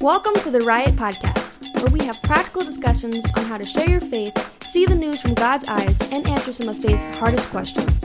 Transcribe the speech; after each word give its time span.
Welcome 0.00 0.32
to 0.36 0.50
the 0.50 0.60
Riot 0.60 0.96
Podcast, 0.96 1.62
where 1.82 1.92
we 1.92 2.02
have 2.06 2.20
practical 2.22 2.62
discussions 2.62 3.22
on 3.36 3.44
how 3.44 3.58
to 3.58 3.64
share 3.64 3.88
your 3.88 4.00
faith, 4.00 4.62
see 4.64 4.86
the 4.86 4.94
news 4.94 5.20
from 5.20 5.34
God's 5.34 5.66
eyes, 5.68 5.94
and 6.10 6.26
answer 6.26 6.54
some 6.54 6.68
of 6.70 6.78
faith's 6.78 7.06
hardest 7.18 7.50
questions. 7.50 8.00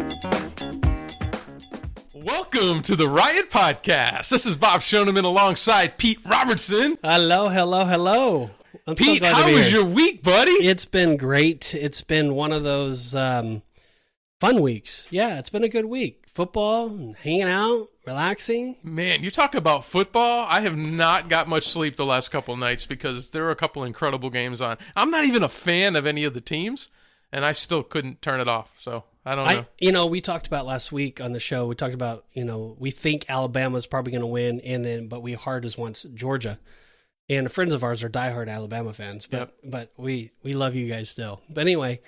Welcome 2.13 2.81
to 2.81 2.97
the 2.97 3.07
Riot 3.07 3.49
Podcast. 3.49 4.29
This 4.29 4.45
is 4.45 4.57
Bob 4.57 4.81
Shoneman 4.81 5.23
alongside 5.23 5.97
Pete 5.97 6.19
Robertson. 6.25 6.97
Hello, 7.01 7.47
hello, 7.47 7.85
hello. 7.85 8.49
I'm 8.85 8.97
so 8.97 9.05
Pete, 9.05 9.19
glad 9.21 9.29
to 9.29 9.35
how 9.43 9.45
be 9.47 9.53
was 9.53 9.67
here. 9.67 9.77
your 9.79 9.85
week, 9.85 10.21
buddy? 10.21 10.51
It's 10.51 10.85
been 10.85 11.15
great. 11.15 11.73
It's 11.73 12.01
been 12.01 12.35
one 12.35 12.51
of 12.51 12.63
those 12.63 13.15
um, 13.15 13.61
fun 14.41 14.61
weeks. 14.61 15.07
Yeah, 15.11 15.39
it's 15.39 15.49
been 15.49 15.63
a 15.63 15.69
good 15.69 15.85
week. 15.85 16.24
Football, 16.35 17.13
hanging 17.23 17.43
out, 17.43 17.87
relaxing. 18.05 18.75
Man, 18.83 19.23
you 19.23 19.31
talk 19.31 19.55
about 19.55 19.85
football. 19.85 20.45
I 20.49 20.59
have 20.59 20.75
not 20.75 21.29
got 21.29 21.47
much 21.47 21.65
sleep 21.65 21.95
the 21.95 22.05
last 22.05 22.27
couple 22.27 22.53
of 22.53 22.59
nights 22.59 22.85
because 22.85 23.29
there 23.29 23.45
are 23.45 23.51
a 23.51 23.55
couple 23.55 23.85
incredible 23.85 24.29
games 24.29 24.59
on. 24.59 24.77
I'm 24.97 25.09
not 25.11 25.23
even 25.23 25.43
a 25.43 25.47
fan 25.47 25.95
of 25.95 26.05
any 26.05 26.25
of 26.25 26.33
the 26.33 26.41
teams, 26.41 26.89
and 27.31 27.45
I 27.45 27.53
still 27.53 27.83
couldn't 27.83 28.21
turn 28.21 28.41
it 28.41 28.49
off. 28.49 28.73
So 28.75 29.05
I 29.25 29.33
don't 29.33 29.47
know. 29.47 29.59
I, 29.61 29.65
you 29.79 29.93
know, 29.93 30.07
we 30.07 30.19
talked 30.19 30.45
about 30.45 30.65
last 30.65 30.91
week 30.91 31.21
on 31.21 31.31
the 31.31 31.39
show. 31.39 31.67
We 31.67 31.75
talked 31.75 31.93
about, 31.93 32.25
you 32.33 32.43
know, 32.43 32.75
we 32.77 32.91
think 32.91 33.23
Alabama's 33.29 33.87
probably 33.87 34.11
going 34.11 34.19
to 34.19 34.27
win, 34.27 34.59
and 34.59 34.83
then, 34.83 35.07
but 35.07 35.21
we 35.21 35.35
hard 35.35 35.63
as 35.63 35.77
once 35.77 36.05
Georgia. 36.13 36.59
And 37.29 37.49
friends 37.49 37.73
of 37.73 37.81
ours 37.81 38.03
are 38.03 38.09
diehard 38.09 38.49
Alabama 38.49 38.91
fans, 38.91 39.25
but 39.25 39.53
but 39.63 39.93
we 39.95 40.31
we 40.43 40.53
love 40.53 40.75
you 40.75 40.89
guys 40.89 41.09
still. 41.09 41.41
But 41.49 41.61
anyway, 41.61 42.01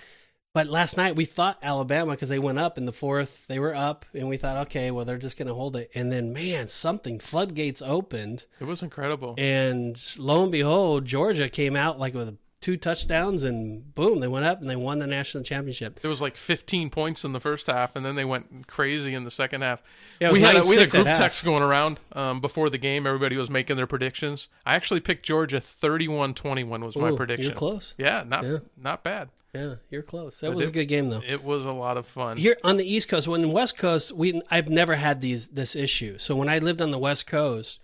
but 0.57 0.65
last 0.65 0.97
night 0.97 1.15
we 1.15 1.23
thought 1.25 1.59
Alabama 1.61 2.13
because 2.13 2.29
they 2.29 2.39
went 2.39 2.57
up 2.57 2.79
in 2.79 2.87
the 2.87 2.91
fourth, 2.91 3.45
they 3.45 3.59
were 3.59 3.75
up, 3.75 4.05
and 4.15 4.27
we 4.27 4.37
thought, 4.37 4.57
okay, 4.65 4.89
well 4.89 5.05
they're 5.05 5.19
just 5.19 5.37
going 5.37 5.47
to 5.47 5.53
hold 5.53 5.75
it. 5.75 5.91
And 5.93 6.11
then, 6.11 6.33
man, 6.33 6.67
something 6.67 7.19
floodgates 7.19 7.79
opened, 7.79 8.45
it 8.59 8.63
was 8.63 8.81
incredible. 8.81 9.35
and 9.37 9.95
lo 10.17 10.41
and 10.41 10.51
behold, 10.51 11.05
Georgia 11.05 11.47
came 11.47 11.75
out 11.75 11.99
like 11.99 12.15
with 12.15 12.35
two 12.59 12.75
touchdowns, 12.75 13.43
and 13.43 13.93
boom, 13.93 14.19
they 14.19 14.27
went 14.27 14.45
up 14.45 14.59
and 14.59 14.67
they 14.67 14.75
won 14.75 14.97
the 14.97 15.05
national 15.05 15.43
championship. 15.43 15.99
There 15.99 16.09
was 16.09 16.23
like 16.23 16.35
15 16.35 16.89
points 16.89 17.23
in 17.23 17.33
the 17.33 17.39
first 17.39 17.67
half, 17.67 17.95
and 17.95 18.03
then 18.03 18.15
they 18.15 18.25
went 18.25 18.65
crazy 18.65 19.13
in 19.13 19.25
the 19.25 19.31
second 19.31 19.61
half. 19.61 19.83
Yeah, 20.19 20.31
we, 20.31 20.41
had 20.41 20.55
a, 20.55 20.61
we 20.67 20.75
had 20.75 20.87
a 20.87 20.89
group 20.89 21.05
text 21.05 21.45
going 21.45 21.61
around 21.61 21.99
um, 22.13 22.41
before 22.41 22.71
the 22.71 22.79
game. 22.79 23.05
Everybody 23.05 23.37
was 23.37 23.51
making 23.51 23.75
their 23.75 23.85
predictions. 23.85 24.49
I 24.65 24.73
actually 24.73 25.01
picked 25.01 25.23
Georgia 25.23 25.59
31-21 25.59 26.83
was 26.83 26.97
my 26.97 27.09
Ooh, 27.11 27.15
prediction. 27.15 27.45
You're 27.45 27.55
close. 27.55 27.93
Yeah, 27.99 28.23
not 28.25 28.43
Yeah. 28.43 28.57
not 28.75 29.03
bad. 29.03 29.29
Yeah, 29.57 29.75
you're 29.89 30.03
close. 30.03 30.39
That 30.41 30.47
But 30.49 30.55
was 30.57 30.65
it- 30.65 30.69
a 30.69 30.73
good 30.73 30.85
game 30.85 31.09
though. 31.09 31.21
It 31.27 31.43
was 31.43 31.65
a 31.65 31.71
lot 31.71 31.97
of 31.97 32.05
fun. 32.05 32.37
Here 32.37 32.57
on 32.63 32.77
the 32.77 32.85
East 32.91 33.09
Coast, 33.09 33.27
when 33.27 33.41
in 33.43 33.51
West 33.51 33.77
Coast, 33.77 34.11
we 34.11 34.41
I've 34.51 34.69
never 34.69 34.95
had 34.95 35.21
these 35.21 35.49
this 35.49 35.75
issue. 35.75 36.17
So 36.17 36.35
when 36.35 36.49
I 36.49 36.59
lived 36.59 36.81
on 36.81 36.91
the 36.91 36.99
West 36.99 37.25
Coast, 37.27 37.79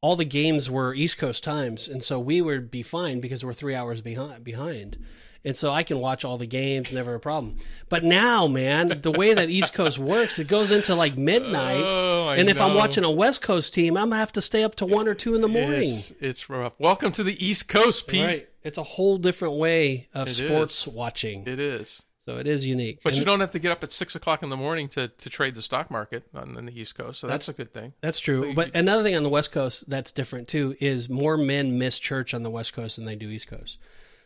all 0.00 0.16
the 0.16 0.24
games 0.24 0.70
were 0.70 0.94
East 0.94 1.18
Coast 1.18 1.42
times, 1.44 1.88
and 1.88 2.02
so 2.02 2.18
we 2.18 2.40
would 2.40 2.70
be 2.70 2.82
fine 2.82 3.20
because 3.20 3.44
we're 3.44 3.52
three 3.52 3.74
hours 3.74 4.00
behind. 4.00 4.44
Behind, 4.44 4.96
and 5.44 5.56
so 5.56 5.70
I 5.72 5.82
can 5.82 5.98
watch 5.98 6.24
all 6.24 6.36
the 6.38 6.46
games, 6.46 6.92
never 6.92 7.14
a 7.14 7.20
problem. 7.20 7.56
But 7.88 8.04
now, 8.04 8.46
man, 8.46 9.00
the 9.02 9.10
way 9.12 9.34
that 9.34 9.50
East 9.50 9.72
Coast 9.74 9.98
works, 9.98 10.38
it 10.38 10.46
goes 10.48 10.70
into 10.72 10.94
like 10.94 11.16
midnight, 11.18 11.82
Oh, 11.84 12.28
I 12.28 12.36
and 12.36 12.48
if 12.48 12.60
I'm 12.60 12.74
watching 12.74 13.02
a 13.04 13.10
West 13.10 13.42
Coast 13.42 13.74
team, 13.74 13.96
I'm 13.96 14.10
gonna 14.10 14.20
have 14.20 14.32
to 14.32 14.40
stay 14.40 14.62
up 14.62 14.74
to 14.76 14.86
one 14.86 15.08
or 15.08 15.14
two 15.14 15.34
in 15.34 15.40
the 15.40 15.48
morning. 15.48 15.90
It's, 15.90 16.12
it's 16.20 16.48
rough. 16.50 16.74
Welcome 16.78 17.12
to 17.12 17.22
the 17.24 17.44
East 17.44 17.68
Coast, 17.68 18.06
Pete. 18.08 18.24
Right, 18.24 18.47
it's 18.62 18.78
a 18.78 18.82
whole 18.82 19.18
different 19.18 19.54
way 19.54 20.08
of 20.14 20.28
It 20.28 20.32
sports 20.32 20.86
is. 20.86 20.92
watching. 20.92 21.46
It 21.46 21.60
is. 21.60 22.02
so 22.24 22.36
it 22.38 22.46
is 22.46 22.66
unique. 22.66 23.00
But 23.02 23.12
And- 23.14 23.18
you 23.20 23.24
don't 23.24 23.40
have 23.40 23.52
to 23.52 23.58
get 23.58 23.72
up 23.72 23.82
at 23.82 23.90
six 23.92 24.14
o'clock 24.14 24.42
in 24.42 24.50
the 24.50 24.56
morning 24.56 24.88
to, 24.90 25.08
to 25.08 25.30
trade 25.30 25.54
the 25.54 25.62
stock 25.62 25.90
market 25.90 26.24
on, 26.34 26.56
on 26.58 26.66
the 26.66 26.78
East 26.80 26.94
Coast, 26.94 27.20
so 27.20 27.26
that's, 27.26 27.48
a 27.48 27.52
good 27.54 27.72
thing. 27.72 27.94
That's 28.02 28.18
true. 28.20 28.48
you- 28.48 28.54
but 28.54 28.74
another 28.74 29.02
thing 29.02 29.16
on 29.16 29.22
the 29.22 29.28
West 29.30 29.50
Coast 29.52 29.88
that's 29.88 30.12
different 30.12 30.46
too 30.48 30.76
is 30.80 31.08
more 31.08 31.36
men 31.38 31.78
miss 31.78 31.98
church 31.98 32.34
on 32.34 32.42
the 32.42 32.50
West 32.50 32.72
Coast 32.74 32.96
than 32.96 33.04
they 33.06 33.16
do 33.16 33.30
East 33.30 33.48
Coast. 33.48 33.78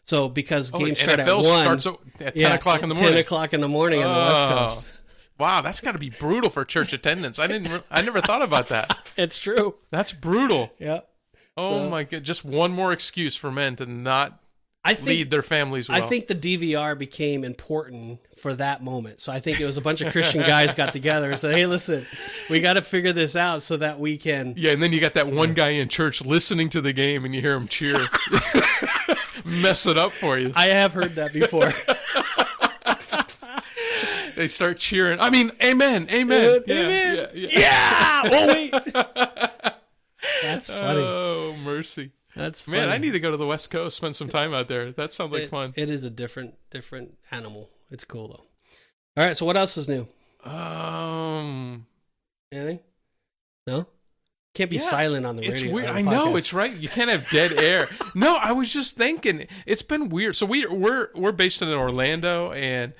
So 0.04 0.28
because 0.28 0.72
Oh, 0.74 0.78
games 0.80 1.00
start 1.00 1.20
NFL 1.20 1.44
at 1.44 1.66
one, 1.68 1.78
starts 1.78 1.86
at 2.20 2.34
ten 2.34 2.42
yeah, 2.42 2.54
o'clock 2.54 2.82
in 2.82 2.88
the 2.88 2.94
morning. 2.96 3.12
Ten 3.12 3.20
o'clock 3.20 3.54
in 3.54 3.60
the 3.60 3.68
morning 3.68 4.02
on 4.02 4.10
the 4.12 4.20
Oh. 4.20 4.62
West 4.64 4.74
Coast. 4.84 4.98
Wow, 5.38 5.60
that's 5.62 5.80
got 5.80 5.92
to 5.92 5.98
be 5.98 6.10
brutal 6.10 6.50
for 6.50 6.64
church 6.64 6.92
attendance. 6.92 7.38
I 7.38 7.46
didn't. 7.46 7.82
I 7.90 8.02
never 8.02 8.20
thought 8.20 8.42
about 8.42 8.66
that. 8.68 9.10
It's 9.16 9.38
true. 9.38 9.74
That's 9.90 10.10
brutal. 10.12 10.72
Yeah. 10.78 11.00
Oh 11.56 11.88
my 11.88 12.04
god! 12.04 12.22
Just 12.22 12.44
one 12.44 12.72
more 12.72 12.92
excuse 12.92 13.36
for 13.36 13.50
men 13.50 13.76
to 13.76 13.86
not 13.86 14.42
I 14.84 14.94
think 14.94 15.06
lead 15.06 15.30
their 15.30 15.42
families 15.42 15.88
well. 15.88 16.02
I 16.02 16.06
think 16.06 16.26
the 16.26 16.34
DVR 16.34 16.98
became 16.98 17.44
important 17.44 18.20
for 18.36 18.54
that 18.54 18.82
moment. 18.82 19.20
So 19.20 19.30
I 19.30 19.38
think 19.38 19.60
it 19.60 19.66
was 19.66 19.76
a 19.76 19.80
bunch 19.80 20.00
of 20.00 20.12
Christian 20.12 20.42
guys 20.42 20.74
got 20.74 20.92
together 20.92 21.30
and 21.30 21.38
said, 21.38 21.54
"Hey, 21.54 21.66
listen, 21.66 22.04
we 22.50 22.60
got 22.60 22.74
to 22.74 22.82
figure 22.82 23.12
this 23.12 23.36
out 23.36 23.62
so 23.62 23.76
that 23.76 24.00
we 24.00 24.16
can." 24.16 24.54
Yeah, 24.56 24.72
and 24.72 24.82
then 24.82 24.92
you 24.92 25.00
got 25.00 25.14
that 25.14 25.28
one 25.28 25.54
guy 25.54 25.70
in 25.70 25.88
church 25.88 26.24
listening 26.24 26.68
to 26.70 26.80
the 26.80 26.92
game, 26.92 27.24
and 27.24 27.34
you 27.34 27.40
hear 27.40 27.54
him 27.54 27.68
cheer, 27.68 27.94
mess 29.44 29.86
it 29.86 29.96
up 29.96 30.10
for 30.10 30.38
you. 30.38 30.52
I 30.56 30.66
have 30.68 30.92
heard 30.92 31.12
that 31.16 31.32
before. 31.32 31.72
They 34.34 34.48
start 34.48 34.78
cheering. 34.78 35.20
I 35.20 35.28
mean, 35.30 35.50
amen, 35.62 36.08
amen, 36.10 36.62
yeah, 36.66 36.74
Amen. 36.74 37.28
yeah, 37.34 37.48
yeah. 37.48 37.58
yeah. 37.60 38.22
Oh 38.24 38.46
wait. 38.48 38.74
That's 40.42 40.70
funny. 40.70 41.00
Oh 41.00 41.54
mercy, 41.62 42.10
That's 42.36 42.62
funny. 42.62 42.78
man! 42.78 42.88
I 42.90 42.98
need 42.98 43.12
to 43.12 43.20
go 43.20 43.30
to 43.30 43.36
the 43.36 43.46
West 43.46 43.70
Coast, 43.70 43.96
spend 43.96 44.16
some 44.16 44.28
time 44.28 44.52
out 44.54 44.68
there. 44.68 44.90
That 44.92 45.12
sounds 45.12 45.32
like 45.32 45.42
It- 45.44 45.50
fun. 45.50 45.72
It 45.76 45.88
is 45.90 46.04
a 46.04 46.10
different 46.10 46.54
different 46.70 47.16
animal. 47.30 47.70
It's 47.90 48.04
cool 48.04 48.28
though. 48.28 48.44
All 49.20 49.26
right, 49.26 49.36
so 49.36 49.44
what 49.46 49.56
else 49.56 49.76
is 49.76 49.88
new? 49.88 50.06
Um, 50.44 51.86
Anything? 52.50 52.80
No. 53.66 53.86
Can't 54.54 54.68
be 54.70 54.76
Yeah, 54.76 54.82
silent 54.82 55.24
on 55.24 55.36
the 55.36 55.44
it's 55.44 55.60
radio. 55.62 55.74
weird. 55.74 55.88
I 55.90 56.02
know 56.02 56.36
it's 56.36 56.52
right. 56.52 56.74
You 56.74 56.88
can't 56.88 57.08
have 57.10 57.28
dead 57.30 57.52
air. 57.52 57.88
no, 58.14 58.36
I 58.36 58.52
was 58.52 58.70
just 58.70 58.96
thinking. 58.96 59.46
It's 59.64 59.80
been 59.82 60.10
weird. 60.10 60.36
So 60.36 60.44
we 60.44 60.66
we're 60.66 61.08
we're 61.14 61.32
based 61.32 61.62
in 61.62 61.68
Orlando, 61.68 62.52
and 62.52 62.92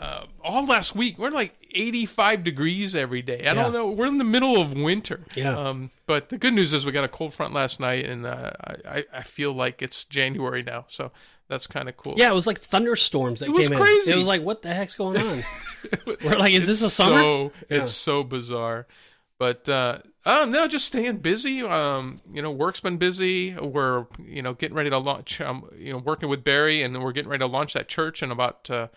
uh, 0.00 0.24
all 0.42 0.64
last 0.66 0.96
week 0.96 1.18
we're 1.18 1.30
like 1.30 1.54
85 1.72 2.42
degrees 2.42 2.96
every 2.96 3.22
day. 3.22 3.46
I 3.46 3.54
don't 3.54 3.72
know. 3.72 3.90
We're 3.90 4.06
in 4.06 4.16
the 4.18 4.24
middle 4.24 4.60
of 4.60 4.72
winter. 4.72 5.20
Yeah. 5.36 5.56
Um, 5.56 5.90
but 6.06 6.30
the 6.30 6.38
good 6.38 6.54
news 6.54 6.72
is 6.74 6.84
we 6.86 6.90
got 6.92 7.04
a 7.04 7.08
cold 7.08 7.34
front 7.34 7.52
last 7.54 7.78
night, 7.78 8.06
and 8.06 8.24
uh, 8.26 8.50
I 8.88 9.04
I- 9.14 9.22
feel 9.22 9.52
like 9.52 9.82
it's 9.82 10.04
January 10.04 10.62
now. 10.62 10.86
So 10.88 11.12
that's 11.48 11.66
kind 11.66 11.88
of 11.88 11.96
cool. 11.96 12.14
Yeah, 12.16 12.30
it 12.30 12.34
was 12.34 12.46
like 12.46 12.58
thunderstorms 12.58 13.40
that 13.40 13.46
It 13.46 13.52
was 13.52 13.68
came 13.68 13.76
crazy. 13.76 14.10
in. 14.10 14.14
It 14.14 14.16
was 14.16 14.26
like, 14.26 14.42
what 14.42 14.62
the 14.62 14.72
heck's 14.72 14.94
going 14.94 15.16
on? 15.18 15.42
We're 16.06 16.38
like, 16.38 16.52
is 16.54 16.66
this 16.66 16.82
a 16.82 16.90
summer? 16.90 17.18
So, 17.20 17.52
Yeah. 17.68 17.78
It's 17.82 17.90
so 17.92 18.22
bizarre. 18.24 18.86
But 19.38 19.68
uh, 19.68 19.98
oh 20.26 20.44
no, 20.44 20.66
just 20.68 20.86
staying 20.86 21.18
busy. 21.18 21.62
Um, 21.62 22.20
you 22.32 22.40
know, 22.42 22.50
work's 22.50 22.80
been 22.80 22.96
busy. 22.98 23.54
We're 23.54 24.06
you 24.24 24.42
know 24.42 24.54
getting 24.54 24.76
ready 24.76 24.90
to 24.90 24.98
launch. 24.98 25.40
Um, 25.40 25.68
you 25.78 25.92
know, 25.92 25.98
working 25.98 26.28
with 26.28 26.42
Barry, 26.44 26.82
and 26.82 26.94
then 26.94 27.02
we're 27.02 27.12
getting 27.12 27.30
ready 27.30 27.40
to 27.40 27.46
launch 27.46 27.72
that 27.74 27.88
church 27.88 28.22
in 28.22 28.30
about 28.30 28.68
uh, 28.70 28.88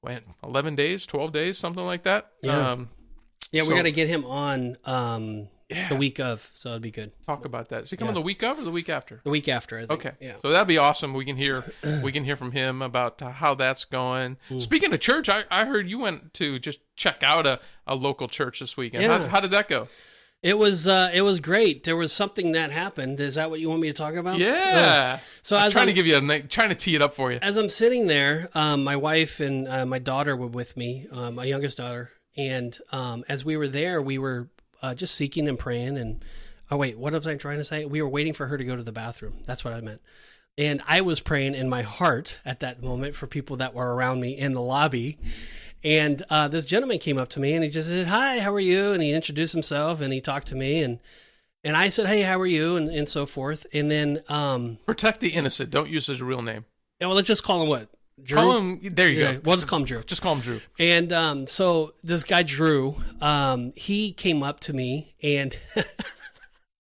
when 0.00 0.20
eleven 0.42 0.74
days, 0.74 1.06
twelve 1.06 1.32
days, 1.32 1.58
something 1.58 1.84
like 1.84 2.02
that. 2.04 2.30
Yeah. 2.42 2.72
Um, 2.72 2.90
yeah, 3.52 3.62
so- 3.62 3.70
we 3.70 3.76
got 3.76 3.82
to 3.82 3.92
get 3.92 4.08
him 4.08 4.24
on 4.24 4.76
um, 4.84 5.48
Yeah. 5.68 5.88
the 5.88 5.96
week 5.96 6.20
of, 6.20 6.48
so 6.54 6.70
it'd 6.70 6.82
be 6.82 6.90
good. 6.92 7.12
talk 7.26 7.44
about 7.44 7.68
that. 7.70 7.82
Is 7.84 7.90
he 7.90 7.96
coming 7.96 8.14
Yeah. 8.14 8.20
the 8.20 8.24
week 8.24 8.42
of 8.42 8.58
or 8.58 8.62
the 8.62 8.70
week 8.70 8.88
after? 8.88 9.20
The 9.24 9.30
week 9.30 9.48
after, 9.48 9.76
I 9.76 9.80
think. 9.86 9.90
Okay, 9.92 10.12
Yeah. 10.20 10.34
so 10.40 10.50
that'd 10.50 10.68
be 10.68 10.78
awesome. 10.78 11.14
We 11.14 11.24
can 11.24 11.36
hear 11.36 11.64
we 12.04 12.12
can 12.12 12.24
hear 12.24 12.36
from 12.36 12.52
him 12.52 12.80
about 12.82 13.20
how 13.20 13.54
that's 13.54 13.84
going. 13.84 14.36
Hmm. 14.48 14.58
Speaking 14.60 14.92
of 14.92 15.00
church, 15.00 15.28
I, 15.28 15.44
I 15.50 15.64
heard 15.64 15.88
you 15.88 15.98
went 15.98 16.32
to 16.34 16.58
just 16.58 16.80
check 16.96 17.22
out 17.22 17.46
a, 17.46 17.60
a 17.86 17.94
local 17.94 18.28
church 18.28 18.60
this 18.60 18.76
weekend. 18.76 19.02
Yeah. 19.02 19.18
How, 19.18 19.26
how 19.28 19.40
did 19.40 19.50
that 19.50 19.68
go? 19.68 19.86
It 20.42 20.56
was 20.56 20.88
uh, 20.88 21.10
it 21.12 21.20
was 21.20 21.38
great. 21.38 21.84
There 21.84 21.96
was 21.96 22.12
something 22.12 22.52
that 22.52 22.70
happened. 22.72 23.20
Is 23.20 23.34
that 23.34 23.50
what 23.50 23.60
you 23.60 23.68
want 23.68 23.82
me 23.82 23.88
to 23.88 23.94
talk 23.94 24.14
about? 24.14 24.38
Yeah. 24.38 25.18
So 25.42 25.56
I'm 25.56 25.70
trying 25.70 25.82
I'm- 25.82 25.88
to 25.88 25.92
give 25.92 26.06
you 26.06 26.16
a 26.16 26.20
night, 26.20 26.48
trying 26.48 26.70
to 26.70 26.74
tee 26.74 26.94
it 26.94 27.02
up 27.02 27.14
for 27.14 27.30
you. 27.30 27.38
as 27.42 27.58
I'm 27.58 27.68
sitting 27.68 28.06
there, 28.06 28.48
um, 28.54 28.82
my 28.82 28.96
wife 28.96 29.40
and 29.40 29.68
uh, 29.68 29.84
my 29.84 29.98
daughter 29.98 30.34
were 30.34 30.46
with 30.46 30.76
me, 30.76 31.06
uh, 31.12 31.30
my 31.30 31.44
youngest 31.44 31.76
daughter, 31.76 32.10
and 32.36 32.78
um, 32.90 33.22
as 33.28 33.44
we 33.44 33.56
were 33.58 33.68
there, 33.68 34.00
we 34.00 34.16
were 34.16 34.48
uh, 34.80 34.94
just 34.94 35.14
seeking 35.14 35.46
and 35.46 35.58
praying. 35.58 35.98
And 35.98 36.24
oh 36.70 36.78
wait, 36.78 36.98
what 36.98 37.12
was 37.12 37.26
I 37.26 37.34
trying 37.34 37.58
to 37.58 37.64
say? 37.64 37.84
We 37.84 38.00
were 38.00 38.08
waiting 38.08 38.32
for 38.32 38.46
her 38.46 38.56
to 38.56 38.64
go 38.64 38.76
to 38.76 38.82
the 38.82 38.92
bathroom. 38.92 39.42
That's 39.44 39.62
what 39.62 39.74
I 39.74 39.82
meant. 39.82 40.00
And 40.56 40.80
I 40.88 41.02
was 41.02 41.20
praying 41.20 41.54
in 41.54 41.68
my 41.68 41.82
heart 41.82 42.40
at 42.46 42.60
that 42.60 42.82
moment 42.82 43.14
for 43.14 43.26
people 43.26 43.56
that 43.58 43.74
were 43.74 43.94
around 43.94 44.20
me 44.20 44.36
in 44.36 44.52
the 44.52 44.60
lobby. 44.62 45.18
And 45.82 46.22
uh, 46.30 46.48
this 46.48 46.64
gentleman 46.64 46.98
came 46.98 47.16
up 47.18 47.28
to 47.30 47.40
me 47.40 47.54
and 47.54 47.64
he 47.64 47.70
just 47.70 47.88
said, 47.88 48.06
"Hi, 48.08 48.40
how 48.40 48.52
are 48.52 48.60
you?" 48.60 48.92
And 48.92 49.02
he 49.02 49.12
introduced 49.12 49.52
himself 49.52 50.00
and 50.00 50.12
he 50.12 50.20
talked 50.20 50.48
to 50.48 50.54
me 50.54 50.82
and 50.82 50.98
and 51.64 51.76
I 51.76 51.88
said, 51.88 52.06
"Hey, 52.06 52.22
how 52.22 52.38
are 52.40 52.46
you?" 52.46 52.76
and 52.76 52.88
and 52.90 53.08
so 53.08 53.26
forth. 53.26 53.66
And 53.72 53.90
then 53.90 54.20
um, 54.28 54.78
Protect 54.86 55.20
the 55.20 55.30
innocent. 55.30 55.70
Don't 55.70 55.88
use 55.88 56.06
his 56.06 56.20
real 56.22 56.42
name. 56.42 56.64
yeah, 57.00 57.06
well, 57.06 57.16
let's 57.16 57.28
just 57.28 57.44
call 57.44 57.62
him 57.62 57.68
what 57.68 57.88
Drew. 58.22 58.36
Call 58.36 58.56
him. 58.58 58.80
There 58.82 59.08
you 59.08 59.20
yeah, 59.20 59.32
go. 59.34 59.40
we'll 59.44 59.56
just 59.56 59.68
call 59.68 59.78
him 59.78 59.84
Drew. 59.86 60.02
Just 60.02 60.20
call 60.22 60.34
him 60.34 60.40
Drew. 60.40 60.60
And 60.78 61.12
um, 61.12 61.46
so 61.46 61.92
this 62.04 62.24
guy 62.24 62.42
Drew, 62.42 62.96
um, 63.22 63.72
he 63.74 64.12
came 64.12 64.42
up 64.42 64.60
to 64.60 64.72
me 64.74 65.14
and 65.22 65.58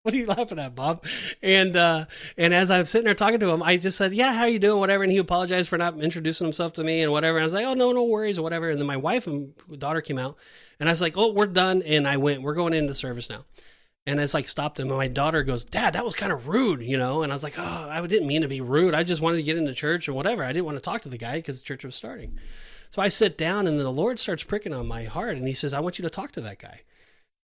what 0.08 0.14
are 0.14 0.16
you 0.16 0.24
laughing 0.24 0.58
at, 0.58 0.74
Bob? 0.74 1.04
And 1.42 1.76
uh, 1.76 2.06
and 2.38 2.54
as 2.54 2.70
I 2.70 2.78
was 2.78 2.88
sitting 2.88 3.04
there 3.04 3.14
talking 3.14 3.40
to 3.40 3.50
him, 3.50 3.62
I 3.62 3.76
just 3.76 3.98
said, 3.98 4.14
"Yeah, 4.14 4.32
how 4.32 4.46
you 4.46 4.58
doing?" 4.58 4.80
Whatever, 4.80 5.02
and 5.02 5.12
he 5.12 5.18
apologized 5.18 5.68
for 5.68 5.76
not 5.76 6.00
introducing 6.00 6.46
himself 6.46 6.72
to 6.74 6.84
me 6.84 7.02
and 7.02 7.12
whatever. 7.12 7.36
And 7.36 7.42
I 7.42 7.44
was 7.44 7.52
like, 7.52 7.66
"Oh 7.66 7.74
no, 7.74 7.92
no 7.92 8.04
worries 8.04 8.38
or 8.38 8.42
whatever." 8.42 8.70
And 8.70 8.80
then 8.80 8.86
my 8.86 8.96
wife 8.96 9.26
and 9.26 9.52
daughter 9.78 10.00
came 10.00 10.16
out, 10.16 10.38
and 10.80 10.88
I 10.88 10.92
was 10.92 11.02
like, 11.02 11.18
"Oh, 11.18 11.30
we're 11.34 11.44
done." 11.44 11.82
And 11.82 12.08
I 12.08 12.16
went, 12.16 12.40
"We're 12.40 12.54
going 12.54 12.72
into 12.72 12.94
service 12.94 13.28
now." 13.28 13.44
And 14.06 14.18
it's 14.18 14.32
like 14.32 14.48
stopped 14.48 14.80
him, 14.80 14.88
and 14.88 14.96
my 14.96 15.08
daughter 15.08 15.42
goes, 15.42 15.66
"Dad, 15.66 15.92
that 15.92 16.06
was 16.06 16.14
kind 16.14 16.32
of 16.32 16.48
rude," 16.48 16.80
you 16.80 16.96
know. 16.96 17.22
And 17.22 17.30
I 17.30 17.34
was 17.34 17.44
like, 17.44 17.56
"Oh, 17.58 17.88
I 17.90 18.06
didn't 18.06 18.28
mean 18.28 18.40
to 18.40 18.48
be 18.48 18.62
rude. 18.62 18.94
I 18.94 19.02
just 19.04 19.20
wanted 19.20 19.36
to 19.36 19.42
get 19.42 19.58
into 19.58 19.74
church 19.74 20.08
or 20.08 20.14
whatever. 20.14 20.42
I 20.42 20.54
didn't 20.54 20.64
want 20.64 20.78
to 20.78 20.82
talk 20.82 21.02
to 21.02 21.10
the 21.10 21.18
guy 21.18 21.34
because 21.36 21.60
the 21.60 21.66
church 21.66 21.84
was 21.84 21.94
starting." 21.96 22.38
So 22.88 23.02
I 23.02 23.08
sit 23.08 23.36
down, 23.36 23.66
and 23.66 23.78
the 23.78 23.90
Lord 23.90 24.18
starts 24.18 24.42
pricking 24.42 24.72
on 24.72 24.88
my 24.88 25.04
heart, 25.04 25.36
and 25.36 25.46
He 25.46 25.52
says, 25.52 25.74
"I 25.74 25.80
want 25.80 25.98
you 25.98 26.02
to 26.04 26.10
talk 26.10 26.32
to 26.32 26.40
that 26.40 26.58
guy." 26.58 26.80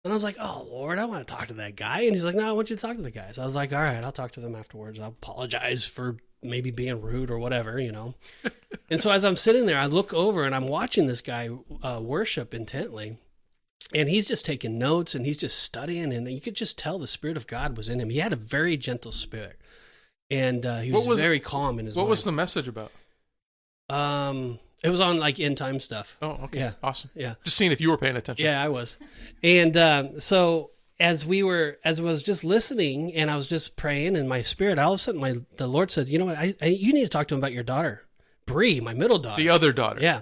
And 0.04 0.12
I 0.12 0.14
was 0.14 0.24
like, 0.24 0.36
"Oh 0.38 0.66
Lord, 0.70 0.98
I 0.98 1.06
want 1.06 1.26
to 1.26 1.34
talk 1.34 1.46
to 1.48 1.54
that 1.54 1.76
guy." 1.76 2.02
And 2.02 2.12
He's 2.12 2.24
like, 2.26 2.34
"No, 2.34 2.46
I 2.48 2.52
want 2.52 2.68
you 2.70 2.76
to 2.76 2.82
talk 2.82 2.96
to 2.96 3.02
the 3.02 3.10
guy." 3.10 3.30
So 3.32 3.42
I 3.42 3.46
was 3.46 3.54
like, 3.54 3.72
"All 3.72 3.82
right, 3.82 4.04
I'll 4.04 4.12
talk 4.12 4.32
to 4.32 4.40
them 4.40 4.54
afterwards. 4.54 4.98
I'll 5.00 5.08
apologize 5.08 5.84
for 5.86 6.16
maybe 6.42 6.70
being 6.70 7.00
rude 7.00 7.30
or 7.30 7.38
whatever, 7.38 7.80
you 7.80 7.90
know." 7.92 8.14
and 8.90 9.00
so 9.00 9.10
as 9.10 9.24
I'm 9.24 9.36
sitting 9.36 9.64
there, 9.66 9.78
I 9.78 9.86
look 9.86 10.12
over 10.12 10.44
and 10.44 10.54
I'm 10.54 10.68
watching 10.68 11.06
this 11.06 11.20
guy 11.22 11.48
uh, 11.82 12.00
worship 12.02 12.52
intently 12.52 13.16
and 13.94 14.08
he's 14.08 14.26
just 14.26 14.44
taking 14.44 14.78
notes 14.78 15.14
and 15.14 15.24
he's 15.26 15.36
just 15.36 15.58
studying 15.58 16.12
and 16.12 16.28
you 16.30 16.40
could 16.40 16.54
just 16.56 16.78
tell 16.78 16.98
the 16.98 17.06
spirit 17.06 17.36
of 17.36 17.46
god 17.46 17.76
was 17.76 17.88
in 17.88 18.00
him 18.00 18.08
he 18.08 18.18
had 18.18 18.32
a 18.32 18.36
very 18.36 18.78
gentle 18.78 19.12
spirit 19.12 19.60
and 20.30 20.64
uh, 20.64 20.78
he 20.78 20.90
was, 20.90 21.06
was- 21.06 21.18
very 21.18 21.38
calm 21.38 21.78
in 21.78 21.84
his 21.86 21.94
What 21.94 22.04
mind. 22.04 22.10
was 22.10 22.24
the 22.24 22.32
message 22.32 22.66
about? 22.66 22.90
um 23.90 24.58
it 24.84 24.90
was 24.90 25.00
on 25.00 25.18
like 25.18 25.40
end 25.40 25.56
time 25.56 25.80
stuff 25.80 26.16
Oh, 26.22 26.38
okay. 26.44 26.58
Yeah. 26.60 26.72
Awesome. 26.82 27.10
yeah 27.14 27.34
Just 27.42 27.56
seeing 27.56 27.72
if 27.72 27.80
you 27.80 27.90
were 27.90 27.98
paying 27.98 28.16
attention. 28.16 28.44
yeah 28.46 28.62
i 28.62 28.68
was 28.68 28.98
and 29.42 29.76
um, 29.76 30.20
so 30.20 30.70
as 31.00 31.26
we 31.26 31.42
were 31.42 31.78
as 31.84 31.98
I 31.98 32.04
was 32.04 32.22
just 32.22 32.44
listening 32.44 33.12
and 33.14 33.28
i 33.30 33.34
was 33.36 33.46
just 33.48 33.76
praying 33.76 34.14
in 34.14 34.28
my 34.28 34.42
spirit 34.42 34.78
all 34.78 34.92
of 34.92 34.96
a 34.96 35.02
sudden 35.02 35.20
my 35.20 35.34
the 35.56 35.66
lord 35.66 35.90
said 35.90 36.06
you 36.08 36.18
know 36.20 36.26
what 36.26 36.38
I, 36.38 36.54
I 36.62 36.66
you 36.66 36.92
need 36.92 37.02
to 37.02 37.08
talk 37.08 37.26
to 37.28 37.34
him 37.34 37.40
about 37.40 37.52
your 37.52 37.64
daughter 37.64 38.02
Bree, 38.46 38.78
my 38.78 38.92
middle 38.94 39.18
daughter 39.18 39.42
The 39.42 39.48
other 39.48 39.72
daughter. 39.72 40.00
yeah 40.00 40.20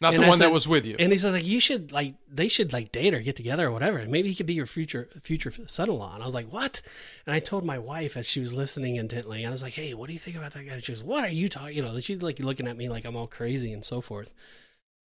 Not 0.00 0.14
And 0.14 0.22
the 0.22 0.26
I 0.26 0.28
one 0.28 0.38
said- 0.38 0.44
that 0.46 0.52
was 0.52 0.68
with 0.68 0.86
you. 0.86 0.94
And 0.98 1.10
he 1.10 1.18
said 1.18 1.32
like 1.32 1.44
you 1.44 1.58
should 1.58 1.90
like 1.90 2.14
they 2.30 2.46
should 2.46 2.72
like 2.72 2.92
date 2.92 3.14
or 3.14 3.20
get 3.20 3.34
together 3.34 3.66
or 3.66 3.72
whatever. 3.72 4.04
Maybe 4.06 4.28
he 4.28 4.34
could 4.36 4.46
be 4.46 4.54
your 4.54 4.66
future 4.66 5.08
future 5.20 5.52
son-in-law. 5.66 6.14
And 6.14 6.22
I 6.22 6.26
was 6.26 6.34
like, 6.34 6.52
what? 6.52 6.80
And 7.26 7.34
I 7.34 7.40
told 7.40 7.64
my 7.64 7.78
wife 7.80 8.16
as 8.16 8.24
she 8.26 8.38
was 8.38 8.54
listening 8.54 8.94
intently. 8.96 9.38
And 9.38 9.48
I 9.48 9.50
was 9.50 9.62
like, 9.62 9.72
hey, 9.72 9.94
what 9.94 10.06
do 10.06 10.12
you 10.12 10.18
think 10.20 10.36
about 10.36 10.52
that 10.52 10.64
guy? 10.64 10.74
And 10.74 10.84
she 10.84 10.92
goes, 10.92 11.02
what 11.02 11.24
are 11.24 11.28
you 11.30 11.48
talking? 11.48 11.74
You 11.76 11.82
know, 11.82 11.98
she's 11.98 12.22
like 12.22 12.38
looking 12.38 12.68
at 12.68 12.76
me 12.76 12.88
like 12.88 13.06
I'm 13.06 13.16
all 13.16 13.26
crazy 13.26 13.72
and 13.72 13.84
so 13.84 14.00
forth. 14.00 14.32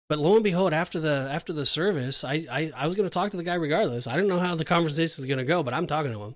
But 0.08 0.18
lo 0.20 0.36
and 0.36 0.42
behold, 0.42 0.72
after 0.72 0.98
the 0.98 1.28
after 1.30 1.52
the 1.52 1.66
service, 1.66 2.24
I 2.24 2.46
I, 2.50 2.72
I 2.74 2.86
was 2.86 2.94
going 2.94 3.06
to 3.06 3.12
talk 3.12 3.30
to 3.32 3.36
the 3.36 3.42
guy 3.42 3.56
regardless. 3.56 4.06
I 4.06 4.14
didn't 4.14 4.28
know 4.28 4.38
how 4.38 4.54
the 4.54 4.64
conversation 4.64 5.22
is 5.22 5.26
going 5.26 5.36
to 5.36 5.44
go, 5.44 5.62
but 5.62 5.74
I'm 5.74 5.86
talking 5.86 6.12
to 6.12 6.22
him. 6.22 6.34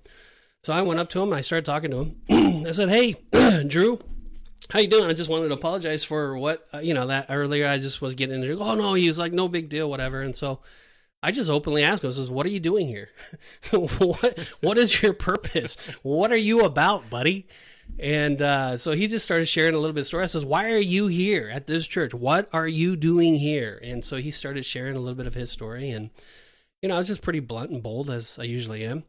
So 0.62 0.74
I 0.74 0.82
went 0.82 1.00
up 1.00 1.08
to 1.10 1.22
him 1.22 1.30
and 1.30 1.38
I 1.38 1.40
started 1.40 1.64
talking 1.64 1.90
to 1.90 2.04
him. 2.28 2.66
I 2.66 2.70
said, 2.72 2.90
"Hey, 2.90 3.14
Drew, 3.66 3.98
how 4.72 4.78
you 4.78 4.88
doing? 4.88 5.04
I 5.04 5.12
just 5.12 5.28
wanted 5.28 5.48
to 5.48 5.54
apologize 5.54 6.02
for 6.02 6.36
what 6.38 6.66
uh, 6.72 6.78
you 6.78 6.94
know 6.94 7.06
that 7.08 7.26
earlier. 7.28 7.66
I 7.68 7.76
just 7.76 8.00
was 8.00 8.14
getting 8.14 8.42
into. 8.42 8.58
Oh 8.58 8.74
no, 8.74 8.94
he 8.94 9.06
was 9.06 9.18
like, 9.18 9.32
no 9.32 9.46
big 9.46 9.68
deal, 9.68 9.90
whatever. 9.90 10.22
And 10.22 10.34
so 10.34 10.60
I 11.22 11.30
just 11.30 11.50
openly 11.50 11.84
asked 11.84 12.02
him, 12.02 12.08
I 12.08 12.12
says, 12.12 12.30
"What 12.30 12.46
are 12.46 12.50
you 12.50 12.60
doing 12.60 12.88
here? 12.88 13.10
what 13.70 14.38
what 14.60 14.78
is 14.78 15.02
your 15.02 15.12
purpose? 15.12 15.76
What 16.02 16.32
are 16.32 16.36
you 16.36 16.64
about, 16.64 17.10
buddy?" 17.10 17.46
And 17.98 18.40
uh, 18.40 18.76
so 18.78 18.92
he 18.92 19.06
just 19.06 19.24
started 19.24 19.46
sharing 19.46 19.74
a 19.74 19.78
little 19.78 19.92
bit 19.92 20.00
of 20.00 20.06
story. 20.06 20.22
I 20.22 20.26
says, 20.26 20.44
"Why 20.44 20.72
are 20.72 20.78
you 20.78 21.06
here 21.06 21.50
at 21.52 21.66
this 21.66 21.86
church? 21.86 22.14
What 22.14 22.48
are 22.52 22.66
you 22.66 22.96
doing 22.96 23.34
here?" 23.34 23.78
And 23.82 24.02
so 24.04 24.16
he 24.16 24.30
started 24.30 24.64
sharing 24.64 24.96
a 24.96 25.00
little 25.00 25.14
bit 25.14 25.26
of 25.26 25.34
his 25.34 25.50
story, 25.50 25.90
and 25.90 26.10
you 26.80 26.88
know, 26.88 26.94
I 26.94 26.98
was 26.98 27.06
just 27.06 27.22
pretty 27.22 27.40
blunt 27.40 27.70
and 27.70 27.82
bold 27.82 28.10
as 28.10 28.38
I 28.38 28.44
usually 28.44 28.84
am. 28.84 29.04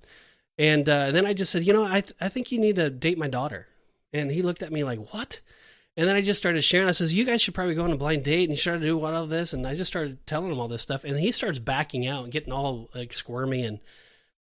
And 0.59 0.87
uh, 0.87 1.11
then 1.11 1.25
I 1.25 1.33
just 1.33 1.51
said, 1.51 1.63
"You 1.63 1.73
know, 1.73 1.85
I 1.85 2.01
th- 2.01 2.13
I 2.21 2.29
think 2.29 2.51
you 2.51 2.59
need 2.59 2.75
to 2.75 2.89
date 2.89 3.17
my 3.17 3.27
daughter." 3.27 3.67
And 4.11 4.29
he 4.29 4.43
looked 4.43 4.61
at 4.61 4.71
me 4.71 4.83
like, 4.83 5.13
"What?" 5.13 5.39
And 5.95 6.07
then 6.07 6.15
I 6.15 6.21
just 6.21 6.39
started 6.39 6.63
sharing. 6.63 6.87
I 6.87 6.91
says, 6.91 7.13
"You 7.13 7.23
guys 7.23 7.41
should 7.41 7.53
probably 7.53 7.75
go 7.75 7.83
on 7.83 7.91
a 7.91 7.97
blind 7.97 8.23
date." 8.23 8.43
And 8.43 8.51
he 8.51 8.57
started 8.57 8.79
to 8.79 8.85
do 8.87 8.97
what 8.97 9.13
all 9.13 9.27
this, 9.27 9.53
and 9.53 9.67
I 9.67 9.75
just 9.75 9.89
started 9.91 10.25
telling 10.25 10.51
him 10.51 10.59
all 10.59 10.67
this 10.67 10.81
stuff. 10.81 11.03
And 11.03 11.19
he 11.19 11.31
starts 11.31 11.59
backing 11.59 12.07
out 12.07 12.23
and 12.23 12.33
getting 12.33 12.51
all 12.51 12.89
like 12.95 13.13
squirmy 13.13 13.63
and 13.63 13.79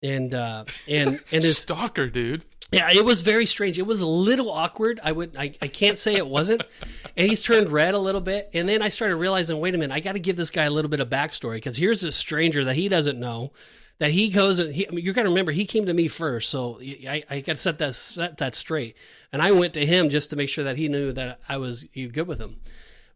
and 0.03 0.35
uh, 0.35 0.65
and 0.89 1.09
and 1.33 1.45
his 1.45 1.59
Stalker, 1.59 2.09
dude. 2.09 2.45
yeah, 2.73 2.89
it 2.91 3.05
was 3.05 3.21
very 3.21 3.45
strange. 3.45 3.79
It 3.79 3.87
was 3.87 4.01
a 4.01 4.09
little 4.09 4.51
awkward. 4.51 5.01
I 5.05 5.13
would 5.13 5.37
I, 5.37 5.53
I 5.61 5.69
can't 5.69 5.99
say 5.99 6.15
it 6.15 6.27
wasn't. 6.27 6.63
And 7.17 7.29
he's 7.29 7.45
turned 7.45 7.71
red 7.71 7.95
a 7.95 7.99
little 8.01 8.21
bit. 8.21 8.51
And 8.55 8.69
then 8.69 8.83
I 8.83 8.89
started 8.89 9.15
realizing, 9.15 9.61
wait 9.61 9.73
a 9.73 9.79
minute, 9.79 9.95
I 9.95 10.01
got 10.01 10.15
to 10.15 10.19
give 10.19 10.35
this 10.35 10.51
guy 10.51 10.65
a 10.65 10.71
little 10.71 10.89
bit 10.89 10.99
of 10.99 11.09
backstory 11.09 11.59
because 11.59 11.77
here's 11.77 12.03
a 12.03 12.11
stranger 12.11 12.65
that 12.65 12.75
he 12.75 12.89
doesn't 12.89 13.21
know. 13.21 13.53
That 13.99 14.11
he 14.11 14.29
goes 14.29 14.59
and 14.59 14.75
he, 14.75 14.89
I 14.89 14.91
mean, 14.91 15.05
you 15.05 15.13
got 15.13 15.23
to 15.23 15.29
remember 15.29 15.53
he 15.53 15.67
came 15.67 15.87
to 15.87 15.95
me 15.95 16.09
first, 16.09 16.51
so 16.51 16.81
I, 16.83 17.23
I 17.31 17.41
got 17.41 17.53
to 17.53 17.63
set 17.63 17.79
that 17.79 17.95
set 17.95 18.39
that 18.39 18.55
straight. 18.55 18.97
And 19.33 19.41
I 19.41 19.53
went 19.53 19.75
to 19.75 19.87
him 19.87 20.11
just 20.11 20.31
to 20.31 20.37
make 20.37 20.49
sure 20.49 20.65
that 20.65 20.77
he 20.77 20.89
knew 20.89 21.13
that 21.13 21.41
I 21.49 21.59
was 21.59 21.85
good 21.95 22.27
with 22.27 22.41
him. 22.41 22.57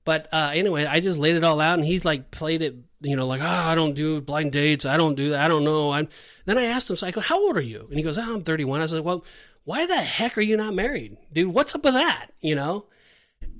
But 0.04 0.26
uh, 0.32 0.52
anyway, 0.54 0.86
I 0.86 1.00
just 1.00 1.18
laid 1.18 1.36
it 1.36 1.44
all 1.44 1.60
out, 1.60 1.78
and 1.78 1.86
he's 1.86 2.04
like 2.04 2.30
played 2.30 2.62
it, 2.62 2.76
you 3.02 3.14
know, 3.14 3.26
like, 3.26 3.42
oh, 3.42 3.44
I 3.44 3.74
don't 3.74 3.94
do 3.94 4.22
blind 4.22 4.52
dates. 4.52 4.86
I 4.86 4.96
don't 4.96 5.16
do 5.16 5.30
that. 5.30 5.44
I 5.44 5.48
don't 5.48 5.64
know. 5.64 5.90
I'm. 5.90 6.08
Then 6.46 6.56
I 6.56 6.64
asked 6.64 6.88
him, 6.88 6.96
so 6.96 7.06
I 7.06 7.10
go, 7.10 7.20
how 7.20 7.38
old 7.38 7.58
are 7.58 7.60
you? 7.60 7.86
And 7.88 7.98
he 7.98 8.02
goes, 8.02 8.16
oh, 8.16 8.34
I'm 8.34 8.42
31. 8.42 8.80
I 8.80 8.86
said, 8.86 9.04
well, 9.04 9.22
why 9.64 9.84
the 9.84 9.96
heck 9.96 10.38
are 10.38 10.40
you 10.40 10.56
not 10.56 10.72
married, 10.72 11.18
dude? 11.30 11.52
What's 11.52 11.74
up 11.74 11.84
with 11.84 11.92
that? 11.92 12.28
You 12.40 12.54
know. 12.54 12.86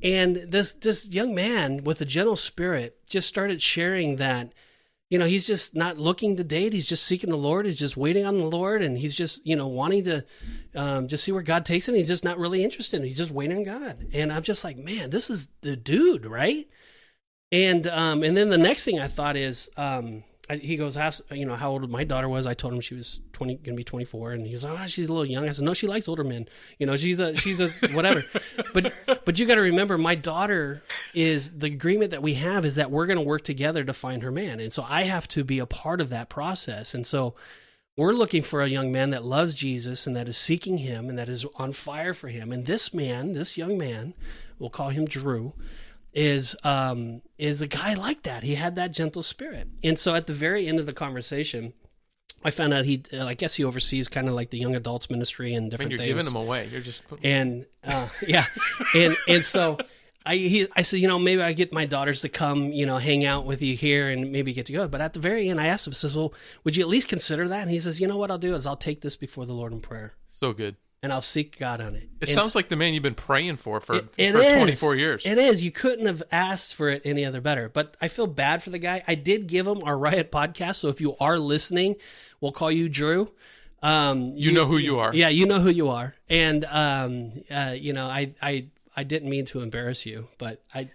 And 0.02 0.36
this 0.36 0.72
this 0.72 1.08
young 1.10 1.34
man 1.34 1.84
with 1.84 2.00
a 2.00 2.06
gentle 2.06 2.36
spirit 2.36 2.96
just 3.06 3.28
started 3.28 3.60
sharing 3.60 4.16
that, 4.16 4.52
you 5.10 5.18
know, 5.18 5.24
he's 5.24 5.46
just 5.46 5.74
not 5.74 5.96
looking 5.96 6.36
to 6.36 6.44
date. 6.44 6.74
He's 6.74 6.86
just 6.86 7.04
seeking 7.04 7.30
the 7.30 7.36
Lord. 7.36 7.64
He's 7.64 7.78
just 7.78 7.96
waiting 7.96 8.26
on 8.26 8.36
the 8.38 8.44
Lord, 8.44 8.82
and 8.82 8.98
he's 8.98 9.14
just 9.14 9.44
you 9.46 9.56
know 9.56 9.66
wanting 9.66 10.04
to 10.04 10.24
um, 10.74 11.08
just 11.08 11.24
see 11.24 11.32
where 11.32 11.42
God 11.42 11.64
takes 11.64 11.88
him. 11.88 11.94
He's 11.94 12.08
just 12.08 12.24
not 12.24 12.38
really 12.38 12.62
interested. 12.62 13.02
He's 13.02 13.18
just 13.18 13.30
waiting 13.30 13.58
on 13.58 13.64
God. 13.64 14.08
And 14.12 14.32
I'm 14.32 14.42
just 14.42 14.64
like, 14.64 14.76
man, 14.76 15.10
this 15.10 15.30
is 15.30 15.48
the 15.62 15.76
dude, 15.76 16.26
right? 16.26 16.68
And 17.50 17.86
um, 17.86 18.22
and 18.22 18.36
then 18.36 18.50
the 18.50 18.58
next 18.58 18.84
thing 18.84 19.00
I 19.00 19.06
thought 19.06 19.36
is, 19.36 19.70
um, 19.78 20.24
I, 20.50 20.56
he 20.56 20.76
goes, 20.76 20.96
ask, 20.96 21.22
you 21.30 21.44
know, 21.44 21.56
how 21.56 21.70
old 21.70 21.90
my 21.90 22.04
daughter 22.04 22.28
was. 22.28 22.46
I 22.46 22.54
told 22.54 22.72
him 22.72 22.80
she 22.80 22.94
was 22.94 23.20
twenty, 23.32 23.56
gonna 23.56 23.76
be 23.76 23.84
twenty 23.84 24.04
four, 24.04 24.32
and 24.32 24.46
he's, 24.46 24.64
oh, 24.64 24.86
she's 24.86 25.08
a 25.08 25.12
little 25.12 25.26
young. 25.26 25.48
I 25.48 25.52
said, 25.52 25.64
no, 25.64 25.74
she 25.74 25.86
likes 25.86 26.08
older 26.08 26.24
men. 26.24 26.48
You 26.78 26.86
know, 26.86 26.96
she's 26.96 27.18
a, 27.18 27.36
she's 27.36 27.60
a 27.60 27.68
whatever. 27.92 28.24
but 28.74 28.94
but 29.24 29.38
you 29.38 29.46
got 29.46 29.56
to 29.56 29.62
remember, 29.62 29.98
my 29.98 30.14
daughter 30.14 30.82
is 31.14 31.58
the 31.58 31.66
agreement 31.66 32.12
that 32.12 32.22
we 32.22 32.34
have 32.34 32.64
is 32.64 32.76
that 32.76 32.90
we're 32.90 33.06
gonna 33.06 33.22
work 33.22 33.44
together 33.44 33.84
to 33.84 33.92
find 33.92 34.22
her 34.22 34.32
man, 34.32 34.60
and 34.60 34.72
so 34.72 34.84
I 34.88 35.04
have 35.04 35.28
to 35.28 35.44
be 35.44 35.58
a 35.58 35.66
part 35.66 36.00
of 36.00 36.08
that 36.10 36.28
process, 36.28 36.94
and 36.94 37.06
so. 37.06 37.34
We're 37.96 38.12
looking 38.12 38.42
for 38.42 38.62
a 38.62 38.68
young 38.68 38.92
man 38.92 39.10
that 39.10 39.24
loves 39.24 39.54
Jesus 39.54 40.06
and 40.06 40.14
that 40.14 40.28
is 40.28 40.36
seeking 40.36 40.78
him 40.78 41.08
and 41.08 41.18
that 41.18 41.28
is 41.28 41.44
on 41.56 41.72
fire 41.72 42.14
for 42.14 42.28
him. 42.28 42.52
And 42.52 42.64
this 42.64 42.94
man, 42.94 43.32
this 43.32 43.56
young 43.56 43.76
man, 43.76 44.14
we'll 44.60 44.70
call 44.70 44.90
him 44.90 45.04
Drew, 45.04 45.52
is 46.12 46.54
um, 46.62 47.22
is 47.38 47.62
a 47.62 47.66
guy 47.66 47.94
like 47.94 48.22
that. 48.24 48.42
He 48.42 48.56
had 48.56 48.76
that 48.76 48.92
gentle 48.92 49.22
spirit. 49.22 49.68
And 49.82 49.98
so 49.98 50.14
at 50.14 50.26
the 50.26 50.32
very 50.32 50.66
end 50.66 50.80
of 50.80 50.86
the 50.86 50.92
conversation, 50.92 51.72
I 52.44 52.50
found 52.50 52.72
out 52.72 52.84
he, 52.84 53.02
uh, 53.12 53.26
I 53.26 53.34
guess 53.34 53.54
he 53.54 53.64
oversees 53.64 54.08
kind 54.08 54.28
of 54.28 54.34
like 54.34 54.50
the 54.50 54.58
young 54.58 54.76
adults 54.76 55.10
ministry 55.10 55.54
and 55.54 55.56
I 55.56 55.62
mean, 55.62 55.70
different 55.70 55.90
you're 55.92 55.98
things. 55.98 56.08
giving 56.08 56.24
them 56.24 56.36
away. 56.36 56.68
You're 56.70 56.80
just 56.80 57.02
and 57.22 57.66
uh, 57.84 58.08
yeah, 58.26 58.44
and 58.94 59.16
and 59.26 59.44
so 59.44 59.78
I 60.24 60.36
he, 60.36 60.68
I 60.76 60.82
said, 60.82 61.00
you 61.00 61.08
know, 61.08 61.18
maybe 61.18 61.42
I 61.42 61.52
get 61.52 61.72
my 61.72 61.86
daughters 61.86 62.20
to 62.22 62.28
come, 62.28 62.70
you 62.72 62.86
know, 62.86 62.98
hang 62.98 63.24
out 63.24 63.44
with 63.44 63.60
you 63.62 63.76
here 63.76 64.08
and 64.08 64.30
maybe 64.30 64.52
get 64.52 64.66
to 64.66 64.72
go. 64.72 64.86
But 64.86 65.00
at 65.00 65.14
the 65.14 65.20
very 65.20 65.48
end, 65.48 65.60
I 65.60 65.66
asked 65.66 65.86
him, 65.86 65.92
I 65.92 65.94
says, 65.94 66.16
well, 66.16 66.32
would 66.64 66.76
you 66.76 66.82
at 66.82 66.88
least 66.88 67.08
consider 67.08 67.48
that? 67.48 67.62
And 67.62 67.70
he 67.70 67.80
says, 67.80 68.00
you 68.00 68.06
know 68.06 68.16
what 68.16 68.30
I'll 68.30 68.38
do 68.38 68.54
is 68.54 68.66
I'll 68.66 68.76
take 68.76 69.00
this 69.00 69.16
before 69.16 69.46
the 69.46 69.52
Lord 69.52 69.72
in 69.72 69.80
prayer 69.80 70.14
so 70.38 70.52
good. 70.52 70.76
And 71.02 71.12
I'll 71.12 71.22
seek 71.22 71.58
God 71.58 71.80
on 71.80 71.94
it. 71.94 72.04
It 72.20 72.28
And 72.28 72.28
sounds 72.30 72.54
like 72.54 72.68
the 72.68 72.76
man 72.76 72.92
you've 72.94 73.02
been 73.02 73.14
praying 73.14 73.56
for 73.58 73.80
for, 73.80 73.94
it- 73.96 74.08
it 74.18 74.32
for 74.32 74.38
is. 74.38 74.56
24 74.56 74.96
years. 74.96 75.26
It 75.26 75.38
is. 75.38 75.62
You 75.64 75.70
couldn't 75.70 76.06
have 76.06 76.22
asked 76.32 76.74
for 76.74 76.88
it 76.88 77.02
any 77.04 77.24
other 77.24 77.40
better. 77.40 77.68
But 77.68 77.96
I 78.00 78.08
feel 78.08 78.26
bad 78.26 78.62
for 78.62 78.70
the 78.70 78.78
guy. 78.78 79.02
I 79.06 79.14
did 79.14 79.46
give 79.46 79.66
him 79.66 79.78
our 79.84 79.96
Riot 79.96 80.32
podcast. 80.32 80.76
So 80.76 80.88
if 80.88 81.00
you 81.00 81.14
are 81.20 81.38
listening, 81.38 81.96
we'll 82.40 82.52
call 82.52 82.72
you 82.72 82.88
Drew. 82.88 83.30
Um, 83.80 84.32
you 84.34 84.50
know 84.52 84.66
who 84.66 84.76
you 84.76 84.98
are. 84.98 85.14
yeah, 85.14 85.28
you 85.28 85.46
know 85.46 85.60
who 85.60 85.70
you 85.70 85.88
are. 85.88 86.16
And 86.28 86.64
um, 86.64 87.32
uh, 87.48 87.74
you 87.76 87.92
know, 87.92 88.06
I, 88.08 88.34
I, 88.42 88.66
I 88.96 89.04
didn't 89.04 89.30
mean 89.30 89.44
to 89.46 89.60
embarrass 89.60 90.04
you, 90.04 90.26
but 90.36 90.60
I, 90.74 90.90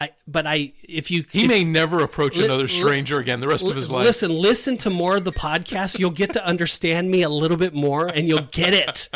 I, 0.00 0.10
but 0.26 0.44
I, 0.44 0.72
if 0.82 1.12
you, 1.12 1.24
He 1.30 1.44
if- 1.44 1.48
may 1.48 1.62
never 1.62 2.00
approach 2.00 2.36
Li- 2.36 2.46
another 2.46 2.64
li- 2.64 2.68
stranger 2.68 3.20
again 3.20 3.38
the 3.38 3.46
rest 3.46 3.70
of 3.70 3.76
his 3.76 3.92
life. 3.92 4.04
Listen, 4.04 4.32
listen 4.32 4.76
to 4.78 4.90
more 4.90 5.16
of 5.16 5.22
the 5.24 5.30
podcast. 5.32 6.00
You'll 6.00 6.10
get 6.10 6.32
to 6.32 6.44
understand 6.44 7.08
me 7.12 7.22
a 7.22 7.28
little 7.30 7.56
bit 7.56 7.72
more, 7.74 8.08
and 8.08 8.26
you'll 8.26 8.40
get 8.50 8.74
it. 8.74 9.08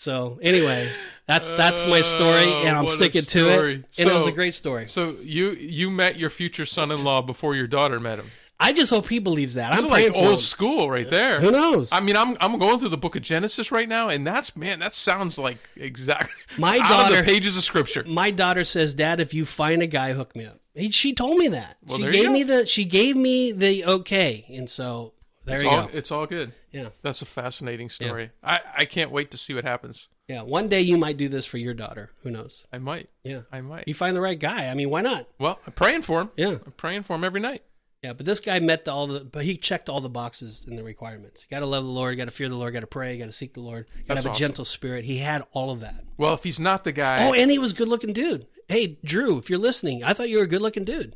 So 0.00 0.38
anyway, 0.40 0.90
that's 1.26 1.50
that's 1.52 1.86
my 1.86 2.00
story, 2.00 2.44
oh, 2.46 2.62
and 2.64 2.70
I'm 2.70 2.78
Oh, 2.78 2.82
what 2.84 2.92
sticking 2.92 3.20
to 3.20 3.50
it. 3.68 3.74
And 3.98 4.08
it 4.08 4.12
was 4.14 4.26
a 4.26 4.32
great 4.32 4.54
story. 4.54 4.88
So 4.88 5.14
you 5.22 5.50
you 5.50 5.90
met 5.90 6.18
your 6.18 6.30
future 6.30 6.64
son-in-law 6.64 7.20
before 7.22 7.54
your 7.54 7.66
daughter 7.66 7.98
met 7.98 8.18
him. 8.18 8.26
I 8.58 8.72
just 8.72 8.88
hope 8.90 9.08
he 9.08 9.18
believes 9.18 9.54
that. 9.54 9.70
This 9.72 9.80
I'm 9.80 9.84
is 9.86 9.90
like 9.90 10.00
praying 10.00 10.12
for 10.14 10.18
him. 10.20 10.26
old 10.30 10.40
school 10.40 10.90
right 10.90 11.08
there. 11.08 11.38
Who 11.40 11.50
knows? 11.50 11.90
I 11.92 12.00
mean, 12.00 12.16
I'm 12.16 12.34
I'm 12.40 12.58
going 12.58 12.78
through 12.78 12.88
the 12.88 12.96
book 12.96 13.14
of 13.14 13.20
Genesis 13.20 13.70
right 13.70 13.88
now, 13.88 14.08
and 14.08 14.26
that's 14.26 14.56
man, 14.56 14.78
that 14.78 14.94
sounds 14.94 15.38
like 15.38 15.58
exactly 15.76 16.32
My 16.58 16.78
out 16.78 16.80
of 16.80 16.88
daughter- 16.88 17.16
the 17.16 17.22
pages 17.22 17.58
of 17.58 17.62
scripture. 17.62 18.02
my 18.06 18.30
daughter 18.30 18.64
says, 18.64 18.94
"Dad, 18.94 19.20
if 19.20 19.34
you 19.34 19.44
find 19.44 19.82
a 19.82 19.86
guy, 19.86 20.14
hook 20.14 20.34
me 20.34 20.46
up." 20.46 20.56
He, 20.74 20.90
she 20.90 21.12
told 21.12 21.36
me 21.36 21.48
that. 21.48 21.76
Well, 21.86 21.98
she 21.98 22.04
there 22.04 22.10
you 22.12 22.16
gave 22.20 22.26
go. 22.28 22.32
me 22.32 22.42
the 22.44 22.66
she 22.66 22.84
gave 22.86 23.16
me 23.16 23.52
the 23.52 23.84
okay, 23.84 24.46
and 24.48 24.68
so 24.70 25.12
there 25.50 25.58
It's 25.60 25.64
you 25.64 25.70
all 25.70 25.86
go. 25.86 25.90
it's 25.92 26.10
all 26.12 26.26
good. 26.26 26.52
Yeah, 26.72 26.88
That's 27.02 27.22
a 27.22 27.26
fascinating 27.26 27.88
story. 27.90 28.30
I 28.42 28.60
I 28.78 28.84
can't 28.84 29.10
wait 29.10 29.30
to 29.32 29.36
see 29.36 29.54
what 29.54 29.64
happens. 29.64 30.08
yeah. 30.28 30.42
One 30.42 30.68
day 30.68 30.80
you 30.80 30.96
might 30.96 31.16
do 31.16 31.28
this 31.28 31.44
for 31.46 31.58
your 31.58 31.74
daughter. 31.74 32.10
Who 32.22 32.30
knows? 32.30 32.64
I 32.72 32.78
might. 32.78 33.10
Yeah, 33.24 33.42
I 33.52 33.60
might. 33.60 33.84
you 33.88 33.94
find 33.94 34.16
the 34.16 34.20
right 34.20 34.38
guy. 34.38 34.68
I 34.70 34.74
mean, 34.74 34.88
why 34.90 35.00
not? 35.02 35.26
Well, 35.38 35.58
I'm 35.66 35.72
praying 35.72 36.02
for 36.02 36.20
him. 36.22 36.30
Yeah. 36.36 36.58
I'm 36.64 36.72
praying 36.76 37.02
for 37.02 37.16
him 37.16 37.24
every 37.24 37.40
night. 37.40 37.62
Yeah, 38.02 38.14
but 38.14 38.24
this 38.24 38.40
guy 38.40 38.60
met 38.60 38.86
the, 38.86 38.92
all 38.92 39.06
the, 39.08 39.24
but 39.26 39.44
he 39.44 39.58
checked 39.58 39.90
all 39.90 40.00
the 40.00 40.08
boxes 40.08 40.64
in 40.66 40.74
the 40.76 40.82
requirements. 40.82 41.44
You 41.46 41.54
got 41.54 41.60
to 41.60 41.66
love 41.66 41.84
the 41.84 41.90
Lord, 41.90 42.14
you 42.14 42.16
got 42.16 42.24
to 42.24 42.30
fear 42.30 42.48
the 42.48 42.54
Lord, 42.56 42.72
got 42.72 42.80
to 42.80 42.86
pray, 42.86 43.12
you 43.12 43.18
got 43.18 43.26
to 43.26 43.32
seek 43.32 43.52
the 43.52 43.60
Lord, 43.60 43.84
you 43.94 44.04
got 44.04 44.14
to 44.14 44.18
have 44.20 44.24
a 44.26 44.28
awesome. 44.30 44.38
gentle 44.40 44.64
spirit. 44.64 45.04
He 45.04 45.18
had 45.18 45.42
all 45.52 45.70
of 45.70 45.80
that. 45.80 46.04
Well, 46.16 46.32
if 46.32 46.42
he's 46.42 46.58
not 46.58 46.84
the 46.84 46.92
guy, 46.92 47.28
Oh, 47.28 47.34
and 47.34 47.50
he 47.50 47.58
was 47.58 47.72
a 47.72 47.74
good 47.74 47.88
looking 47.88 48.14
dude. 48.14 48.46
Hey, 48.68 48.96
Drew, 49.04 49.36
if 49.36 49.50
you're 49.50 49.58
listening, 49.58 50.02
I 50.02 50.14
thought 50.14 50.30
you 50.30 50.38
were 50.38 50.44
a 50.44 50.48
good 50.48 50.62
looking 50.62 50.84
dude. 50.84 51.14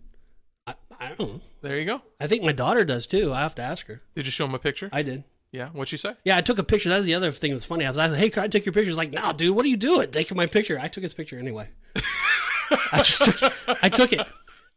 I, 1.05 1.09
don't 1.15 1.19
know. 1.35 1.41
there 1.63 1.79
you 1.79 1.85
go. 1.85 2.03
I 2.21 2.27
think 2.27 2.43
my 2.45 2.53
daughter 2.53 2.85
does 2.85 3.07
too. 3.07 3.33
I 3.33 3.41
have 3.41 3.55
to 3.57 3.63
ask 3.63 3.87
her. 3.87 4.03
Did 4.15 4.25
you 4.27 4.31
show 4.31 4.45
him 4.47 4.55
a 4.55 4.59
picture? 4.59 4.89
I 4.93 5.03
did. 5.03 5.25
yeah. 5.53 5.69
What'd 5.69 5.89
she 5.89 5.97
say? 5.97 6.15
Yeah, 6.25 6.37
I 6.37 6.41
took 6.41 6.59
a 6.59 6.65
picture. 6.65 6.89
That's 6.89 7.05
the 7.07 7.15
other 7.15 7.31
thing 7.31 7.53
that's 7.53 7.65
funny. 7.65 7.85
I 7.85 7.89
was 7.89 7.97
like, 7.99 8.13
hey, 8.15 8.31
can 8.31 8.43
I 8.43 8.49
take 8.49 8.65
your 8.67 8.73
picture? 8.73 8.87
He's 8.89 8.97
like, 8.97 9.13
no, 9.13 9.33
dude, 9.33 9.55
what 9.55 9.65
are 9.65 9.69
you 9.69 9.77
doing? 9.77 10.11
Taking 10.11 10.37
my 10.37 10.47
picture. 10.47 10.79
I 10.81 10.89
took 10.89 11.03
his 11.03 11.15
picture 11.15 11.39
anyway. 11.39 11.69
I 12.93 12.99
just 13.03 13.25
took, 13.25 13.53
I 13.83 13.89
took 13.89 14.13
it. 14.13 14.27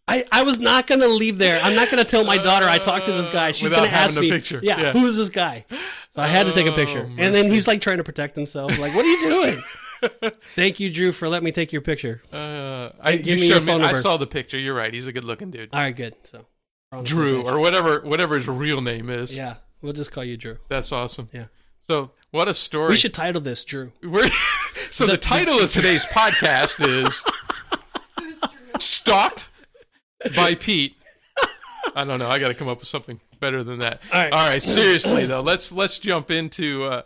I, 0.10 0.24
I 0.32 0.44
was 0.44 0.60
not 0.60 0.88
going 0.88 1.02
to 1.02 1.08
leave 1.08 1.38
there. 1.38 1.60
I'm 1.62 1.76
not 1.76 1.90
going 1.92 1.98
to 2.02 2.10
tell 2.10 2.24
my 2.24 2.38
daughter 2.38 2.66
I 2.66 2.78
talked 2.78 3.08
to 3.08 3.12
this 3.12 3.28
guy. 3.28 3.52
She's 3.52 3.72
going 3.72 3.90
to 3.90 3.94
ask 3.96 4.18
me, 4.18 4.30
picture. 4.30 4.60
Yeah, 4.64 4.80
Yeah. 4.80 4.92
who 4.94 5.06
is 5.06 5.18
this 5.18 5.30
guy? 5.30 5.66
So 6.12 6.22
I 6.22 6.28
had 6.28 6.46
to 6.46 6.54
take 6.54 6.66
a 6.68 6.72
picture. 6.72 7.06
Oh, 7.10 7.16
and 7.18 7.36
then 7.36 7.52
he's 7.52 7.68
like 7.68 7.82
trying 7.82 7.98
to 7.98 8.04
protect 8.06 8.36
himself. 8.36 8.78
Like, 8.80 8.96
what 8.96 9.04
are 9.06 9.10
you 9.10 9.22
doing? 9.22 9.62
Thank 10.56 10.80
you, 10.80 10.92
Drew, 10.92 11.12
for 11.12 11.28
letting 11.28 11.46
me 11.46 11.52
take 11.52 11.72
your 11.72 11.82
picture. 11.82 12.22
Uh, 12.32 12.90
I, 13.00 13.18
give 13.18 13.28
you 13.28 13.36
me 13.36 13.48
your 13.48 13.62
showed 13.62 13.80
me. 13.80 13.86
I 13.86 13.94
saw 13.94 14.18
the 14.18 14.28
picture. 14.28 14.58
You're 14.58 14.76
right. 14.76 14.94
He's 14.94 15.08
a 15.08 15.12
good 15.12 15.24
looking 15.24 15.52
dude. 15.52 15.70
All 15.74 15.80
right, 15.80 15.96
good. 15.96 16.16
So 16.24 16.46
we're 16.92 17.00
on 17.00 17.04
the 17.04 17.10
same 17.10 17.18
Drew 17.18 17.42
or 17.48 17.60
whatever 17.60 18.02
whatever 18.02 18.36
his 18.36 18.48
real 18.48 18.82
name 18.82 19.10
is. 19.10 19.38
Yeah, 19.38 19.56
we'll 19.82 19.94
just 19.94 20.12
call 20.12 20.24
you 20.24 20.38
Drew. 20.38 20.58
That's 20.70 20.92
awesome. 20.92 21.28
Yeah. 21.34 21.46
So 21.82 22.12
what 22.32 22.48
a 22.48 22.54
story. 22.54 22.90
We 22.90 22.98
should 22.98 23.14
title 23.14 23.42
this 23.42 23.64
Drew. 23.64 23.94
We're, 24.04 24.30
so 24.92 25.06
the, 25.06 25.18
title 25.18 25.60
of 25.60 25.72
today's 25.72 26.06
podcast 26.14 26.86
is 26.86 27.24
Stalked 28.80 29.50
by 30.36 30.56
Pete. 30.56 30.96
I 31.96 32.04
don't 32.04 32.20
know. 32.20 32.30
I 32.30 32.40
got 32.40 32.50
to 32.50 32.54
come 32.54 32.68
up 32.68 32.80
with 32.80 32.90
something 32.90 33.22
better 33.40 33.64
than 33.64 33.80
that. 33.80 34.02
All 34.14 34.22
right. 34.22 34.34
All 34.34 34.50
right. 34.50 34.62
Seriously 34.62 35.26
though, 35.26 35.42
let's 35.42 35.72
let's 35.72 35.98
jump 36.00 36.30
into 36.30 36.84
uh, 36.84 37.02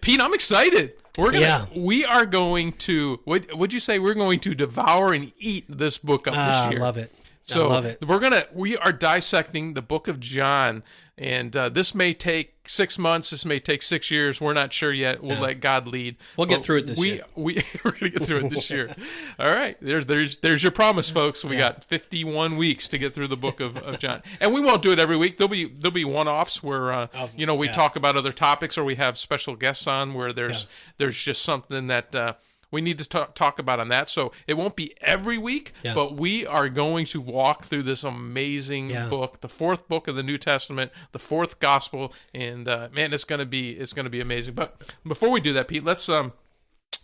Pete. 0.00 0.20
I'm 0.20 0.34
excited. 0.34 0.94
We're 1.18 1.32
gonna. 1.32 1.40
Yeah. 1.40 1.66
We 1.76 2.04
are 2.04 2.26
going 2.26 2.72
to. 2.72 3.20
What 3.24 3.54
would 3.56 3.72
you 3.72 3.80
say? 3.80 3.98
We're 3.98 4.14
going 4.14 4.40
to 4.40 4.54
devour 4.54 5.12
and 5.12 5.32
eat 5.38 5.64
this 5.68 5.98
book 5.98 6.26
up 6.26 6.34
Ah, 6.36 6.68
this 6.70 6.78
I 6.78 6.82
love 6.82 6.96
it. 6.96 7.12
So 7.42 7.66
I 7.66 7.72
love 7.74 7.84
it. 7.84 7.98
we're 8.06 8.20
gonna 8.20 8.44
we 8.54 8.76
are 8.78 8.90
dissecting 8.92 9.74
the 9.74 9.82
book 9.82 10.08
of 10.08 10.18
John, 10.18 10.82
and 11.18 11.54
uh, 11.54 11.68
this 11.68 11.94
may 11.94 12.14
take 12.14 12.53
six 12.66 12.98
months. 12.98 13.30
This 13.30 13.44
may 13.44 13.60
take 13.60 13.82
six 13.82 14.10
years. 14.10 14.40
We're 14.40 14.52
not 14.52 14.72
sure 14.72 14.92
yet. 14.92 15.22
We'll 15.22 15.40
let 15.40 15.60
God 15.60 15.86
lead. 15.86 16.16
We'll 16.36 16.46
get 16.46 16.62
through 16.62 16.78
it 16.78 16.86
this 16.86 16.98
we, 16.98 17.12
year. 17.14 17.24
We 17.36 17.62
we're 17.84 17.92
gonna 17.92 18.10
get 18.10 18.26
through 18.26 18.46
it 18.46 18.50
this 18.50 18.70
year. 18.70 18.88
All 19.38 19.52
right. 19.52 19.76
There's 19.80 20.06
there's 20.06 20.38
there's 20.38 20.62
your 20.62 20.72
promise, 20.72 21.10
folks. 21.10 21.44
We 21.44 21.56
got 21.56 21.84
51 21.84 22.56
weeks 22.56 22.88
to 22.88 22.98
get 22.98 23.12
through 23.12 23.28
the 23.28 23.36
book 23.36 23.60
of, 23.60 23.76
of 23.76 23.98
John, 23.98 24.22
and 24.40 24.52
we 24.52 24.60
won't 24.60 24.82
do 24.82 24.92
it 24.92 24.98
every 24.98 25.16
week. 25.16 25.38
There'll 25.38 25.48
be 25.48 25.66
there'll 25.66 25.92
be 25.92 26.04
one 26.04 26.28
offs 26.28 26.62
where 26.62 26.92
uh, 26.92 27.06
you 27.36 27.46
know 27.46 27.54
we 27.54 27.66
yeah. 27.66 27.72
talk 27.72 27.96
about 27.96 28.16
other 28.16 28.32
topics 28.32 28.78
or 28.78 28.84
we 28.84 28.96
have 28.96 29.18
special 29.18 29.56
guests 29.56 29.86
on 29.86 30.14
where 30.14 30.32
there's 30.32 30.66
there's 30.98 31.18
just 31.18 31.42
something 31.42 31.86
that. 31.88 32.14
Uh, 32.14 32.34
we 32.74 32.80
need 32.82 32.98
to 32.98 33.08
talk, 33.08 33.34
talk 33.34 33.58
about 33.58 33.80
on 33.80 33.88
that. 33.88 34.10
So 34.10 34.32
it 34.46 34.54
won't 34.54 34.76
be 34.76 34.94
every 35.00 35.38
week, 35.38 35.72
Yeah. 35.82 35.94
but 35.94 36.16
we 36.16 36.46
are 36.46 36.68
going 36.68 37.06
to 37.06 37.20
walk 37.22 37.64
through 37.64 37.84
this 37.84 38.04
amazing 38.04 38.90
Yeah. 38.90 39.08
book, 39.08 39.40
the 39.40 39.48
fourth 39.48 39.88
book 39.88 40.08
of 40.08 40.16
the 40.16 40.22
New 40.22 40.36
Testament, 40.36 40.92
the 41.12 41.18
fourth 41.18 41.60
gospel, 41.60 42.12
and 42.34 42.68
uh, 42.68 42.88
man, 42.92 43.12
it's 43.14 43.24
gonna 43.24 43.46
be 43.46 43.70
it's 43.70 43.92
gonna 43.94 44.10
be 44.10 44.20
amazing. 44.20 44.54
But 44.54 44.94
before 45.06 45.30
we 45.30 45.40
do 45.40 45.52
that, 45.54 45.68
Pete, 45.68 45.84
let's 45.84 46.08
um 46.08 46.32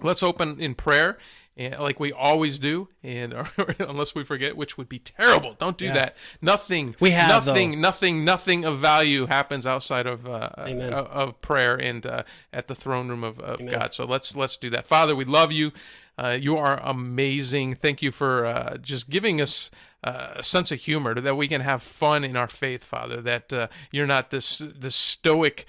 let's 0.02 0.22
open 0.22 0.60
in 0.60 0.74
prayer. 0.74 1.18
And 1.60 1.78
like 1.78 2.00
we 2.00 2.10
always 2.10 2.58
do, 2.58 2.88
and 3.02 3.34
unless 3.78 4.14
we 4.14 4.24
forget, 4.24 4.56
which 4.56 4.78
would 4.78 4.88
be 4.88 4.98
terrible. 4.98 5.56
Don't 5.58 5.76
do 5.76 5.84
Yeah. 5.84 5.92
that. 5.92 6.16
Nothing. 6.40 6.96
We 7.00 7.10
have, 7.10 7.28
nothing. 7.46 7.72
though. 7.72 7.78
Nothing. 7.78 8.24
Nothing 8.24 8.64
of 8.64 8.78
value 8.78 9.26
happens 9.26 9.66
outside 9.66 10.06
of 10.06 10.26
uh, 10.26 10.48
Amen. 10.58 10.92
of, 10.92 11.06
of 11.08 11.40
prayer 11.42 11.74
and 11.78 12.06
uh, 12.06 12.22
at 12.50 12.66
the 12.68 12.74
throne 12.74 13.08
room 13.08 13.22
of, 13.22 13.38
of 13.40 13.58
God. 13.68 13.92
So 13.92 14.06
let's 14.06 14.34
let's 14.34 14.56
do 14.56 14.70
that. 14.70 14.86
Father, 14.86 15.14
we 15.14 15.26
love 15.26 15.52
you. 15.52 15.72
Uh, 16.16 16.38
you 16.40 16.56
are 16.56 16.80
amazing. 16.82 17.74
Thank 17.74 18.00
you 18.00 18.10
for 18.10 18.46
uh, 18.46 18.76
just 18.78 19.10
giving 19.10 19.38
us 19.38 19.70
uh, 20.02 20.28
a 20.36 20.42
sense 20.42 20.72
of 20.72 20.80
humor 20.80 21.14
that 21.14 21.36
we 21.36 21.46
can 21.46 21.60
have 21.60 21.82
fun 21.82 22.24
in 22.24 22.36
our 22.38 22.48
faith, 22.48 22.82
Father. 22.84 23.20
That 23.20 23.52
uh, 23.52 23.66
you're 23.92 24.06
not 24.06 24.30
this 24.30 24.58
this 24.64 24.96
stoic. 24.96 25.66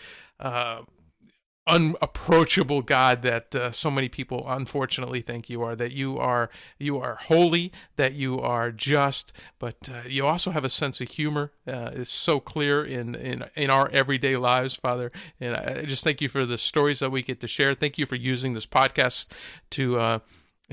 Unapproachable 1.67 2.81
God 2.81 3.21
that 3.21 3.55
uh, 3.55 3.71
so 3.71 3.91
many 3.91 4.09
people 4.09 4.43
unfortunately 4.47 5.21
think 5.21 5.49
you 5.49 5.61
are 5.61 5.75
that 5.75 5.91
you 5.91 6.17
are 6.17 6.49
you 6.79 6.97
are 6.99 7.15
holy 7.15 7.71
that 7.97 8.13
you 8.13 8.39
are 8.39 8.71
just 8.71 9.31
but 9.59 9.87
uh, 9.89 10.01
you 10.07 10.25
also 10.25 10.51
have 10.51 10.65
a 10.65 10.69
sense 10.69 10.99
of 11.01 11.09
humor 11.09 11.51
uh, 11.67 11.91
it's 11.93 12.11
so 12.11 12.39
clear 12.39 12.83
in, 12.83 13.15
in 13.15 13.45
in 13.55 13.69
our 13.69 13.89
everyday 13.89 14.37
lives 14.37 14.75
father. 14.75 15.11
And 15.39 15.55
I 15.55 15.81
I 15.81 15.85
just 15.85 16.03
thank 16.03 16.21
you 16.21 16.29
for 16.29 16.45
the 16.45 16.57
stories 16.57 16.99
that 16.99 17.11
we 17.11 17.21
get 17.21 17.39
to 17.41 17.47
share. 17.47 17.73
Thank 17.73 17.97
you 17.97 18.05
for 18.05 18.15
using 18.15 18.53
this 18.53 18.65
podcast 18.65 19.27
to 19.71 19.99
uh, 19.99 20.19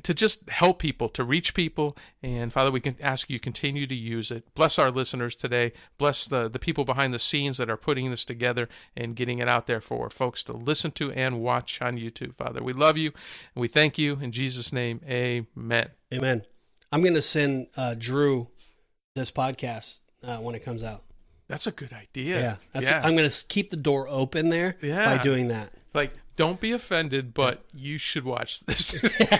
to 0.02 0.14
just 0.14 0.49
help 0.50 0.78
people, 0.78 1.09
to 1.11 1.25
reach 1.25 1.55
people. 1.55 1.97
And 2.23 2.52
Father, 2.52 2.71
we 2.71 2.81
can 2.81 2.97
ask 3.00 3.28
you 3.31 3.38
continue 3.40 3.87
to 3.87 3.95
use 3.95 4.31
it. 4.31 4.45
Bless 4.55 4.78
our 4.78 4.90
listeners 4.90 5.35
today. 5.35 5.73
Bless 5.99 6.26
the, 6.26 6.49
the 6.49 6.59
people 6.59 6.85
behind 6.85 7.12
the 7.14 7.19
scenes 7.19 7.57
that 7.59 7.71
are 7.71 7.76
putting 7.76 8.11
this 8.11 8.25
together 8.25 8.69
and 8.97 9.17
getting 9.17 9.38
it 9.38 9.49
out 9.49 9.67
there 9.67 9.81
for 9.81 10.11
folks 10.11 10.43
to 10.45 10.52
listen 10.52 10.90
to 10.93 11.11
and 11.12 11.40
watch 11.40 11.81
on 11.83 11.97
YouTube. 11.97 12.35
Father, 12.35 12.62
we 12.62 12.73
love 12.73 12.97
you 12.97 13.12
and 13.55 13.61
we 13.61 13.69
thank 13.69 13.99
you. 13.99 14.19
In 14.21 14.33
Jesus' 14.33 14.73
name, 14.73 15.00
amen. 15.09 15.88
Amen. 16.12 16.43
I'm 16.93 17.02
going 17.02 17.14
to 17.14 17.23
send 17.23 17.67
uh, 17.76 17.95
Drew 17.99 18.49
this 19.14 19.31
podcast 19.31 20.00
uh, 20.23 20.38
when 20.38 20.55
it 20.55 20.64
comes 20.64 20.83
out. 20.83 21.05
That's 21.49 21.67
a 21.67 21.71
good 21.73 21.93
idea. 21.93 22.40
Yeah, 22.40 22.57
that's. 22.73 22.90
yeah. 22.90 23.00
I'm 23.02 23.17
going 23.17 23.28
to 23.28 23.45
keep 23.49 23.71
the 23.71 23.76
door 23.76 24.07
open 24.09 24.50
there 24.50 24.76
Yeah. 24.83 25.17
by 25.17 25.23
doing 25.23 25.49
that. 25.49 25.71
like, 25.95 26.12
don't 26.38 26.61
be 26.61 26.71
offended, 26.73 27.35
but 27.35 27.64
you 27.75 27.99
should 27.99 28.25
watch 28.25 28.61
this. 28.61 28.95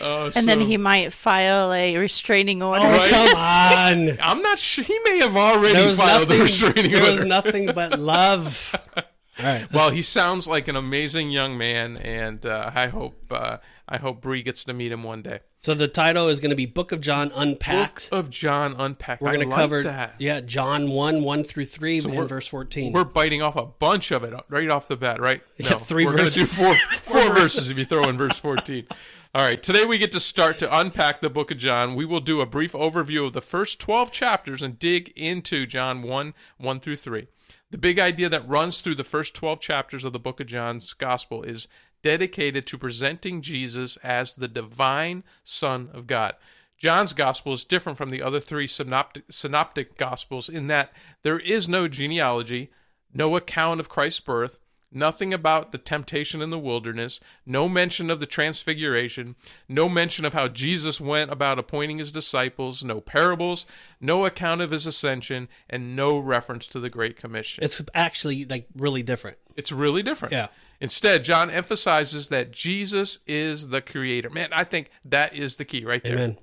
oh, 0.00 0.30
And 0.36 0.46
then 0.48 0.60
he 0.60 0.76
might 0.76 1.12
file 1.12 1.72
a 1.72 1.96
restraining 1.96 2.62
order. 2.62 2.84
Oh, 2.84 2.90
Right. 2.90 3.10
come 3.10 3.36
on! 3.36 4.18
I'm 4.22 4.42
not 4.42 4.58
sure. 4.58 4.84
He 4.84 4.98
may 5.04 5.18
have 5.20 5.36
already 5.36 5.74
filed 5.94 6.22
nothing. 6.28 6.36
the 6.38 6.42
restraining 6.42 6.90
There 6.90 7.00
order. 7.00 7.12
There 7.12 7.12
was 7.12 7.24
nothing 7.24 7.66
but 7.72 7.98
love. 7.98 8.74
All 8.96 9.04
right. 9.44 9.72
Well, 9.72 9.90
he 9.90 10.02
sounds 10.02 10.46
like 10.48 10.66
an 10.68 10.76
amazing 10.76 11.30
young 11.30 11.56
man, 11.56 11.96
and 11.98 12.44
uh, 12.44 12.68
I 12.74 12.88
hope 12.88 13.16
uh, 13.30 13.58
I 13.88 13.98
hope 13.98 14.20
Bree 14.20 14.42
gets 14.42 14.64
to 14.64 14.74
meet 14.74 14.90
him 14.92 15.04
one 15.04 15.22
day. 15.22 15.40
So 15.62 15.74
the 15.74 15.86
title 15.86 16.26
is 16.26 16.40
going 16.40 16.50
to 16.50 16.56
be 16.56 16.66
Book 16.66 16.90
of 16.90 17.00
John 17.00 17.30
Unpacked. 17.36 18.10
Book 18.10 18.18
of 18.18 18.30
John 18.30 18.74
unpacked. 18.80 19.22
We're 19.22 19.34
going 19.34 19.48
to 19.48 19.54
cover 19.54 19.84
that. 19.84 20.16
yeah 20.18 20.40
John 20.40 20.90
one 20.90 21.22
one 21.22 21.44
through 21.44 21.66
three 21.66 21.98
and 21.98 22.28
verse 22.28 22.48
fourteen. 22.48 22.92
We're 22.92 23.04
biting 23.04 23.42
off 23.42 23.54
a 23.54 23.66
bunch 23.66 24.10
of 24.10 24.24
it 24.24 24.34
right 24.48 24.68
off 24.68 24.88
the 24.88 24.96
bat, 24.96 25.20
right? 25.20 25.40
Yeah, 25.58 25.76
three 25.76 26.04
we're 26.04 26.16
gonna 26.16 26.30
do 26.30 26.44
verses. 26.44 26.58
four 26.58 26.74
four 27.02 27.32
verses 27.32 27.70
if 27.70 27.78
you 27.78 27.84
throw 27.84 28.08
in 28.08 28.16
verse 28.16 28.40
fourteen. 28.40 28.88
All 29.34 29.46
right, 29.46 29.62
today 29.62 29.84
we 29.84 29.96
get 29.98 30.10
to 30.12 30.20
start 30.20 30.58
to 30.58 30.76
unpack 30.78 31.20
the 31.20 31.30
book 31.30 31.50
of 31.52 31.58
John. 31.58 31.94
We 31.94 32.04
will 32.04 32.20
do 32.20 32.40
a 32.40 32.46
brief 32.46 32.72
overview 32.72 33.24
of 33.24 33.32
the 33.32 33.40
first 33.40 33.80
12 33.80 34.12
chapters 34.12 34.62
and 34.62 34.78
dig 34.78 35.10
into 35.16 35.64
John 35.64 36.02
1 36.02 36.34
1 36.58 36.80
through 36.80 36.96
3. 36.96 37.28
The 37.72 37.78
big 37.78 37.98
idea 37.98 38.28
that 38.28 38.46
runs 38.46 38.82
through 38.82 38.96
the 38.96 39.02
first 39.02 39.34
12 39.34 39.58
chapters 39.58 40.04
of 40.04 40.12
the 40.12 40.18
book 40.18 40.40
of 40.40 40.46
John's 40.46 40.92
gospel 40.92 41.42
is 41.42 41.68
dedicated 42.02 42.66
to 42.66 42.76
presenting 42.76 43.40
Jesus 43.40 43.96
as 43.98 44.34
the 44.34 44.46
divine 44.46 45.24
Son 45.42 45.88
of 45.94 46.06
God. 46.06 46.34
John's 46.76 47.14
gospel 47.14 47.54
is 47.54 47.64
different 47.64 47.96
from 47.96 48.10
the 48.10 48.20
other 48.20 48.40
three 48.40 48.66
synoptic, 48.66 49.24
synoptic 49.30 49.96
gospels 49.96 50.50
in 50.50 50.66
that 50.66 50.92
there 51.22 51.38
is 51.38 51.66
no 51.66 51.88
genealogy, 51.88 52.70
no 53.14 53.36
account 53.36 53.80
of 53.80 53.88
Christ's 53.88 54.20
birth, 54.20 54.60
nothing 54.94 55.32
about 55.32 55.72
the 55.72 55.78
temptation 55.78 56.42
in 56.42 56.50
the 56.50 56.58
wilderness, 56.58 57.20
no 57.46 57.68
mention 57.68 58.10
of 58.10 58.20
the 58.20 58.26
transfiguration, 58.26 59.36
no 59.68 59.88
mention 59.88 60.24
of 60.24 60.32
how 60.32 60.48
Jesus 60.48 61.00
went 61.00 61.30
about 61.30 61.58
appointing 61.58 61.98
his 61.98 62.12
disciples, 62.12 62.84
no 62.84 63.00
parables, 63.00 63.66
no 64.00 64.24
account 64.24 64.60
of 64.60 64.70
his 64.70 64.86
ascension, 64.86 65.48
and 65.68 65.96
no 65.96 66.18
reference 66.18 66.66
to 66.68 66.80
the 66.80 66.90
Great 66.90 67.16
Commission. 67.16 67.64
it's 67.64 67.82
actually 67.94 68.44
like 68.44 68.66
really 68.76 69.02
different. 69.02 69.38
It's 69.56 69.72
really 69.72 70.02
different. 70.02 70.32
Yeah. 70.32 70.48
Instead, 70.80 71.22
John 71.22 71.48
emphasizes 71.48 72.28
that 72.28 72.50
Jesus 72.50 73.20
is 73.26 73.68
the 73.68 73.80
creator. 73.80 74.30
Man, 74.30 74.48
I 74.52 74.64
think 74.64 74.90
that 75.04 75.32
is 75.32 75.56
the 75.56 75.64
key 75.64 75.84
right 75.84 76.02
there. 76.02 76.14
Amen. 76.14 76.38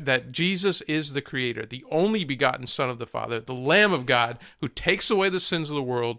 That 0.00 0.32
Jesus 0.32 0.80
is 0.82 1.12
the 1.12 1.20
creator, 1.20 1.64
the 1.64 1.84
only 1.90 2.24
begotten 2.24 2.66
Son 2.66 2.88
of 2.88 2.98
the 2.98 3.06
Father, 3.06 3.38
the 3.38 3.54
Lamb 3.54 3.92
of 3.92 4.04
God 4.06 4.38
who 4.60 4.66
takes 4.66 5.10
away 5.10 5.28
the 5.28 5.38
sins 5.38 5.68
of 5.70 5.76
the 5.76 5.82
world, 5.82 6.18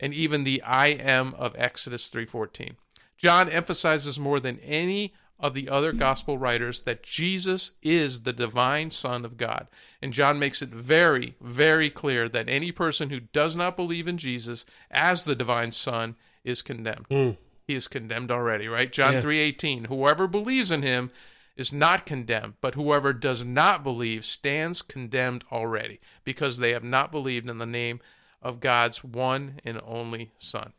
and 0.00 0.12
even 0.14 0.44
the 0.44 0.62
I 0.62 0.88
am 0.88 1.34
of 1.34 1.54
Exodus 1.56 2.08
3:14. 2.08 2.76
John 3.16 3.48
emphasizes 3.48 4.18
more 4.18 4.40
than 4.40 4.58
any 4.60 5.14
of 5.38 5.52
the 5.54 5.68
other 5.68 5.92
gospel 5.92 6.38
writers 6.38 6.82
that 6.82 7.02
Jesus 7.02 7.72
is 7.82 8.22
the 8.22 8.32
divine 8.32 8.90
Son 8.90 9.24
of 9.24 9.36
God. 9.36 9.66
And 10.00 10.12
John 10.12 10.38
makes 10.38 10.62
it 10.62 10.70
very, 10.70 11.34
very 11.40 11.90
clear 11.90 12.28
that 12.28 12.48
any 12.48 12.72
person 12.72 13.10
who 13.10 13.20
does 13.20 13.54
not 13.54 13.76
believe 13.76 14.08
in 14.08 14.16
Jesus 14.16 14.64
as 14.90 15.24
the 15.24 15.34
divine 15.34 15.72
Son 15.72 16.16
is 16.42 16.62
condemned. 16.62 17.06
Hmm. 17.10 17.30
He 17.66 17.74
is 17.74 17.88
condemned 17.88 18.30
already, 18.30 18.68
right? 18.68 18.90
John 18.90 19.14
Yeah. 19.14 19.20
3:18. 19.20 19.86
Whoever 19.86 20.26
believes 20.26 20.70
in 20.70 20.82
him 20.82 21.10
is 21.56 21.72
not 21.72 22.06
condemned, 22.06 22.54
but 22.60 22.74
whoever 22.74 23.12
does 23.12 23.44
not 23.44 23.82
believe 23.82 24.24
stands 24.24 24.82
condemned 24.82 25.44
already, 25.50 26.00
because 26.22 26.58
they 26.58 26.70
have 26.70 26.84
not 26.84 27.10
believed 27.10 27.48
in 27.48 27.58
the 27.58 27.66
name 27.66 28.00
of 28.42 28.60
God's 28.60 29.02
one 29.02 29.60
and 29.64 29.80
only 29.84 30.32
Son. 30.38 30.72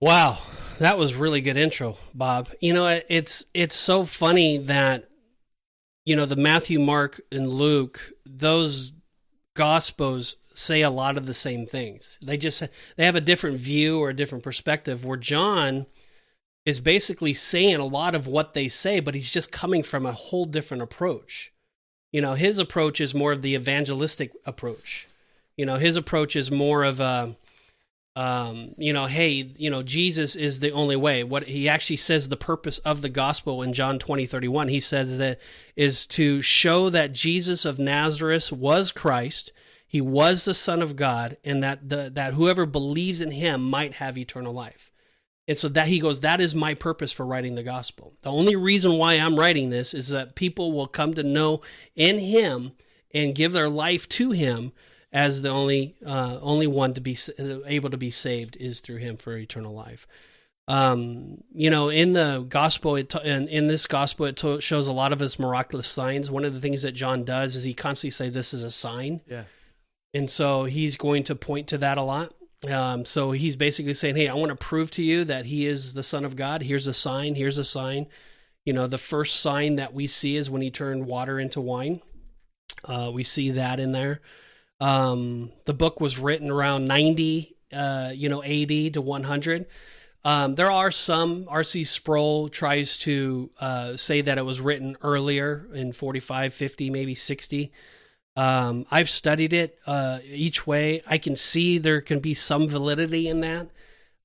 Wow, 0.00 0.38
that 0.78 0.98
was 0.98 1.14
really 1.14 1.40
good 1.40 1.56
intro, 1.56 1.96
Bob. 2.14 2.50
You 2.60 2.74
know, 2.74 3.00
it's 3.08 3.46
it's 3.54 3.74
so 3.74 4.04
funny 4.04 4.58
that 4.58 5.08
you 6.04 6.14
know 6.14 6.26
the 6.26 6.36
Matthew, 6.36 6.78
Mark, 6.78 7.20
and 7.32 7.48
Luke, 7.48 8.12
those 8.24 8.92
gospels 9.54 10.36
say 10.52 10.82
a 10.82 10.90
lot 10.90 11.16
of 11.16 11.26
the 11.26 11.34
same 11.34 11.66
things. 11.66 12.18
They 12.22 12.36
just 12.36 12.62
they 12.96 13.06
have 13.06 13.16
a 13.16 13.20
different 13.20 13.58
view 13.58 13.98
or 13.98 14.10
a 14.10 14.16
different 14.16 14.44
perspective. 14.44 15.04
Where 15.04 15.16
John 15.16 15.86
is 16.66 16.80
basically 16.80 17.32
saying 17.32 17.76
a 17.76 17.84
lot 17.84 18.14
of 18.14 18.26
what 18.26 18.52
they 18.52 18.68
say, 18.68 19.00
but 19.00 19.14
he's 19.14 19.32
just 19.32 19.52
coming 19.52 19.82
from 19.82 20.04
a 20.04 20.12
whole 20.12 20.44
different 20.44 20.82
approach. 20.82 21.52
You 22.12 22.20
know, 22.20 22.34
his 22.34 22.58
approach 22.58 23.00
is 23.00 23.14
more 23.14 23.32
of 23.32 23.42
the 23.42 23.54
evangelistic 23.54 24.32
approach. 24.44 25.06
You 25.56 25.66
know, 25.66 25.76
his 25.76 25.96
approach 25.96 26.36
is 26.36 26.50
more 26.50 26.84
of 26.84 27.00
a 27.00 27.36
um, 28.16 28.72
you 28.78 28.94
know, 28.94 29.04
hey, 29.04 29.52
you 29.58 29.68
know, 29.68 29.82
Jesus 29.82 30.34
is 30.34 30.60
the 30.60 30.72
only 30.72 30.96
way. 30.96 31.22
What 31.22 31.44
he 31.44 31.68
actually 31.68 31.96
says 31.96 32.30
the 32.30 32.36
purpose 32.36 32.78
of 32.78 33.02
the 33.02 33.10
gospel 33.10 33.62
in 33.62 33.74
John 33.74 33.98
20, 33.98 34.24
31, 34.24 34.68
he 34.68 34.80
says 34.80 35.18
that 35.18 35.38
is 35.76 36.06
to 36.08 36.40
show 36.40 36.88
that 36.88 37.12
Jesus 37.12 37.66
of 37.66 37.78
Nazareth 37.78 38.50
was 38.50 38.90
Christ, 38.90 39.52
he 39.86 40.00
was 40.00 40.46
the 40.46 40.54
Son 40.54 40.80
of 40.80 40.96
God, 40.96 41.36
and 41.44 41.62
that 41.62 41.90
the 41.90 42.10
that 42.14 42.34
whoever 42.34 42.64
believes 42.64 43.20
in 43.20 43.32
him 43.32 43.62
might 43.62 43.94
have 43.94 44.16
eternal 44.16 44.54
life. 44.54 44.90
And 45.46 45.58
so 45.58 45.68
that 45.68 45.86
he 45.86 46.00
goes, 46.00 46.22
that 46.22 46.40
is 46.40 46.54
my 46.54 46.74
purpose 46.74 47.12
for 47.12 47.24
writing 47.24 47.54
the 47.54 47.62
gospel. 47.62 48.14
The 48.22 48.32
only 48.32 48.56
reason 48.56 48.94
why 48.94 49.14
I'm 49.14 49.38
writing 49.38 49.70
this 49.70 49.94
is 49.94 50.08
that 50.08 50.34
people 50.34 50.72
will 50.72 50.88
come 50.88 51.14
to 51.14 51.22
know 51.22 51.60
in 51.94 52.18
him 52.18 52.72
and 53.14 53.34
give 53.34 53.52
their 53.52 53.68
life 53.68 54.08
to 54.08 54.32
him 54.32 54.72
as 55.16 55.40
the 55.40 55.48
only 55.48 55.94
uh, 56.04 56.38
only 56.42 56.66
one 56.66 56.92
to 56.92 57.00
be 57.00 57.16
able 57.66 57.88
to 57.88 57.96
be 57.96 58.10
saved 58.10 58.54
is 58.60 58.80
through 58.80 58.98
him 58.98 59.16
for 59.16 59.34
eternal 59.34 59.72
life. 59.72 60.06
Um, 60.68 61.42
you 61.54 61.70
know, 61.70 61.88
in 61.88 62.12
the 62.12 62.44
gospel, 62.46 62.96
it 62.96 63.14
in, 63.24 63.48
in 63.48 63.66
this 63.66 63.86
gospel, 63.86 64.26
it 64.26 64.36
to- 64.36 64.60
shows 64.60 64.86
a 64.86 64.92
lot 64.92 65.14
of 65.14 65.20
his 65.20 65.38
miraculous 65.38 65.88
signs. 65.88 66.30
One 66.30 66.44
of 66.44 66.52
the 66.52 66.60
things 66.60 66.82
that 66.82 66.92
John 66.92 67.24
does 67.24 67.56
is 67.56 67.64
he 67.64 67.72
constantly 67.72 68.10
say, 68.10 68.28
"This 68.28 68.52
is 68.52 68.62
a 68.62 68.70
sign." 68.70 69.22
Yeah. 69.26 69.44
And 70.12 70.30
so 70.30 70.64
he's 70.64 70.98
going 70.98 71.24
to 71.24 71.34
point 71.34 71.66
to 71.68 71.78
that 71.78 71.96
a 71.96 72.02
lot. 72.02 72.34
Um, 72.70 73.06
so 73.06 73.30
he's 73.32 73.56
basically 73.56 73.94
saying, 73.94 74.16
"Hey, 74.16 74.28
I 74.28 74.34
want 74.34 74.50
to 74.50 74.66
prove 74.66 74.90
to 74.92 75.02
you 75.02 75.24
that 75.24 75.46
he 75.46 75.66
is 75.66 75.94
the 75.94 76.02
Son 76.02 76.26
of 76.26 76.36
God. 76.36 76.62
Here's 76.62 76.86
a 76.86 76.94
sign. 76.94 77.36
Here's 77.36 77.56
a 77.56 77.64
sign." 77.64 78.06
You 78.66 78.74
know, 78.74 78.86
the 78.86 78.98
first 78.98 79.40
sign 79.40 79.76
that 79.76 79.94
we 79.94 80.06
see 80.06 80.36
is 80.36 80.50
when 80.50 80.60
he 80.60 80.70
turned 80.70 81.06
water 81.06 81.40
into 81.40 81.62
wine. 81.62 82.02
Uh, 82.84 83.10
we 83.14 83.24
see 83.24 83.50
that 83.52 83.80
in 83.80 83.92
there. 83.92 84.20
Um, 84.80 85.52
the 85.64 85.74
book 85.74 86.00
was 86.00 86.18
written 86.18 86.50
around 86.50 86.86
90, 86.86 87.56
uh, 87.72 88.12
you 88.14 88.28
know, 88.28 88.42
80 88.44 88.90
to 88.92 89.00
100. 89.00 89.66
Um, 90.24 90.56
there 90.56 90.70
are 90.70 90.90
some, 90.90 91.46
R.C. 91.48 91.84
Sproul 91.84 92.48
tries 92.48 92.96
to 92.98 93.50
uh, 93.60 93.96
say 93.96 94.20
that 94.22 94.38
it 94.38 94.44
was 94.44 94.60
written 94.60 94.96
earlier 95.02 95.68
in 95.72 95.92
45, 95.92 96.52
50, 96.52 96.90
maybe 96.90 97.14
60. 97.14 97.72
Um, 98.36 98.86
I've 98.90 99.08
studied 99.08 99.52
it 99.52 99.78
uh, 99.86 100.18
each 100.24 100.66
way. 100.66 101.00
I 101.06 101.18
can 101.18 101.36
see 101.36 101.78
there 101.78 102.00
can 102.00 102.18
be 102.18 102.34
some 102.34 102.68
validity 102.68 103.28
in 103.28 103.40
that. 103.40 103.70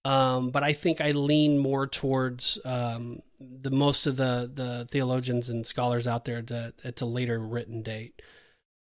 Um, 0.03 0.49
but 0.49 0.63
I 0.63 0.73
think 0.73 0.99
I 0.99 1.11
lean 1.11 1.59
more 1.59 1.85
towards 1.85 2.59
um, 2.65 3.21
the 3.39 3.69
most 3.69 4.07
of 4.07 4.17
the, 4.17 4.49
the 4.51 4.87
theologians 4.89 5.49
and 5.49 5.65
scholars 5.65 6.07
out 6.07 6.25
there 6.25 6.41
that 6.41 6.73
it's 6.83 7.01
a 7.01 7.05
later 7.05 7.39
written 7.39 7.83
date. 7.83 8.21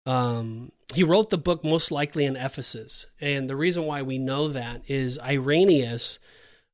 Um, 0.07 0.73
he 0.95 1.05
wrote 1.05 1.31
the 1.31 1.39
book 1.39 1.65
most 1.65 1.91
likely 1.91 2.25
in 2.25 2.37
Ephesus, 2.37 3.07
and 3.21 3.49
the 3.49 3.57
reason 3.57 3.85
why 3.85 4.03
we 4.03 4.19
know 4.19 4.49
that 4.49 4.83
is 4.89 5.19
Irenaeus, 5.21 6.19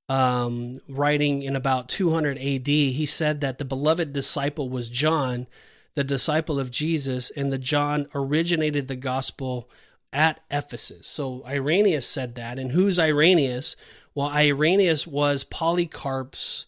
um, 0.09 0.81
writing 0.89 1.43
in 1.43 1.57
about 1.57 1.89
200 1.89 2.39
AD, 2.39 2.67
he 2.67 3.07
said 3.07 3.41
that 3.41 3.59
the 3.59 3.65
beloved 3.65 4.13
disciple 4.13 4.69
was 4.69 4.89
John, 4.89 5.47
the 5.95 6.05
disciple 6.05 6.61
of 6.61 6.71
Jesus, 6.71 7.31
and 7.31 7.53
the 7.53 7.59
John 7.59 8.07
originated 8.15 8.89
the 8.89 8.97
gospel 8.97 9.69
at 10.13 10.41
Ephesus. 10.51 11.07
So 11.07 11.45
Irenaeus 11.47 12.07
said 12.07 12.35
that, 12.37 12.59
and 12.59 12.73
who's 12.73 12.99
Irenaeus? 12.99 13.77
Well, 14.15 14.31
Irenaeus 14.31 15.07
was 15.07 15.45
Polycarp's 15.45 16.67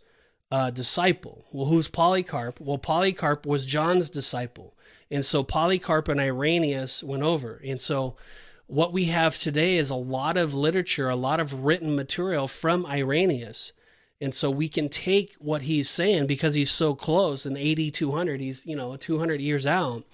uh, 0.50 0.70
disciple. 0.70 1.44
Well, 1.52 1.66
who's 1.66 1.88
Polycarp? 1.88 2.60
Well, 2.60 2.78
Polycarp 2.78 3.46
was 3.46 3.64
John's 3.64 4.10
disciple. 4.10 4.74
And 5.10 5.24
so 5.24 5.42
Polycarp 5.42 6.08
and 6.08 6.20
Irenaeus 6.20 7.02
went 7.02 7.22
over. 7.22 7.60
And 7.64 7.80
so 7.80 8.16
what 8.66 8.92
we 8.92 9.06
have 9.06 9.38
today 9.38 9.78
is 9.78 9.90
a 9.90 9.96
lot 9.96 10.36
of 10.36 10.54
literature, 10.54 11.08
a 11.08 11.16
lot 11.16 11.40
of 11.40 11.64
written 11.64 11.96
material 11.96 12.46
from 12.46 12.84
Irenaeus. 12.84 13.72
And 14.20 14.34
so 14.34 14.50
we 14.50 14.68
can 14.68 14.88
take 14.88 15.34
what 15.38 15.62
he's 15.62 15.88
saying 15.88 16.26
because 16.26 16.54
he's 16.54 16.70
so 16.70 16.94
close 16.94 17.46
in 17.46 17.56
AD 17.56 17.94
200, 17.94 18.40
he's, 18.40 18.66
you 18.66 18.76
know, 18.76 18.96
200 18.96 19.40
years 19.40 19.66
out, 19.66 20.04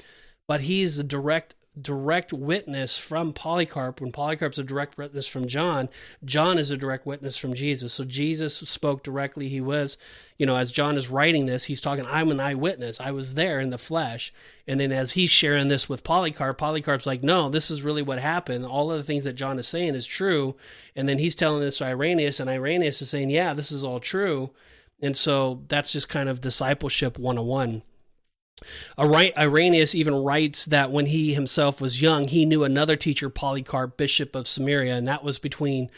but 0.47 0.63
he's 0.63 0.99
a 0.99 1.05
direct 1.05 1.55
direct 1.81 2.33
witness 2.33 2.97
from 2.97 3.33
Polycarp. 3.33 4.01
When 4.01 4.13
Polycarp's 4.13 4.59
a 4.59 4.65
direct 4.65 4.97
witness 4.97 5.27
from 5.27 5.47
John, 5.47 5.89
John 6.25 6.59
is 6.59 6.71
a 6.71 6.77
direct 6.77 7.05
witness 7.05 7.37
from 7.37 7.55
Jesus. 7.55 7.93
So 7.93 8.05
Jesus 8.05 8.57
spoke 8.57 9.03
directly. 9.03 9.49
He 9.49 9.61
was, 9.61 9.97
you 10.39 10.47
know, 10.47 10.57
as 10.57 10.71
John 10.71 10.97
is 10.97 11.11
writing 11.11 11.47
this, 11.47 11.65
he's 11.65 11.81
talking, 11.81 12.07
I'm 12.07 12.31
an 12.31 12.39
eyewitness. 12.39 13.01
I 13.01 13.11
was 13.11 13.35
there 13.35 13.61
in 13.61 13.71
the 13.71 13.79
flesh. 13.79 14.33
And 14.67 14.79
then 14.79 14.93
as 14.93 15.13
he's 15.13 15.31
sharing 15.31 15.69
this 15.69 15.89
with 15.89 16.05
Polycarp, 16.05 16.59
Polycarp's 16.59 17.07
like, 17.07 17.23
no, 17.23 17.49
this 17.49 17.71
is 17.71 17.83
really 17.83 18.03
what 18.03 18.21
happened. 18.21 18.65
All 18.65 18.93
of 18.93 18.99
the 18.99 19.05
things 19.05 19.25
that 19.25 19.33
John 19.35 19.59
is 19.59 19.67
saying 19.67 19.95
is 19.95 20.07
true. 20.07 20.55
And 20.95 21.09
then 21.09 21.19
he's 21.19 21.35
telling 21.35 21.61
this 21.61 21.79
to 21.79 21.87
Irenaeus, 21.87 22.39
and 22.39 22.49
Irenaeus 22.49 23.03
is 23.03 23.11
saying, 23.11 23.31
yeah, 23.31 23.53
this 23.53 23.73
is 23.73 23.83
all 23.83 23.99
true. 23.99 24.51
And 25.03 25.17
so 25.17 25.63
that's 25.69 25.91
just 25.91 26.09
kind 26.09 26.29
of 26.29 26.41
discipleship 26.41 27.19
101. 27.19 27.83
Irenaeus 28.99 29.95
even 29.95 30.15
writes 30.15 30.65
that 30.67 30.91
when 30.91 31.07
he 31.07 31.35
himself 31.35 31.81
was 31.81 32.01
young, 32.01 32.29
he 32.29 32.47
knew 32.47 32.65
another 32.65 32.97
teacher, 32.97 33.29
Polycarp, 33.29 33.97
bishop 33.97 34.35
of 34.35 34.49
Samaria, 34.49 34.95
and 34.95 35.09
that 35.09 35.25
was 35.25 35.39
between 35.39 35.91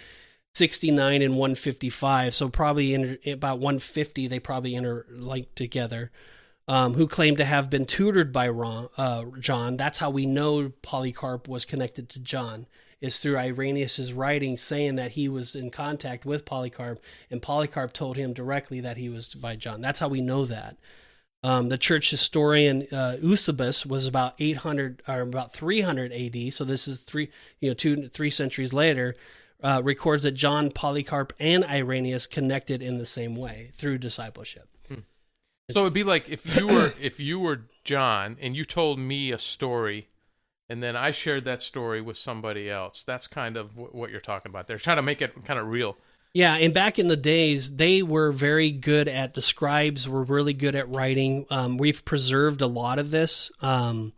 69 0.54 1.20
and 1.20 1.36
155. 1.36 2.34
So 2.34 2.48
probably 2.48 2.94
in 2.94 3.18
about 3.26 3.58
150, 3.58 4.26
they 4.26 4.38
probably 4.38 4.74
interlinked 4.74 5.54
together. 5.56 6.10
Um, 6.68 6.94
who 6.94 7.06
claimed 7.06 7.36
to 7.36 7.44
have 7.44 7.70
been 7.70 7.84
tutored 7.84 8.32
by 8.32 8.48
Ron, 8.48 8.88
uh, 8.96 9.26
John. 9.38 9.76
That's 9.76 10.00
how 10.00 10.10
we 10.10 10.26
know 10.26 10.72
Polycarp 10.82 11.46
was 11.46 11.64
connected 11.64 12.08
to 12.08 12.18
John, 12.18 12.66
is 13.00 13.20
through 13.20 13.36
Irenaeus's 13.36 14.12
writing 14.12 14.56
saying 14.56 14.96
that 14.96 15.12
he 15.12 15.28
was 15.28 15.54
in 15.54 15.70
contact 15.70 16.26
with 16.26 16.44
Polycarp, 16.44 16.98
and 17.30 17.40
Polycarp 17.40 17.92
told 17.92 18.16
him 18.16 18.32
directly 18.32 18.80
that 18.80 18.96
he 18.96 19.08
was 19.08 19.32
by 19.32 19.54
John. 19.54 19.80
That's 19.80 20.00
how 20.00 20.08
we 20.08 20.20
know 20.20 20.44
that. 20.44 20.76
Um, 21.42 21.68
the 21.68 21.78
church 21.78 22.10
historian 22.10 22.86
uh, 22.90 23.16
Eusebius 23.20 23.86
was 23.86 24.06
about 24.06 24.34
800 24.38 25.02
or 25.06 25.20
about 25.20 25.52
300 25.52 26.12
AD. 26.12 26.52
So 26.52 26.64
this 26.64 26.88
is 26.88 27.02
three, 27.02 27.28
you 27.60 27.70
know, 27.70 27.74
two, 27.74 28.08
three 28.08 28.30
centuries 28.30 28.72
later. 28.72 29.14
Uh, 29.62 29.80
records 29.82 30.24
that 30.24 30.32
John, 30.32 30.70
Polycarp, 30.70 31.32
and 31.40 31.64
Irenaeus 31.64 32.26
connected 32.26 32.82
in 32.82 32.98
the 32.98 33.06
same 33.06 33.34
way 33.34 33.70
through 33.72 33.98
discipleship. 33.98 34.68
Hmm. 34.86 35.00
So 35.70 35.80
it'd 35.80 35.94
be 35.94 36.04
like 36.04 36.28
if 36.28 36.56
you 36.56 36.66
were 36.66 36.92
if 37.00 37.18
you 37.18 37.40
were 37.40 37.62
John 37.82 38.36
and 38.40 38.54
you 38.54 38.66
told 38.66 38.98
me 38.98 39.32
a 39.32 39.38
story, 39.38 40.08
and 40.68 40.82
then 40.82 40.94
I 40.94 41.10
shared 41.10 41.44
that 41.46 41.62
story 41.62 42.02
with 42.02 42.18
somebody 42.18 42.68
else. 42.68 43.02
That's 43.06 43.26
kind 43.26 43.56
of 43.56 43.76
what 43.76 44.10
you're 44.10 44.20
talking 44.20 44.50
about. 44.50 44.66
They're 44.66 44.78
trying 44.78 44.96
to 44.96 45.02
make 45.02 45.22
it 45.22 45.44
kind 45.44 45.58
of 45.58 45.68
real. 45.68 45.96
Yeah, 46.36 46.56
and 46.56 46.74
back 46.74 46.98
in 46.98 47.08
the 47.08 47.16
days, 47.16 47.76
they 47.76 48.02
were 48.02 48.30
very 48.30 48.70
good 48.70 49.08
at 49.08 49.32
the 49.32 49.40
scribes 49.40 50.06
were 50.06 50.22
really 50.22 50.52
good 50.52 50.74
at 50.74 50.86
writing. 50.86 51.46
Um, 51.48 51.78
we've 51.78 52.04
preserved 52.04 52.60
a 52.60 52.66
lot 52.66 52.98
of 52.98 53.10
this. 53.10 53.50
Um, 53.62 54.12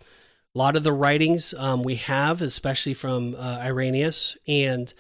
a 0.53 0.59
lot 0.59 0.75
of 0.75 0.83
the 0.83 0.93
writings 0.93 1.55
um, 1.55 1.85
we 1.85 1.95
have, 1.95 2.43
especially 2.43 2.95
from 2.95 3.37
uh, 3.37 3.61
Irenaeus, 3.61 4.37
and 4.49 4.93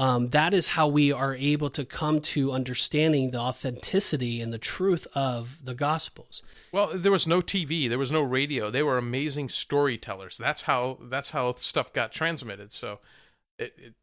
um, 0.00 0.30
that 0.30 0.52
is 0.52 0.66
how 0.66 0.88
we 0.88 1.12
are 1.12 1.36
able 1.36 1.70
to 1.70 1.84
come 1.84 2.20
to 2.22 2.50
understanding 2.50 3.30
the 3.30 3.38
authenticity 3.38 4.40
and 4.40 4.52
the 4.52 4.58
truth 4.58 5.06
of 5.14 5.64
the 5.64 5.74
Gospels. 5.74 6.42
Well, 6.72 6.90
there 6.92 7.12
was 7.12 7.24
no 7.24 7.40
TV, 7.40 7.88
there 7.88 8.00
was 8.00 8.10
no 8.10 8.22
radio. 8.22 8.68
They 8.68 8.82
were 8.82 8.98
amazing 8.98 9.48
storytellers. 9.48 10.36
That's 10.38 10.62
how 10.62 10.98
that's 11.02 11.30
how 11.30 11.54
stuff 11.54 11.92
got 11.92 12.10
transmitted. 12.10 12.72
So, 12.72 12.98
it, 13.60 13.74
it 13.78 13.94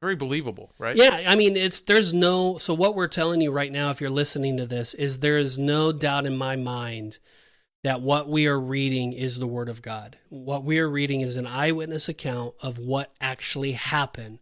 very 0.00 0.16
believable, 0.16 0.72
right? 0.78 0.96
Yeah, 0.96 1.24
I 1.26 1.36
mean, 1.36 1.56
it's 1.56 1.80
there's 1.80 2.12
no. 2.12 2.58
So 2.58 2.74
what 2.74 2.94
we're 2.94 3.08
telling 3.08 3.40
you 3.40 3.50
right 3.50 3.72
now, 3.72 3.90
if 3.90 4.00
you're 4.00 4.10
listening 4.10 4.56
to 4.58 4.66
this, 4.66 4.94
is 4.94 5.20
there 5.20 5.38
is 5.38 5.58
no 5.58 5.92
doubt 5.92 6.26
in 6.26 6.36
my 6.36 6.56
mind 6.56 7.18
that 7.82 8.00
what 8.00 8.28
we 8.28 8.46
are 8.46 8.58
reading 8.60 9.12
is 9.12 9.38
the 9.38 9.46
Word 9.46 9.68
of 9.68 9.80
God. 9.80 10.18
What 10.28 10.64
we 10.64 10.78
are 10.80 10.88
reading 10.88 11.20
is 11.20 11.36
an 11.36 11.46
eyewitness 11.46 12.08
account 12.08 12.54
of 12.62 12.78
what 12.78 13.12
actually 13.20 13.72
happened. 13.72 14.40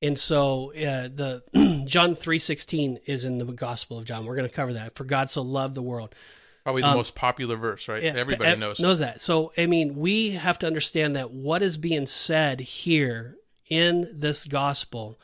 And 0.00 0.18
so 0.18 0.70
uh, 0.72 1.08
the 1.08 1.84
John 1.86 2.14
three 2.14 2.38
sixteen 2.38 2.98
is 3.06 3.24
in 3.24 3.38
the 3.38 3.44
Gospel 3.46 3.98
of 3.98 4.04
John. 4.04 4.24
We're 4.26 4.36
going 4.36 4.48
to 4.48 4.54
cover 4.54 4.72
that. 4.74 4.94
For 4.94 5.04
God 5.04 5.28
so 5.30 5.42
loved 5.42 5.74
the 5.74 5.82
world. 5.82 6.14
Probably 6.62 6.80
the 6.82 6.88
Um, 6.88 6.96
most 6.96 7.14
popular 7.14 7.56
verse, 7.56 7.88
right? 7.88 8.02
Yeah, 8.02 8.14
Everybody 8.16 8.56
knows. 8.58 8.80
knows 8.80 8.98
that. 9.00 9.20
So 9.20 9.52
I 9.58 9.66
mean, 9.66 9.96
we 9.96 10.30
have 10.30 10.58
to 10.60 10.66
understand 10.66 11.14
that 11.16 11.30
what 11.30 11.62
is 11.62 11.76
being 11.76 12.06
said 12.06 12.60
here 12.60 13.36
in 13.68 14.08
this 14.12 14.44
gospel 14.44 15.18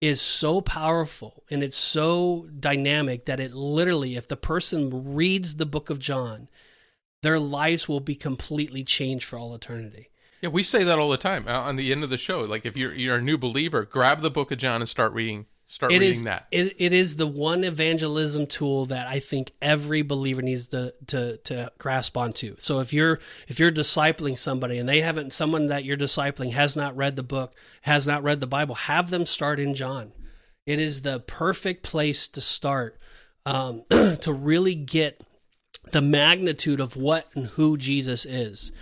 is 0.00 0.20
so 0.20 0.60
powerful 0.60 1.44
and 1.50 1.62
it's 1.62 1.76
so 1.76 2.46
dynamic 2.58 3.26
that 3.26 3.40
it 3.40 3.54
literally, 3.54 4.16
if 4.16 4.28
the 4.28 4.36
person 4.36 5.14
reads 5.14 5.56
the 5.56 5.66
book 5.66 5.88
of 5.88 5.98
John, 5.98 6.48
their 7.22 7.38
lives 7.38 7.88
will 7.88 8.00
be 8.00 8.14
completely 8.14 8.84
changed 8.84 9.24
for 9.24 9.38
all 9.38 9.54
eternity. 9.54 10.10
Yeah, 10.42 10.50
we 10.50 10.62
say 10.62 10.84
that 10.84 10.98
all 10.98 11.08
the 11.08 11.16
time 11.16 11.48
uh, 11.48 11.52
on 11.52 11.76
the 11.76 11.90
end 11.90 12.04
of 12.04 12.10
the 12.10 12.18
show. 12.18 12.40
Like 12.40 12.66
if 12.66 12.76
you're 12.76 12.92
you're 12.92 13.16
a 13.16 13.22
new 13.22 13.38
believer, 13.38 13.86
grab 13.86 14.20
the 14.20 14.30
book 14.30 14.50
of 14.50 14.58
John 14.58 14.82
and 14.82 14.88
start 14.88 15.14
reading. 15.14 15.46
Start 15.66 15.92
It 15.92 15.96
reading 15.96 16.08
is 16.08 16.22
that. 16.24 16.46
It, 16.50 16.74
it 16.78 16.92
is 16.92 17.16
the 17.16 17.26
one 17.26 17.64
evangelism 17.64 18.46
tool 18.46 18.86
that 18.86 19.08
I 19.08 19.18
think 19.18 19.52
every 19.62 20.02
believer 20.02 20.42
needs 20.42 20.68
to, 20.68 20.94
to 21.08 21.38
to 21.38 21.72
grasp 21.78 22.16
onto. 22.16 22.56
So 22.58 22.80
if 22.80 22.92
you're 22.92 23.18
if 23.48 23.58
you're 23.58 23.72
discipling 23.72 24.36
somebody 24.36 24.78
and 24.78 24.88
they 24.88 25.00
haven't 25.00 25.32
someone 25.32 25.68
that 25.68 25.84
you're 25.84 25.96
discipling 25.96 26.52
has 26.52 26.76
not 26.76 26.96
read 26.96 27.16
the 27.16 27.22
book, 27.22 27.54
has 27.82 28.06
not 28.06 28.22
read 28.22 28.40
the 28.40 28.46
Bible, 28.46 28.74
have 28.74 29.10
them 29.10 29.24
start 29.24 29.58
in 29.58 29.74
John. 29.74 30.12
It 30.66 30.78
is 30.78 31.02
the 31.02 31.20
perfect 31.20 31.82
place 31.82 32.28
to 32.28 32.40
start 32.40 32.98
um, 33.46 33.84
to 33.90 34.32
really 34.32 34.74
get 34.74 35.22
the 35.92 36.02
magnitude 36.02 36.80
of 36.80 36.96
what 36.96 37.28
and 37.34 37.46
who 37.46 37.76
Jesus 37.76 38.24
is. 38.24 38.72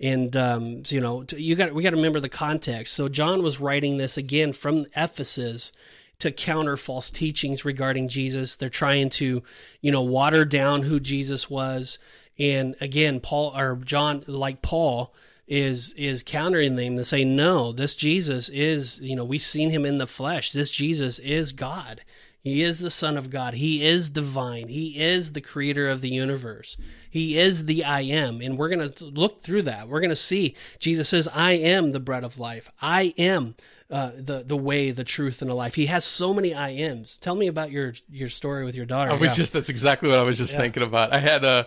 And 0.00 0.36
um, 0.36 0.84
so, 0.84 0.94
you 0.94 1.00
know, 1.00 1.24
you 1.36 1.56
got 1.56 1.74
we 1.74 1.82
got 1.82 1.90
to 1.90 1.96
remember 1.96 2.20
the 2.20 2.28
context. 2.28 2.94
So 2.94 3.08
John 3.08 3.42
was 3.42 3.60
writing 3.60 3.96
this 3.96 4.16
again 4.16 4.52
from 4.52 4.86
Ephesus 4.96 5.72
to 6.20 6.32
counter 6.32 6.76
false 6.76 7.10
teachings 7.10 7.64
regarding 7.64 8.08
Jesus. 8.08 8.56
They're 8.56 8.68
trying 8.68 9.10
to, 9.10 9.42
you 9.80 9.92
know, 9.92 10.02
water 10.02 10.44
down 10.44 10.82
who 10.82 10.98
Jesus 10.98 11.48
was. 11.48 11.98
And 12.38 12.74
again, 12.80 13.20
Paul 13.20 13.52
or 13.56 13.76
John, 13.76 14.24
like 14.26 14.62
Paul, 14.62 15.14
is 15.46 15.94
is 15.94 16.22
countering 16.22 16.76
them 16.76 16.96
to 16.96 17.04
say, 17.04 17.24
no, 17.24 17.72
this 17.72 17.94
Jesus 17.94 18.48
is, 18.50 19.00
you 19.00 19.16
know, 19.16 19.24
we've 19.24 19.40
seen 19.40 19.70
him 19.70 19.86
in 19.86 19.98
the 19.98 20.06
flesh. 20.06 20.52
This 20.52 20.70
Jesus 20.70 21.18
is 21.20 21.52
God. 21.52 22.02
He 22.40 22.62
is 22.62 22.80
the 22.80 22.90
Son 22.90 23.16
of 23.16 23.30
God. 23.30 23.54
He 23.54 23.84
is 23.84 24.10
divine. 24.10 24.68
He 24.68 25.00
is 25.00 25.32
the 25.32 25.40
creator 25.40 25.88
of 25.88 26.00
the 26.00 26.10
universe. 26.10 26.76
He 27.10 27.38
is 27.38 27.66
the 27.66 27.84
I 27.84 28.00
am. 28.02 28.40
And 28.40 28.56
we're 28.56 28.68
going 28.68 28.90
to 28.90 29.04
look 29.06 29.42
through 29.42 29.62
that. 29.62 29.88
We're 29.88 30.00
going 30.00 30.10
to 30.10 30.16
see 30.16 30.54
Jesus 30.78 31.08
says, 31.08 31.28
I 31.34 31.52
am 31.52 31.92
the 31.92 32.00
bread 32.00 32.24
of 32.24 32.38
life. 32.38 32.70
I 32.80 33.14
am 33.18 33.54
uh, 33.90 34.10
the, 34.16 34.42
the 34.44 34.56
way, 34.56 34.90
the 34.90 35.04
truth, 35.04 35.40
and 35.40 35.50
the 35.50 35.54
life. 35.54 35.74
He 35.74 35.86
has 35.86 36.04
so 36.04 36.34
many 36.34 36.52
I 36.54 36.70
ams. 36.70 37.16
Tell 37.16 37.34
me 37.34 37.46
about 37.46 37.70
your, 37.70 37.94
your 38.10 38.28
story 38.28 38.64
with 38.64 38.74
your 38.74 38.84
daughter. 38.86 39.10
I 39.10 39.14
was 39.14 39.30
Yeah. 39.30 39.34
just 39.34 39.52
that's 39.54 39.68
exactly 39.68 40.10
what 40.10 40.18
I 40.18 40.22
was 40.24 40.36
just 40.38 40.56
thinking 40.56 40.82
about. 40.82 41.14
I 41.14 41.20
had 41.20 41.44
a 41.44 41.66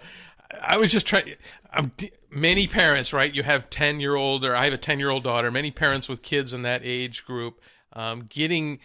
I 0.62 0.78
was 0.78 0.92
just 0.92 1.08
trying 1.08 1.34
I'm 1.74 1.92
many 2.30 2.68
parents, 2.68 3.14
right? 3.14 3.34
You 3.34 3.42
have 3.44 3.70
10 3.70 4.00
year 4.00 4.16
old 4.16 4.44
or 4.46 4.56
I 4.56 4.66
have 4.66 4.74
a 4.74 4.78
10 4.78 5.00
year 5.00 5.10
old 5.10 5.24
daughter, 5.24 5.50
many 5.50 5.72
parents 5.72 6.08
with 6.10 6.22
kids 6.22 6.54
in 6.54 6.62
that 6.64 6.82
age 6.84 7.26
group 7.26 7.60
um, 7.94 8.26
getting 8.30 8.80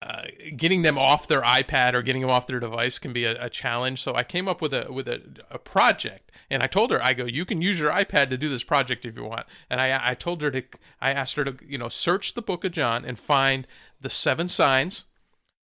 uh, 0.00 0.22
getting 0.56 0.82
them 0.82 0.96
off 0.96 1.26
their 1.26 1.42
iPad 1.42 1.94
or 1.94 2.02
getting 2.02 2.22
them 2.22 2.30
off 2.30 2.46
their 2.46 2.60
device 2.60 3.00
can 3.00 3.12
be 3.12 3.24
a, 3.24 3.46
a 3.46 3.50
challenge. 3.50 4.00
So 4.00 4.14
I 4.14 4.22
came 4.22 4.46
up 4.46 4.62
with 4.62 4.72
a 4.72 4.92
with 4.92 5.08
a, 5.08 5.22
a 5.50 5.58
project, 5.58 6.30
and 6.48 6.62
I 6.62 6.66
told 6.66 6.92
her, 6.92 7.02
I 7.02 7.14
go, 7.14 7.24
you 7.24 7.44
can 7.44 7.60
use 7.60 7.80
your 7.80 7.90
iPad 7.90 8.30
to 8.30 8.38
do 8.38 8.48
this 8.48 8.62
project 8.62 9.04
if 9.04 9.16
you 9.16 9.24
want. 9.24 9.46
And 9.68 9.80
I 9.80 10.10
I 10.10 10.14
told 10.14 10.40
her 10.42 10.52
to, 10.52 10.62
I 11.00 11.12
asked 11.12 11.34
her 11.34 11.44
to, 11.44 11.56
you 11.66 11.78
know, 11.78 11.88
search 11.88 12.34
the 12.34 12.42
Book 12.42 12.64
of 12.64 12.72
John 12.72 13.04
and 13.04 13.18
find 13.18 13.66
the 14.00 14.08
seven 14.08 14.48
signs 14.48 15.06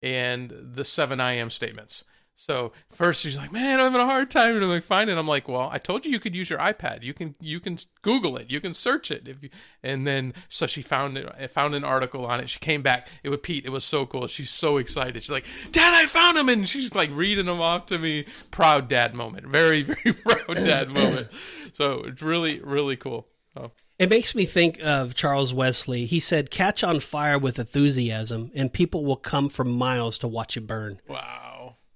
and 0.01 0.53
the 0.73 0.83
seven 0.83 1.21
I 1.21 1.33
am 1.33 1.49
statements. 1.49 2.03
So 2.39 2.71
first 2.91 3.23
she's 3.23 3.35
like, 3.35 3.51
"Man, 3.51 3.79
I'm 3.79 3.91
having 3.91 3.99
a 3.99 4.05
hard 4.05 4.29
time," 4.29 4.53
and 4.55 4.63
I'm 4.63 4.69
like, 4.69 4.83
"Fine." 4.83 5.09
And 5.09 5.17
I'm 5.17 5.27
like, 5.27 5.47
"Well, 5.47 5.69
I 5.71 5.79
told 5.79 6.05
you 6.05 6.11
you 6.11 6.19
could 6.19 6.35
use 6.35 6.51
your 6.51 6.59
iPad. 6.59 7.01
You 7.01 7.13
can 7.13 7.33
you 7.41 7.59
can 7.59 7.79
Google 8.03 8.37
it. 8.37 8.51
You 8.51 8.61
can 8.61 8.75
search 8.75 9.09
it." 9.09 9.27
If 9.27 9.41
you, 9.41 9.49
and 9.81 10.05
then 10.05 10.35
so 10.47 10.67
she 10.67 10.83
found 10.83 11.17
it, 11.17 11.49
found 11.49 11.73
an 11.73 11.83
article 11.83 12.27
on 12.27 12.39
it. 12.39 12.47
She 12.47 12.59
came 12.59 12.83
back. 12.83 13.07
It 13.23 13.29
was 13.29 13.39
Pete. 13.41 13.65
It 13.65 13.71
was 13.71 13.83
so 13.83 14.05
cool. 14.05 14.27
She's 14.27 14.51
so 14.51 14.77
excited. 14.77 15.23
She's 15.23 15.31
like, 15.31 15.47
"Dad, 15.71 15.95
I 15.95 16.05
found 16.05 16.37
him!" 16.37 16.47
And 16.47 16.69
she's 16.69 16.93
like 16.93 17.09
reading 17.11 17.47
them 17.47 17.59
off 17.59 17.87
to 17.87 17.97
me. 17.97 18.25
Proud 18.51 18.87
dad 18.87 19.15
moment. 19.15 19.47
Very 19.47 19.81
very 19.81 20.13
proud 20.25 20.57
dad 20.57 20.89
moment. 20.93 21.29
So 21.73 22.03
it's 22.05 22.21
really 22.21 22.59
really 22.59 22.97
cool. 22.97 23.27
Oh. 23.55 23.71
It 23.97 24.11
makes 24.11 24.35
me 24.35 24.45
think 24.45 24.79
of 24.83 25.15
Charles 25.15 25.55
Wesley. 25.55 26.05
He 26.05 26.19
said, 26.19 26.51
Catch 26.51 26.83
on 26.83 26.99
fire 26.99 27.39
with 27.39 27.57
enthusiasm, 27.57 28.51
and 28.53 28.71
people 28.71 29.03
will 29.03 29.15
come 29.15 29.49
from 29.49 29.71
miles 29.71 30.19
to 30.19 30.27
watch 30.27 30.55
it 30.55 30.67
burn. 30.67 30.99
Wow. 31.07 31.46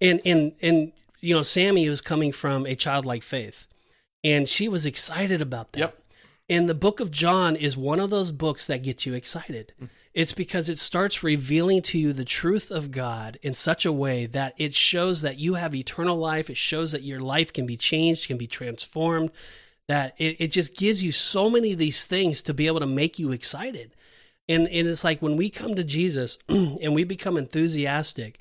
And, 0.02 0.20
and, 0.26 0.54
and, 0.62 0.92
you 1.20 1.36
know, 1.36 1.44
Sammy 1.44 1.88
was 1.88 2.02
coming 2.02 2.32
from 2.32 2.66
a 2.66 2.76
childlike 2.76 3.24
faith, 3.24 3.68
and 4.24 4.50
she 4.50 4.68
was 4.68 4.86
excited 4.86 5.42
about 5.42 5.74
that. 5.74 5.80
Yep. 5.80 5.98
And 6.50 6.68
the 6.68 6.74
book 6.74 7.00
of 7.00 7.12
John 7.12 7.56
is 7.56 7.78
one 7.78 8.00
of 8.00 8.10
those 8.10 8.32
books 8.32 8.68
that 8.68 8.84
get 8.84 9.06
you 9.06 9.14
excited. 9.14 9.74
Mm. 9.82 9.90
It's 10.14 10.34
because 10.34 10.68
it 10.68 10.78
starts 10.78 11.24
revealing 11.24 11.82
to 11.84 11.98
you 11.98 12.12
the 12.12 12.26
truth 12.26 12.70
of 12.70 12.92
God 12.92 13.40
in 13.42 13.54
such 13.54 13.86
a 13.86 13.94
way 13.94 14.26
that 14.26 14.54
it 14.58 14.76
shows 14.76 15.22
that 15.22 15.40
you 15.40 15.54
have 15.54 15.74
eternal 15.74 16.18
life. 16.18 16.50
It 16.50 16.58
shows 16.58 16.92
that 16.92 17.04
your 17.04 17.22
life 17.22 17.54
can 17.54 17.66
be 17.66 17.78
changed, 17.78 18.28
can 18.28 18.38
be 18.38 18.48
transformed, 18.48 19.32
that 19.88 20.14
it, 20.18 20.36
it 20.40 20.48
just 20.52 20.76
gives 20.76 21.02
you 21.02 21.14
so 21.14 21.50
many 21.50 21.72
of 21.72 21.80
these 21.80 22.04
things 22.04 22.44
to 22.44 22.54
be 22.54 22.68
able 22.68 22.82
to 22.82 22.86
make 22.86 23.18
you 23.18 23.32
excited. 23.32 23.96
And, 24.50 24.68
and 24.68 24.88
it's 24.88 25.06
like 25.06 25.22
when 25.22 25.38
we 25.38 25.50
come 25.50 25.76
to 25.76 25.84
Jesus 25.84 26.38
and 26.50 26.94
we 26.94 27.06
become 27.06 27.38
enthusiastic, 27.38 28.38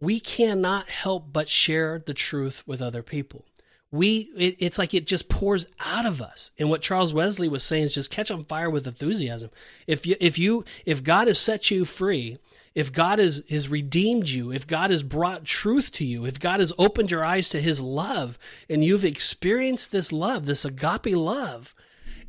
we 0.00 0.20
cannot 0.20 0.88
help 0.88 1.32
but 1.32 1.48
share 1.48 1.98
the 1.98 2.14
truth 2.14 2.62
with 2.66 2.80
other 2.80 3.02
people. 3.02 3.44
We 3.90 4.30
it, 4.36 4.56
it's 4.58 4.78
like 4.78 4.92
it 4.92 5.06
just 5.06 5.28
pours 5.28 5.66
out 5.80 6.06
of 6.06 6.20
us. 6.20 6.50
And 6.58 6.68
what 6.68 6.82
Charles 6.82 7.14
Wesley 7.14 7.48
was 7.48 7.64
saying 7.64 7.84
is 7.84 7.94
just 7.94 8.10
catch 8.10 8.30
on 8.30 8.44
fire 8.44 8.68
with 8.68 8.86
enthusiasm. 8.86 9.50
If 9.86 10.06
you 10.06 10.16
if 10.20 10.38
you 10.38 10.64
if 10.84 11.02
God 11.02 11.26
has 11.26 11.38
set 11.38 11.70
you 11.70 11.84
free, 11.84 12.36
if 12.74 12.92
God 12.92 13.18
has, 13.18 13.42
has 13.50 13.68
redeemed 13.68 14.28
you, 14.28 14.52
if 14.52 14.66
God 14.66 14.90
has 14.90 15.02
brought 15.02 15.44
truth 15.44 15.90
to 15.92 16.04
you, 16.04 16.26
if 16.26 16.38
God 16.38 16.60
has 16.60 16.72
opened 16.78 17.10
your 17.10 17.24
eyes 17.24 17.48
to 17.48 17.60
his 17.60 17.80
love, 17.80 18.38
and 18.68 18.84
you've 18.84 19.04
experienced 19.04 19.90
this 19.90 20.12
love, 20.12 20.46
this 20.46 20.64
agape 20.64 21.16
love, 21.16 21.74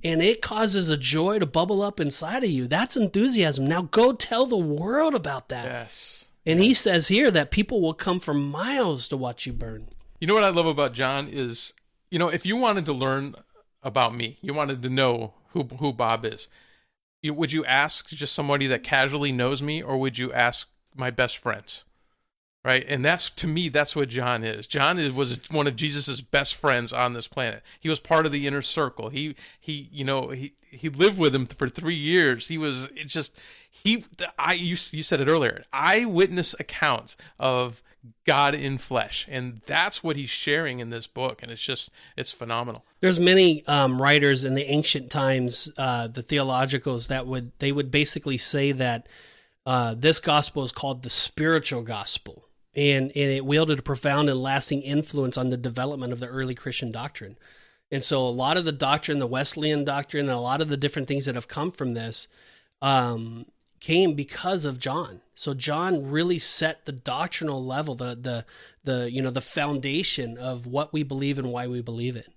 and 0.04 0.22
it 0.22 0.42
causes 0.42 0.90
a 0.90 0.98
joy 0.98 1.40
to 1.40 1.46
bubble 1.46 1.82
up 1.84 2.00
inside 2.00 2.44
of 2.44 2.50
you, 2.50 2.68
that's 2.68 2.98
enthusiasm. 2.98 3.68
Now 3.68 3.84
go 3.84 4.14
tell 4.14 4.46
the 4.46 4.58
world 4.58 5.14
about 5.14 5.50
that. 5.50 5.66
Yes. 5.66 6.29
And 6.50 6.60
he 6.60 6.74
says 6.74 7.10
here 7.10 7.30
that 7.30 7.52
people 7.52 7.80
will 7.80 7.94
come 7.94 8.20
from 8.20 8.50
miles 8.50 9.08
to 9.10 9.18
watch 9.18 9.46
you 9.46 9.54
burn. 9.54 9.90
You 10.20 10.26
know 10.26 10.34
what 10.34 10.44
I 10.44 10.50
love 10.50 10.66
about 10.66 10.94
John 10.94 11.28
is, 11.28 11.74
you 12.10 12.18
know, 12.18 12.28
if 12.28 12.44
you 12.44 12.58
wanted 12.58 12.88
to 12.88 12.94
learn 12.94 13.36
about 13.84 14.16
me, 14.16 14.40
you 14.42 14.56
wanted 14.56 14.82
to 14.82 14.90
know 14.90 15.36
who 15.50 15.66
who 15.78 15.94
Bob 15.94 16.26
is, 16.26 16.48
you, 17.22 17.36
would 17.36 17.52
you 17.52 17.64
ask 17.66 18.08
just 18.08 18.34
somebody 18.34 18.66
that 18.66 18.82
casually 18.82 19.32
knows 19.32 19.62
me, 19.62 19.84
or 19.84 19.98
would 19.98 20.18
you 20.18 20.34
ask 20.34 20.68
my 20.96 21.12
best 21.12 21.38
friends? 21.38 21.84
Right, 22.66 22.84
and 22.90 23.06
that's 23.06 23.30
to 23.30 23.48
me, 23.48 23.70
that's 23.70 23.96
what 23.96 24.10
John 24.10 24.44
is. 24.44 24.66
John 24.66 24.98
is, 24.98 25.14
was 25.14 25.40
one 25.52 25.68
of 25.68 25.76
Jesus's 25.76 26.22
best 26.22 26.56
friends 26.56 26.92
on 26.92 27.14
this 27.14 27.28
planet. 27.28 27.62
He 27.80 27.90
was 27.90 28.00
part 28.00 28.26
of 28.26 28.32
the 28.32 28.48
inner 28.48 28.64
circle. 28.64 29.10
He 29.10 29.36
he, 29.60 29.88
you 29.92 30.04
know, 30.04 30.30
he 30.30 30.54
he 30.72 30.90
lived 30.90 31.20
with 31.20 31.34
him 31.36 31.46
for 31.46 31.70
three 31.70 31.96
years. 31.96 32.48
He 32.48 32.58
was 32.58 32.90
just 33.06 33.38
he. 33.70 34.06
I 34.38 34.54
you 34.54 34.78
you 34.92 35.04
said 35.04 35.22
it 35.22 35.28
earlier. 35.28 35.64
Eyewitness 35.72 36.56
accounts 36.60 37.16
of 37.40 37.82
God 38.26 38.56
in 38.56 38.78
flesh, 38.78 39.28
and 39.30 39.62
that's 39.66 40.04
what 40.04 40.16
he's 40.16 40.30
sharing 40.30 40.80
in 40.80 40.90
this 40.90 41.08
book, 41.08 41.42
and 41.44 41.52
it's 41.52 41.62
just 41.62 41.90
it's 42.16 42.32
phenomenal. 42.32 42.86
There's 43.02 43.20
many 43.20 43.66
um, 43.68 44.02
writers 44.02 44.44
in 44.44 44.56
the 44.56 44.66
ancient 44.66 45.12
times, 45.12 45.72
uh, 45.78 46.08
the 46.08 46.24
theologicals, 46.24 47.08
that 47.08 47.28
would 47.28 47.52
they 47.60 47.72
would 47.72 47.92
basically 47.92 48.38
say 48.38 48.72
that 48.72 49.08
uh, 49.66 49.96
this 49.98 50.20
gospel 50.20 50.64
is 50.64 50.72
called 50.72 51.04
the 51.04 51.10
spiritual 51.10 51.82
gospel, 51.82 52.46
and 52.76 53.06
and 53.06 53.32
it 53.32 53.46
wielded 53.46 53.80
a 53.80 53.84
profound 53.84 54.30
and 54.30 54.42
lasting 54.42 54.82
influence 54.82 55.38
on 55.38 55.50
the 55.50 55.58
development 55.58 56.14
of 56.14 56.20
the 56.20 56.28
early 56.28 56.56
Christian 56.56 56.92
doctrine. 56.92 57.38
And 57.92 58.04
so, 58.04 58.26
a 58.26 58.30
lot 58.30 58.58
of 58.58 58.66
the 58.66 58.72
doctrine, 58.72 59.20
the 59.20 59.28
Wesleyan 59.28 59.84
doctrine, 59.84 60.26
and 60.26 60.38
a 60.38 60.40
lot 60.40 60.62
of 60.62 60.70
the 60.70 60.78
different 60.78 61.08
things 61.08 61.26
that 61.26 61.36
have 61.36 61.48
come 61.48 61.72
from 61.72 61.94
this, 61.94 62.28
um, 62.82 63.46
came 63.80 64.14
because 64.14 64.66
of 64.66 64.80
John. 64.80 65.22
So 65.36 65.54
John 65.54 66.10
really 66.10 66.40
set 66.40 66.86
the 66.86 66.92
doctrinal 66.92 67.64
level, 67.64 67.96
the 67.96 68.16
the 68.16 68.46
the 68.84 69.12
you 69.12 69.22
know 69.22 69.30
the 69.30 69.42
foundation 69.42 70.38
of 70.38 70.66
what 70.66 70.92
we 70.92 71.04
believe 71.04 71.40
and 71.40 71.52
why 71.52 71.68
we 71.68 71.82
believe 71.82 72.16
it. 72.16 72.28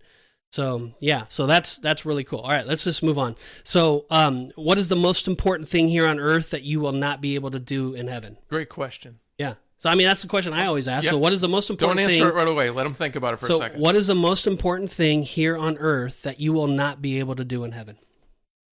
So 0.50 0.92
yeah, 1.00 1.24
so 1.28 1.46
that's 1.46 1.78
that's 1.78 2.04
really 2.04 2.24
cool. 2.24 2.40
All 2.40 2.50
right, 2.50 2.66
let's 2.66 2.84
just 2.84 3.02
move 3.02 3.18
on. 3.18 3.36
So, 3.64 4.04
um, 4.10 4.50
what 4.54 4.76
is 4.76 4.90
the 4.90 4.96
most 4.96 5.26
important 5.26 5.68
thing 5.68 5.88
here 5.88 6.06
on 6.06 6.20
earth 6.20 6.50
that 6.50 6.62
you 6.62 6.78
will 6.78 6.92
not 6.92 7.22
be 7.22 7.34
able 7.36 7.50
to 7.50 7.58
do 7.58 7.94
in 7.94 8.06
heaven? 8.06 8.36
Great 8.48 8.68
question. 8.68 9.18
Yeah. 9.38 9.54
So 9.78 9.90
I 9.90 9.96
mean, 9.96 10.06
that's 10.06 10.22
the 10.22 10.28
question 10.28 10.52
I 10.52 10.66
always 10.66 10.86
ask. 10.86 11.08
So, 11.08 11.18
what 11.18 11.32
is 11.32 11.40
the 11.40 11.48
most 11.48 11.70
important 11.70 11.98
Don't 11.98 12.10
answer 12.10 12.24
thing? 12.24 12.28
it 12.28 12.34
right 12.34 12.46
away. 12.46 12.70
Let 12.70 12.86
him 12.86 12.94
think 12.94 13.16
about 13.16 13.34
it 13.34 13.40
for 13.40 13.46
a 13.46 13.48
so, 13.48 13.58
second. 13.58 13.80
what 13.80 13.96
is 13.96 14.06
the 14.06 14.14
most 14.14 14.46
important 14.46 14.92
thing 14.92 15.22
here 15.22 15.56
on 15.56 15.78
earth 15.78 16.22
that 16.22 16.38
you 16.38 16.52
will 16.52 16.68
not 16.68 17.00
be 17.00 17.18
able 17.18 17.34
to 17.34 17.44
do 17.44 17.64
in 17.64 17.72
heaven? 17.72 17.96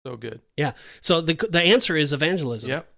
So 0.05 0.17
good. 0.17 0.41
Yeah. 0.57 0.73
So 1.01 1.21
the 1.21 1.35
the 1.51 1.63
answer 1.63 1.97
is 1.97 2.13
evangelism. 2.13 2.71
Yep. 2.71 2.89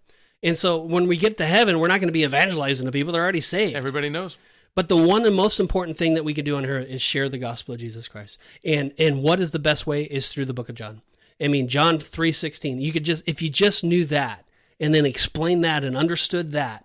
And 0.43 0.59
so 0.59 0.83
when 0.83 1.07
we 1.07 1.17
get 1.17 1.39
to 1.39 1.47
heaven, 1.47 1.79
we're 1.79 1.89
not 1.89 2.01
going 2.01 2.09
to 2.09 2.13
be 2.13 2.25
evangelizing 2.25 2.85
to 2.87 2.93
people; 2.93 3.13
they're 3.13 3.23
already 3.23 3.41
saved. 3.41 3.77
Everybody 3.77 4.11
knows. 4.11 4.39
But 4.75 4.89
the 4.89 4.97
one 4.97 5.25
and 5.25 5.35
most 5.35 5.59
important 5.59 5.97
thing 5.97 6.15
that 6.15 6.25
we 6.25 6.35
can 6.35 6.45
do 6.45 6.57
on 6.57 6.65
her 6.65 6.79
is 6.79 7.01
share 7.01 7.31
the 7.31 7.39
gospel 7.39 7.75
of 7.75 7.81
Jesus 7.81 8.09
Christ. 8.09 8.39
And 8.65 8.93
and 8.99 9.23
what 9.23 9.41
is 9.41 9.53
the 9.53 9.59
best 9.59 9.87
way 9.87 10.03
is 10.05 10.29
through 10.29 10.47
the 10.47 10.55
book 10.55 10.69
of 10.69 10.75
John. 10.75 11.01
I 11.41 11.49
mean, 11.49 11.69
John 11.69 11.99
3:16. 11.99 12.81
You 12.81 12.93
could 12.93 13.05
just 13.05 13.27
if 13.29 13.41
you 13.41 13.49
just 13.49 13.85
knew 13.85 14.05
that 14.07 14.45
and 14.81 14.93
then 14.93 15.07
explain 15.07 15.61
that 15.61 15.85
and 15.85 15.97
understood 15.97 16.51
that 16.53 16.85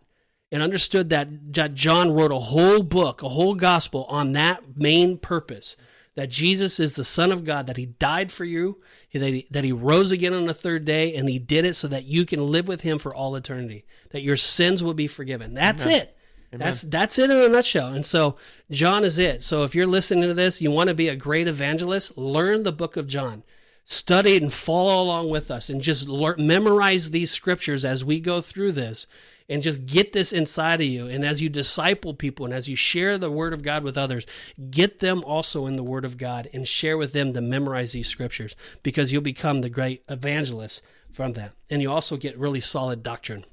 and 0.51 0.61
understood 0.61 1.09
that 1.09 1.73
John 1.73 2.11
wrote 2.11 2.31
a 2.31 2.39
whole 2.39 2.83
book, 2.83 3.23
a 3.23 3.29
whole 3.29 3.55
gospel 3.55 4.05
on 4.05 4.33
that 4.33 4.77
main 4.77 5.17
purpose 5.17 5.75
that 6.21 6.29
Jesus 6.29 6.79
is 6.79 6.93
the 6.93 7.03
Son 7.03 7.31
of 7.31 7.43
God, 7.43 7.65
that 7.65 7.77
He 7.77 7.87
died 7.87 8.31
for 8.31 8.45
you, 8.45 8.77
that 9.11 9.23
he, 9.23 9.47
that 9.49 9.63
he 9.63 9.71
rose 9.71 10.11
again 10.11 10.35
on 10.35 10.45
the 10.45 10.53
third 10.53 10.85
day, 10.85 11.15
and 11.15 11.27
He 11.27 11.39
did 11.39 11.65
it 11.65 11.75
so 11.75 11.87
that 11.87 12.05
you 12.05 12.27
can 12.27 12.45
live 12.45 12.67
with 12.67 12.81
Him 12.81 12.99
for 12.99 13.11
all 13.11 13.35
eternity, 13.35 13.85
that 14.11 14.21
your 14.21 14.37
sins 14.37 14.83
will 14.83 14.93
be 14.93 15.07
forgiven. 15.07 15.55
That's 15.55 15.83
Amen. 15.83 16.01
it. 16.01 16.17
Amen. 16.53 16.67
That's 16.67 16.81
that's 16.83 17.17
it 17.17 17.31
in 17.31 17.37
a 17.37 17.49
nutshell. 17.49 17.87
And 17.87 18.05
so 18.05 18.35
John 18.69 19.03
is 19.03 19.17
it. 19.17 19.41
So 19.41 19.63
if 19.63 19.73
you're 19.73 19.87
listening 19.87 20.29
to 20.29 20.35
this, 20.35 20.61
you 20.61 20.69
want 20.69 20.89
to 20.89 20.93
be 20.93 21.07
a 21.07 21.15
great 21.15 21.47
evangelist, 21.47 22.15
learn 22.19 22.61
the 22.61 22.71
book 22.71 22.95
of 22.95 23.07
John. 23.07 23.41
Study 23.83 24.35
it 24.35 24.43
and 24.43 24.53
follow 24.53 25.01
along 25.01 25.31
with 25.31 25.49
us 25.49 25.71
and 25.71 25.81
just 25.81 26.07
learn, 26.07 26.35
memorize 26.37 27.09
these 27.09 27.31
scriptures 27.31 27.83
as 27.83 28.05
we 28.05 28.19
go 28.19 28.41
through 28.41 28.73
this 28.73 29.07
and 29.51 29.61
just 29.61 29.85
get 29.85 30.13
this 30.13 30.31
inside 30.31 30.79
of 30.79 30.87
you. 30.87 31.07
And 31.07 31.25
as 31.25 31.41
you 31.41 31.49
disciple 31.49 32.13
people 32.13 32.45
and 32.45 32.53
as 32.53 32.69
you 32.69 32.77
share 32.77 33.17
the 33.17 33.29
word 33.29 33.53
of 33.53 33.63
God 33.63 33.83
with 33.83 33.97
others, 33.97 34.25
get 34.71 34.99
them 34.99 35.23
also 35.25 35.65
in 35.65 35.75
the 35.75 35.83
word 35.83 36.05
of 36.05 36.17
God 36.17 36.47
and 36.53 36.65
share 36.65 36.97
with 36.97 37.11
them 37.11 37.33
to 37.33 37.41
memorize 37.41 37.91
these 37.91 38.07
scriptures 38.07 38.55
because 38.81 39.11
you'll 39.11 39.21
become 39.21 39.59
the 39.59 39.69
great 39.69 40.03
evangelist 40.07 40.81
from 41.11 41.33
that. 41.33 41.51
And 41.69 41.81
you 41.81 41.91
also 41.91 42.15
get 42.15 42.37
really 42.39 42.61
solid 42.61 43.03
doctrine. 43.03 43.43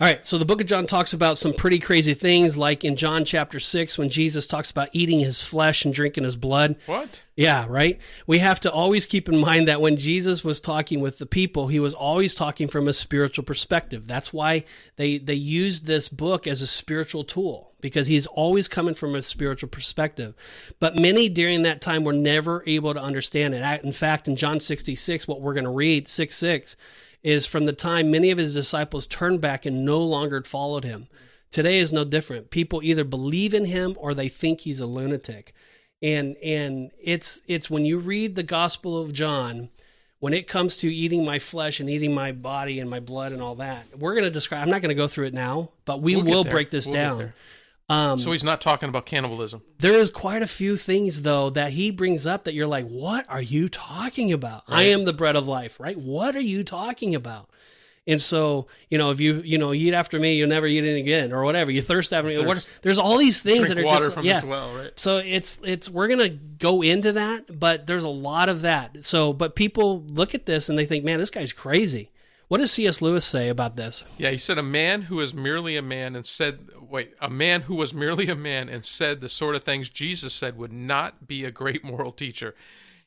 All 0.00 0.08
right, 0.08 0.26
so 0.26 0.38
the 0.38 0.44
book 0.44 0.60
of 0.60 0.66
John 0.66 0.86
talks 0.86 1.12
about 1.12 1.38
some 1.38 1.52
pretty 1.52 1.78
crazy 1.78 2.14
things, 2.14 2.58
like 2.58 2.84
in 2.84 2.96
John 2.96 3.24
chapter 3.24 3.60
6, 3.60 3.96
when 3.96 4.08
Jesus 4.08 4.44
talks 4.44 4.72
about 4.72 4.88
eating 4.90 5.20
his 5.20 5.40
flesh 5.40 5.84
and 5.84 5.94
drinking 5.94 6.24
his 6.24 6.34
blood. 6.34 6.74
What? 6.86 7.22
Yeah, 7.36 7.66
right? 7.68 8.00
We 8.26 8.38
have 8.40 8.58
to 8.60 8.72
always 8.72 9.06
keep 9.06 9.28
in 9.28 9.38
mind 9.38 9.68
that 9.68 9.80
when 9.80 9.96
Jesus 9.96 10.42
was 10.42 10.60
talking 10.60 11.00
with 11.00 11.18
the 11.18 11.26
people, 11.26 11.68
he 11.68 11.78
was 11.78 11.94
always 11.94 12.34
talking 12.34 12.66
from 12.66 12.88
a 12.88 12.92
spiritual 12.92 13.44
perspective. 13.44 14.08
That's 14.08 14.32
why 14.32 14.64
they, 14.96 15.18
they 15.18 15.34
used 15.34 15.86
this 15.86 16.08
book 16.08 16.48
as 16.48 16.60
a 16.60 16.66
spiritual 16.66 17.22
tool, 17.22 17.70
because 17.80 18.08
he's 18.08 18.26
always 18.26 18.66
coming 18.66 18.94
from 18.94 19.14
a 19.14 19.22
spiritual 19.22 19.68
perspective. 19.68 20.34
But 20.80 20.96
many 20.96 21.28
during 21.28 21.62
that 21.62 21.80
time 21.80 22.02
were 22.02 22.12
never 22.12 22.64
able 22.66 22.94
to 22.94 23.00
understand 23.00 23.54
it. 23.54 23.84
In 23.84 23.92
fact, 23.92 24.26
in 24.26 24.34
John 24.34 24.58
66, 24.58 25.28
what 25.28 25.40
we're 25.40 25.54
going 25.54 25.64
to 25.64 25.70
read, 25.70 26.08
6 26.08 26.34
6, 26.34 26.76
is 27.24 27.46
from 27.46 27.64
the 27.64 27.72
time 27.72 28.10
many 28.10 28.30
of 28.30 28.38
his 28.38 28.54
disciples 28.54 29.06
turned 29.06 29.40
back 29.40 29.66
and 29.66 29.84
no 29.84 29.98
longer 30.00 30.42
followed 30.42 30.84
him. 30.84 31.08
Today 31.50 31.78
is 31.78 31.92
no 31.92 32.04
different. 32.04 32.50
People 32.50 32.82
either 32.82 33.04
believe 33.04 33.54
in 33.54 33.64
him 33.64 33.96
or 33.98 34.12
they 34.12 34.28
think 34.28 34.60
he's 34.60 34.80
a 34.80 34.86
lunatic. 34.86 35.52
And 36.02 36.36
and 36.44 36.90
it's 37.02 37.40
it's 37.48 37.70
when 37.70 37.84
you 37.84 37.98
read 37.98 38.34
the 38.34 38.42
Gospel 38.42 39.00
of 39.00 39.12
John, 39.12 39.70
when 40.18 40.34
it 40.34 40.46
comes 40.46 40.76
to 40.78 40.92
eating 40.92 41.24
my 41.24 41.38
flesh 41.38 41.80
and 41.80 41.88
eating 41.88 42.14
my 42.14 42.32
body 42.32 42.78
and 42.78 42.90
my 42.90 43.00
blood 43.00 43.32
and 43.32 43.40
all 43.40 43.54
that, 43.56 43.86
we're 43.98 44.12
going 44.12 44.24
to 44.24 44.30
describe. 44.30 44.62
I'm 44.62 44.70
not 44.70 44.82
going 44.82 44.90
to 44.90 44.94
go 44.94 45.08
through 45.08 45.26
it 45.26 45.34
now, 45.34 45.70
but 45.86 46.02
we 46.02 46.16
we'll 46.16 46.24
will 46.24 46.44
break 46.44 46.70
this 46.70 46.86
we'll 46.86 46.94
down. 46.94 47.32
Um, 47.88 48.18
so 48.18 48.32
he's 48.32 48.44
not 48.44 48.60
talking 48.60 48.88
about 48.88 49.04
cannibalism. 49.04 49.62
There 49.78 49.92
is 49.92 50.10
quite 50.10 50.42
a 50.42 50.46
few 50.46 50.76
things 50.76 51.22
though 51.22 51.50
that 51.50 51.72
he 51.72 51.90
brings 51.90 52.26
up 52.26 52.44
that 52.44 52.54
you're 52.54 52.66
like, 52.66 52.86
what 52.86 53.26
are 53.28 53.42
you 53.42 53.68
talking 53.68 54.32
about? 54.32 54.62
Right. 54.68 54.80
I 54.80 54.82
am 54.84 55.04
the 55.04 55.12
bread 55.12 55.36
of 55.36 55.46
life, 55.46 55.78
right? 55.78 55.98
What 55.98 56.34
are 56.34 56.40
you 56.40 56.64
talking 56.64 57.14
about? 57.14 57.50
And 58.06 58.20
so, 58.20 58.66
you 58.90 58.98
know, 58.98 59.10
if 59.10 59.20
you 59.20 59.36
you 59.36 59.56
know 59.56 59.72
eat 59.72 59.94
after 59.94 60.18
me, 60.18 60.34
you'll 60.36 60.48
never 60.48 60.66
eat 60.66 60.84
it 60.84 60.98
again, 60.98 61.32
or 61.32 61.42
whatever. 61.42 61.70
You 61.70 61.80
thirst 61.80 62.12
after 62.12 62.28
me. 62.28 62.42
What, 62.44 62.66
there's 62.82 62.98
all 62.98 63.16
these 63.16 63.40
things 63.40 63.68
Drink 63.68 63.76
that 63.76 63.78
are 63.78 63.86
water 63.86 64.04
just 64.04 64.14
from 64.14 64.26
yeah. 64.26 64.44
well, 64.44 64.74
right? 64.76 64.98
So 64.98 65.18
it's 65.18 65.58
it's 65.64 65.88
we're 65.88 66.08
gonna 66.08 66.28
go 66.28 66.82
into 66.82 67.12
that, 67.12 67.58
but 67.58 67.86
there's 67.86 68.04
a 68.04 68.10
lot 68.10 68.50
of 68.50 68.60
that. 68.60 69.06
So, 69.06 69.32
but 69.32 69.56
people 69.56 70.04
look 70.12 70.34
at 70.34 70.44
this 70.44 70.68
and 70.68 70.78
they 70.78 70.84
think, 70.84 71.02
man, 71.04 71.18
this 71.18 71.30
guy's 71.30 71.52
crazy. 71.52 72.10
What 72.54 72.60
does 72.60 72.70
C.S. 72.70 73.02
Lewis 73.02 73.24
say 73.24 73.48
about 73.48 73.74
this? 73.74 74.04
Yeah, 74.16 74.30
he 74.30 74.38
said 74.38 74.58
a 74.58 74.62
man 74.62 75.02
who 75.02 75.18
is 75.18 75.34
merely 75.34 75.76
a 75.76 75.82
man 75.82 76.14
and 76.14 76.24
said, 76.24 76.68
wait, 76.80 77.12
a 77.20 77.28
man 77.28 77.62
who 77.62 77.74
was 77.74 77.92
merely 77.92 78.28
a 78.28 78.36
man 78.36 78.68
and 78.68 78.84
said 78.84 79.20
the 79.20 79.28
sort 79.28 79.56
of 79.56 79.64
things 79.64 79.88
Jesus 79.88 80.32
said 80.32 80.56
would 80.56 80.72
not 80.72 81.26
be 81.26 81.44
a 81.44 81.50
great 81.50 81.82
moral 81.82 82.12
teacher. 82.12 82.54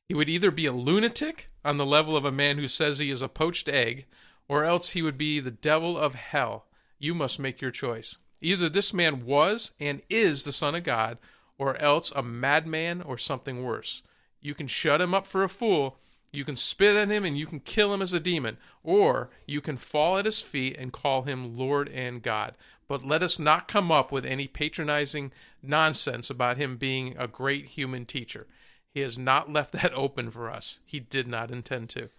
He 0.05 0.13
would 0.13 0.27
either 0.27 0.51
be 0.51 0.65
a 0.65 0.73
lunatic 0.73 1.47
on 1.63 1.77
the 1.77 1.85
level 1.85 2.17
of 2.17 2.25
a 2.25 2.29
man 2.31 2.57
who 2.57 2.67
says 2.67 2.99
he 2.99 3.09
is 3.09 3.21
a 3.21 3.29
poached 3.29 3.69
egg, 3.69 4.05
or 4.49 4.65
else 4.65 4.89
he 4.89 5.01
would 5.01 5.17
be 5.17 5.39
the 5.39 5.49
devil 5.49 5.97
of 5.97 6.15
hell. 6.15 6.65
You 6.99 7.15
must 7.15 7.39
make 7.39 7.61
your 7.61 7.71
choice. 7.71 8.17
Either 8.41 8.67
this 8.67 8.93
man 8.93 9.25
was 9.25 9.71
and 9.79 10.01
is 10.09 10.43
the 10.43 10.51
Son 10.51 10.75
of 10.75 10.83
God, 10.83 11.19
or 11.57 11.77
else 11.77 12.11
a 12.11 12.21
madman 12.21 13.01
or 13.01 13.17
something 13.17 13.63
worse. 13.63 14.03
You 14.41 14.53
can 14.53 14.67
shut 14.67 14.99
him 14.99 15.13
up 15.13 15.25
for 15.25 15.41
a 15.41 15.47
fool 15.47 15.99
you 16.31 16.43
can 16.43 16.55
spit 16.55 16.95
at 16.95 17.09
him 17.09 17.25
and 17.25 17.37
you 17.37 17.45
can 17.45 17.59
kill 17.59 17.93
him 17.93 18.01
as 18.01 18.13
a 18.13 18.19
demon, 18.19 18.57
or 18.83 19.29
you 19.45 19.61
can 19.61 19.77
fall 19.77 20.17
at 20.17 20.25
his 20.25 20.41
feet 20.41 20.75
and 20.77 20.91
call 20.91 21.23
him 21.23 21.55
Lord 21.55 21.89
and 21.89 22.21
God. 22.21 22.55
But 22.87 23.05
let 23.05 23.23
us 23.23 23.37
not 23.37 23.67
come 23.67 23.91
up 23.91 24.11
with 24.11 24.25
any 24.25 24.47
patronizing 24.47 25.31
nonsense 25.61 26.29
about 26.29 26.57
him 26.57 26.77
being 26.77 27.15
a 27.17 27.27
great 27.27 27.65
human 27.65 28.05
teacher. 28.05 28.47
He 28.93 29.01
has 29.01 29.17
not 29.17 29.51
left 29.53 29.73
that 29.73 29.93
open 29.93 30.29
for 30.29 30.49
us. 30.49 30.79
He 30.85 30.99
did 30.99 31.27
not 31.27 31.51
intend 31.51 31.89
to. 31.89 32.09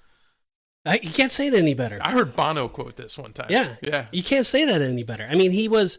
I, 0.86 1.00
you 1.02 1.10
can't 1.10 1.32
say 1.32 1.48
it 1.48 1.54
any 1.54 1.74
better. 1.74 1.98
I 2.00 2.12
heard 2.12 2.34
Bono 2.34 2.68
quote 2.68 2.96
this 2.96 3.18
one 3.18 3.32
time. 3.32 3.48
Yeah, 3.50 3.76
yeah. 3.82 4.06
You 4.12 4.22
can't 4.22 4.46
say 4.46 4.64
that 4.64 4.80
any 4.80 5.02
better. 5.02 5.26
I 5.28 5.34
mean, 5.34 5.50
he 5.50 5.68
was 5.68 5.98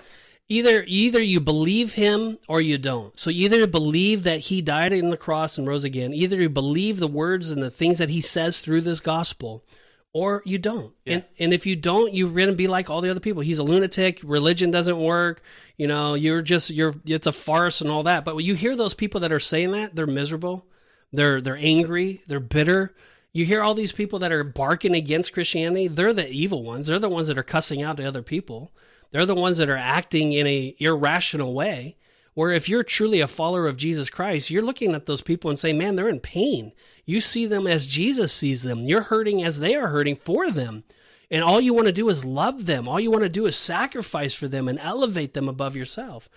either 0.50 0.84
either 0.88 1.22
you 1.22 1.40
believe 1.40 1.94
him 1.94 2.40
or 2.48 2.60
you 2.60 2.78
don't. 2.78 3.18
So 3.18 3.30
either 3.30 3.58
you 3.58 3.68
believe 3.68 4.24
that 4.24 4.42
he 4.42 4.62
died 4.62 4.92
on 4.92 5.12
the 5.12 5.18
cross 5.18 5.58
and 5.58 5.68
rose 5.68 5.84
again, 5.84 6.14
either 6.14 6.36
you 6.36 6.50
believe 6.50 7.00
the 7.00 7.08
words 7.08 7.52
and 7.52 7.62
the 7.62 7.70
things 7.70 8.00
that 8.00 8.10
he 8.10 8.20
says 8.20 8.60
through 8.60 8.82
this 8.82 9.00
gospel, 9.00 9.64
or 10.12 10.42
you 10.46 10.58
don't. 10.58 10.94
Yeah. 11.06 11.14
And 11.14 11.24
and 11.38 11.54
if 11.54 11.66
you 11.66 11.76
don't, 11.76 12.14
you're 12.14 12.32
gonna 12.32 12.54
be 12.54 12.68
like 12.68 12.90
all 12.90 13.02
the 13.02 13.12
other 13.12 13.20
people. 13.20 13.44
He's 13.44 13.60
a 13.60 13.64
lunatic. 13.64 14.20
Religion 14.24 14.72
doesn't 14.72 15.00
work. 15.00 15.42
You 15.78 15.88
know, 15.88 16.16
you're 16.16 16.42
just 16.42 16.72
you're 16.72 16.96
it's 17.06 17.28
a 17.28 17.32
farce 17.32 17.80
and 17.80 17.90
all 17.90 18.04
that. 18.04 18.26
But 18.26 18.36
when 18.36 18.46
you 18.46 18.56
hear 18.56 18.76
those 18.76 18.96
people 18.96 19.22
that 19.22 19.32
are 19.32 19.40
saying 19.40 19.72
that, 19.72 19.96
they're 19.96 20.08
miserable. 20.08 20.66
They're 21.14 21.40
they're 21.40 21.58
angry. 21.58 22.22
They're 22.28 22.40
bitter. 22.40 22.96
You 23.32 23.46
hear 23.46 23.62
all 23.62 23.76
these 23.76 23.92
people 23.92 24.18
that 24.20 24.32
are 24.32 24.44
barking 24.44 24.96
against 24.96 25.34
Christianity. 25.34 25.88
They're 25.88 26.14
the 26.14 26.28
evil 26.28 26.64
ones. 26.64 26.88
They're 26.88 26.98
the 26.98 27.08
ones 27.08 27.28
that 27.28 27.38
are 27.38 27.44
cussing 27.44 27.84
out 27.84 27.98
the 27.98 28.08
other 28.08 28.24
people. 28.24 28.72
They're 29.12 29.26
the 29.26 29.36
ones 29.36 29.58
that 29.58 29.70
are 29.70 29.78
acting 29.78 30.32
in 30.32 30.48
a 30.48 30.76
irrational 30.80 31.54
way. 31.54 31.96
Where 32.36 32.52
if 32.52 32.70
you're 32.70 32.84
truly 32.84 33.20
a 33.20 33.28
follower 33.28 33.68
of 33.68 33.76
Jesus 33.76 34.10
Christ, 34.10 34.50
you're 34.50 34.62
looking 34.62 34.94
at 34.94 35.08
those 35.08 35.22
people 35.22 35.50
and 35.50 35.60
saying, 35.60 35.78
man, 35.78 35.96
they're 35.98 36.08
in 36.08 36.22
pain. 36.22 36.72
You 37.06 37.20
see 37.20 37.46
them 37.46 37.68
as 37.68 37.86
Jesus 37.86 38.32
sees 38.32 38.64
them. 38.64 38.86
You're 38.86 39.02
hurting 39.02 39.44
as 39.44 39.60
they 39.60 39.76
are 39.76 39.88
hurting 39.88 40.16
for 40.16 40.50
them. 40.50 40.84
And 41.30 41.44
all 41.44 41.60
you 41.60 41.74
want 41.74 41.88
to 41.88 41.92
do 41.92 42.08
is 42.08 42.24
love 42.24 42.66
them. 42.66 42.88
All 42.88 43.00
you 43.00 43.12
want 43.12 43.24
to 43.24 43.30
do 43.30 43.46
is 43.46 43.56
sacrifice 43.56 44.34
for 44.34 44.48
them 44.48 44.68
and 44.68 44.80
elevate 44.80 45.34
them 45.34 45.50
above 45.50 45.76
yourself. 45.76 46.30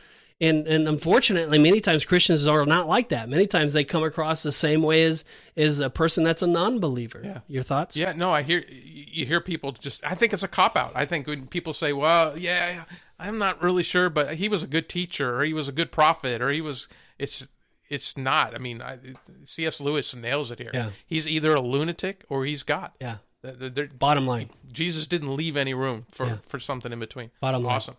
And 0.42 0.66
and 0.66 0.88
unfortunately, 0.88 1.59
many 1.59 1.81
times 1.81 2.05
Christians 2.05 2.46
are 2.46 2.66
not 2.66 2.88
like 2.88 3.09
that. 3.11 3.28
Many 3.28 3.46
times 3.46 3.72
they 3.72 3.85
come 3.85 4.02
across 4.02 4.42
the 4.42 4.50
same 4.52 4.83
way 4.83 5.05
as 5.05 5.24
as 5.57 5.78
a 5.81 5.88
person 5.88 6.24
that's 6.24 6.42
a 6.42 6.46
non-believer. 6.48 7.22
Yeah. 7.24 7.38
Your 7.46 7.62
thoughts? 7.62 7.96
Yeah, 7.96 8.12
no, 8.12 8.33
I 8.33 8.42
hear 8.42 8.64
you 8.68 9.24
hear 9.24 9.40
people 9.40 9.70
just 9.72 10.05
I 10.05 10.14
think 10.16 10.33
it's 10.33 10.42
a 10.42 10.48
cop 10.48 10.76
out. 10.76 10.92
I 10.96 11.07
think 11.07 11.28
when 11.28 11.46
people 11.46 11.72
say, 11.72 11.92
"Well, 11.92 12.37
yeah, 12.37 12.85
I'm 13.20 13.38
not 13.38 13.62
really 13.62 13.85
sure, 13.85 14.11
but 14.11 14.35
he 14.35 14.48
was 14.48 14.64
a 14.64 14.66
good 14.66 14.88
teacher 14.88 15.38
or 15.38 15.44
he 15.44 15.52
was 15.52 15.68
a 15.68 15.72
good 15.72 15.92
prophet 15.92 16.42
or 16.42 16.50
he 16.50 16.61
was 16.61 16.88
it's 17.20 17.46
it's 17.88 18.16
not. 18.16 18.55
I 18.55 18.59
mean, 18.59 18.83
I, 18.83 18.98
C.S. 19.44 19.81
Lewis 19.81 20.14
nails 20.16 20.50
it 20.50 20.59
here. 20.59 20.70
Yeah. 20.74 20.90
He's 21.07 21.28
either 21.28 21.55
a 21.55 21.61
lunatic 21.61 22.24
or 22.28 22.44
he's 22.46 22.62
God. 22.64 22.90
Yeah. 23.00 23.18
They're, 23.42 23.68
they're, 23.68 23.87
Bottom 23.88 24.26
line. 24.26 24.48
Jesus 24.72 25.07
didn't 25.07 25.37
leave 25.37 25.57
any 25.57 25.74
room 25.74 26.07
for, 26.11 26.26
Yeah. 26.26 26.37
for 26.48 26.59
something 26.59 26.92
in 26.92 26.98
between. 27.00 27.31
Bottom 27.40 27.64
line. 27.64 27.76
Awesome. 27.76 27.96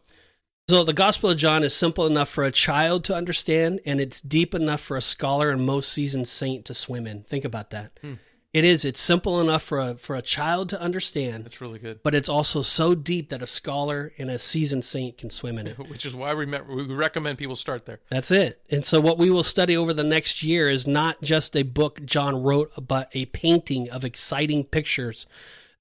So 0.69 0.85
the 0.85 0.93
Gospel 0.93 1.29
of 1.29 1.37
John 1.37 1.61
is 1.61 1.75
simple 1.75 2.07
enough 2.07 2.29
for 2.29 2.45
a 2.45 2.51
child 2.51 3.03
to 3.05 3.15
understand, 3.15 3.81
and 3.85 3.99
it's 3.99 4.21
deep 4.21 4.55
enough 4.55 4.79
for 4.79 4.95
a 4.95 5.01
scholar 5.01 5.49
and 5.49 5.65
most 5.65 5.91
seasoned 5.91 6.27
saint 6.27 6.63
to 6.65 6.73
swim 6.73 7.05
in. 7.05 7.23
Think 7.23 7.43
about 7.43 7.71
that. 7.71 7.91
Hmm. 8.01 8.13
It 8.53 8.63
is. 8.63 8.85
It's 8.85 9.01
simple 9.01 9.41
enough 9.41 9.61
for 9.63 9.79
a 9.79 9.95
for 9.95 10.15
a 10.15 10.21
child 10.21 10.69
to 10.69 10.79
understand, 10.79 11.43
That's 11.43 11.59
really 11.59 11.79
good. 11.79 12.01
but 12.01 12.15
it's 12.15 12.29
also 12.29 12.61
so 12.61 12.95
deep 12.95 13.29
that 13.29 13.41
a 13.41 13.47
scholar 13.47 14.13
and 14.17 14.29
a 14.29 14.37
seasoned 14.39 14.85
saint 14.85 15.17
can 15.17 15.31
swim 15.31 15.57
in 15.57 15.67
it. 15.67 15.77
Which 15.89 16.05
is 16.05 16.15
why 16.15 16.33
we, 16.33 16.45
we 16.45 16.83
recommend 16.93 17.39
people 17.39 17.55
start 17.57 17.85
there. 17.85 17.99
That's 18.09 18.31
it. 18.31 18.61
And 18.69 18.85
so 18.85 19.01
what 19.01 19.17
we 19.17 19.29
will 19.31 19.43
study 19.43 19.75
over 19.75 19.91
the 19.91 20.03
next 20.03 20.43
year 20.43 20.69
is 20.69 20.87
not 20.87 21.21
just 21.21 21.57
a 21.57 21.63
book 21.63 22.05
John 22.05 22.41
wrote, 22.41 22.71
but 22.87 23.09
a 23.13 23.25
painting 23.25 23.89
of 23.89 24.05
exciting 24.05 24.63
pictures. 24.63 25.25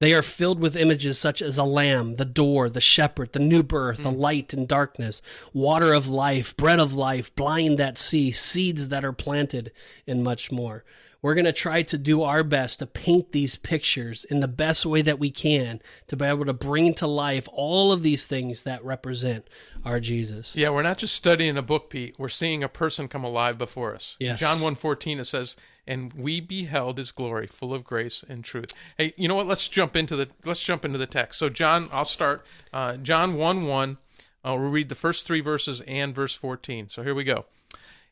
They 0.03 0.15
are 0.15 0.23
filled 0.23 0.59
with 0.59 0.75
images 0.75 1.17
such 1.17 1.41
as 1.41 1.59
a 1.59 1.63
lamb, 1.63 2.17
the 2.17 2.25
door, 2.25 2.69
the 2.69 2.81
shepherd, 2.81 3.35
the 3.35 3.39
new 3.39 3.63
birth, 3.63 4.03
the 4.03 4.11
mm. 4.11 4.19
light 4.19 4.53
and 4.53 4.67
darkness, 4.67 5.23
water 5.53 5.93
of 5.93 6.09
life, 6.09 6.57
bread 6.57 6.81
of 6.81 6.93
life, 6.93 7.33
blind 7.37 7.79
that 7.79 7.99
see, 7.99 8.33
seeds 8.33 8.89
that 8.89 9.05
are 9.05 9.13
planted, 9.13 9.71
and 10.05 10.25
much 10.25 10.51
more. 10.51 10.83
We're 11.23 11.35
going 11.35 11.45
to 11.45 11.53
try 11.53 11.83
to 11.83 11.97
do 11.97 12.23
our 12.23 12.43
best 12.43 12.81
to 12.81 12.87
paint 12.87 13.31
these 13.31 13.55
pictures 13.55 14.25
in 14.25 14.41
the 14.41 14.49
best 14.49 14.85
way 14.85 15.03
that 15.03 15.21
we 15.21 15.31
can 15.31 15.81
to 16.09 16.17
be 16.17 16.25
able 16.25 16.45
to 16.45 16.53
bring 16.53 16.93
to 16.95 17.07
life 17.07 17.49
all 17.53 17.93
of 17.93 18.03
these 18.03 18.27
things 18.27 18.65
that 18.65 18.85
represent 18.85 19.47
our 19.85 20.01
Jesus. 20.01 20.57
Yeah, 20.57 20.71
we're 20.71 20.83
not 20.83 20.99
just 20.99 21.15
studying 21.15 21.57
a 21.57 21.63
book, 21.63 21.91
Pete. 21.91 22.17
We're 22.19 22.29
seeing 22.29 22.65
a 22.65 22.69
person 22.69 23.07
come 23.07 23.23
alive 23.23 23.57
before 23.57 23.95
us. 23.95 24.17
Yes. 24.19 24.41
John 24.41 24.57
1.14, 24.57 25.21
it 25.21 25.25
says, 25.25 25.57
and 25.87 26.13
we 26.13 26.41
beheld 26.41 26.99
his 26.99 27.13
glory 27.13 27.47
full 27.47 27.73
of 27.73 27.85
grace 27.85 28.25
and 28.29 28.45
truth. 28.45 28.73
Hey, 28.99 29.15
you 29.17 29.29
know 29.29 29.35
what? 29.35 29.47
Let's 29.47 29.69
jump 29.69 29.97
into 29.97 30.15
the 30.15 30.29
let's 30.45 30.63
jump 30.63 30.85
into 30.85 30.99
the 30.99 31.07
text. 31.07 31.39
So 31.39 31.49
John, 31.49 31.89
I'll 31.93 32.05
start. 32.05 32.45
Uh, 32.73 32.97
John 32.97 33.35
1 33.35 33.67
1. 33.67 33.99
we'll 34.45 34.59
read 34.59 34.89
the 34.89 34.95
first 34.95 35.27
three 35.27 35.41
verses 35.41 35.81
and 35.83 36.15
verse 36.15 36.37
14. 36.37 36.89
So 36.89 37.03
here 37.03 37.15
we 37.15 37.25
go. 37.25 37.47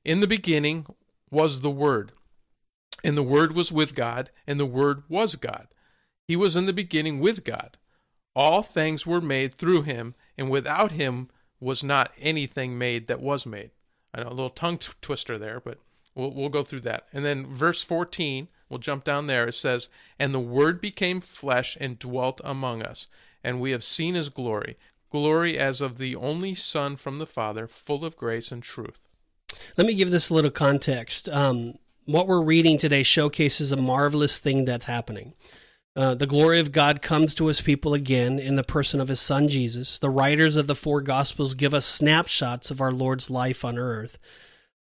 In 0.05 0.21
the 0.21 0.27
beginning 0.27 0.87
was 1.31 1.61
the 1.61 1.71
Word, 1.71 2.13
and 3.03 3.17
the 3.17 3.23
Word 3.23 3.53
was 3.53 3.73
with 3.73 3.95
God, 3.95 4.31
and 4.47 4.59
the 4.59 4.67
Word 4.67 5.03
was 5.09 5.37
God. 5.37 5.69
He 6.27 6.37
was 6.37 6.57
in 6.57 6.67
the 6.67 6.73
beginning 6.73 7.21
with 7.21 7.45
God. 7.45 7.77
All 8.37 8.63
things 8.63 9.07
were 9.07 9.21
made 9.21 9.55
through 9.55 9.83
him, 9.83 10.15
and 10.39 10.51
without 10.51 10.93
him 10.93 11.29
was 11.59 11.83
not 11.83 12.13
anything 12.19 12.79
made 12.79 13.09
that 13.09 13.21
was 13.21 13.45
made. 13.45 13.71
I 14.15 14.23
know 14.23 14.29
a 14.29 14.31
little 14.31 14.51
tongue 14.51 14.79
t- 14.79 14.93
twister 15.01 15.39
there, 15.39 15.61
but 15.61 15.79
we'll, 16.15 16.33
we'll 16.33 16.49
go 16.49 16.63
through 16.63 16.81
that. 16.81 17.09
And 17.13 17.25
then 17.25 17.55
verse 17.55 17.83
14, 17.83 18.49
we'll 18.69 18.79
jump 18.79 19.05
down 19.05 19.27
there. 19.27 19.49
It 19.49 19.55
says, 19.55 19.89
And 20.19 20.33
the 20.33 20.41
Word 20.41 20.81
became 20.81 21.21
flesh 21.21 21.77
and 21.81 21.99
dwelt 21.99 22.41
among 22.45 22.83
us, 22.83 23.09
and 23.43 23.61
we 23.61 23.73
have 23.73 23.85
seen 23.85 24.15
his 24.15 24.29
glory, 24.29 24.77
glory 25.11 25.59
as 25.59 25.81
of 25.81 25.99
the 25.99 26.17
only 26.17 26.55
Son 26.55 26.97
from 26.97 27.19
the 27.19 27.27
Father, 27.27 27.67
full 27.67 28.05
of 28.05 28.17
grace 28.17 28.53
and 28.53 28.63
truth. 28.63 29.01
Let 29.77 29.87
me 29.87 29.95
give 29.95 30.11
this 30.11 30.31
a 30.31 30.35
little 30.35 30.51
context. 30.51 31.29
Um, 31.29 31.79
what 32.13 32.27
we're 32.27 32.43
reading 32.43 32.79
today 32.79 33.03
showcases 33.03 33.73
a 33.73 33.77
marvelous 33.77 34.39
thing 34.39 34.65
that's 34.65 34.87
happening. 34.87 35.33
Uh, 35.97 36.15
the 36.15 36.27
glory 36.27 36.61
of 36.61 36.73
God 36.73 37.03
comes 37.03 37.35
to 37.35 37.47
his 37.47 37.61
people 37.61 37.95
again 37.95 38.39
in 38.39 38.57
the 38.57 38.63
person 38.63 39.01
of 39.01 39.09
his 39.09 39.21
son 39.21 39.49
Jesus. 39.49 39.99
The 39.99 40.11
writers 40.11 40.57
of 40.57 40.67
the 40.67 40.75
four 40.75 41.01
gospels 41.01 41.55
give 41.55 41.75
us 41.75 41.87
snapshots 41.87 42.71
of 42.71 42.81
our 42.81 42.93
Lord's 42.93 43.29
life 43.29 43.65
on 43.65 43.77
earth. 43.77 44.19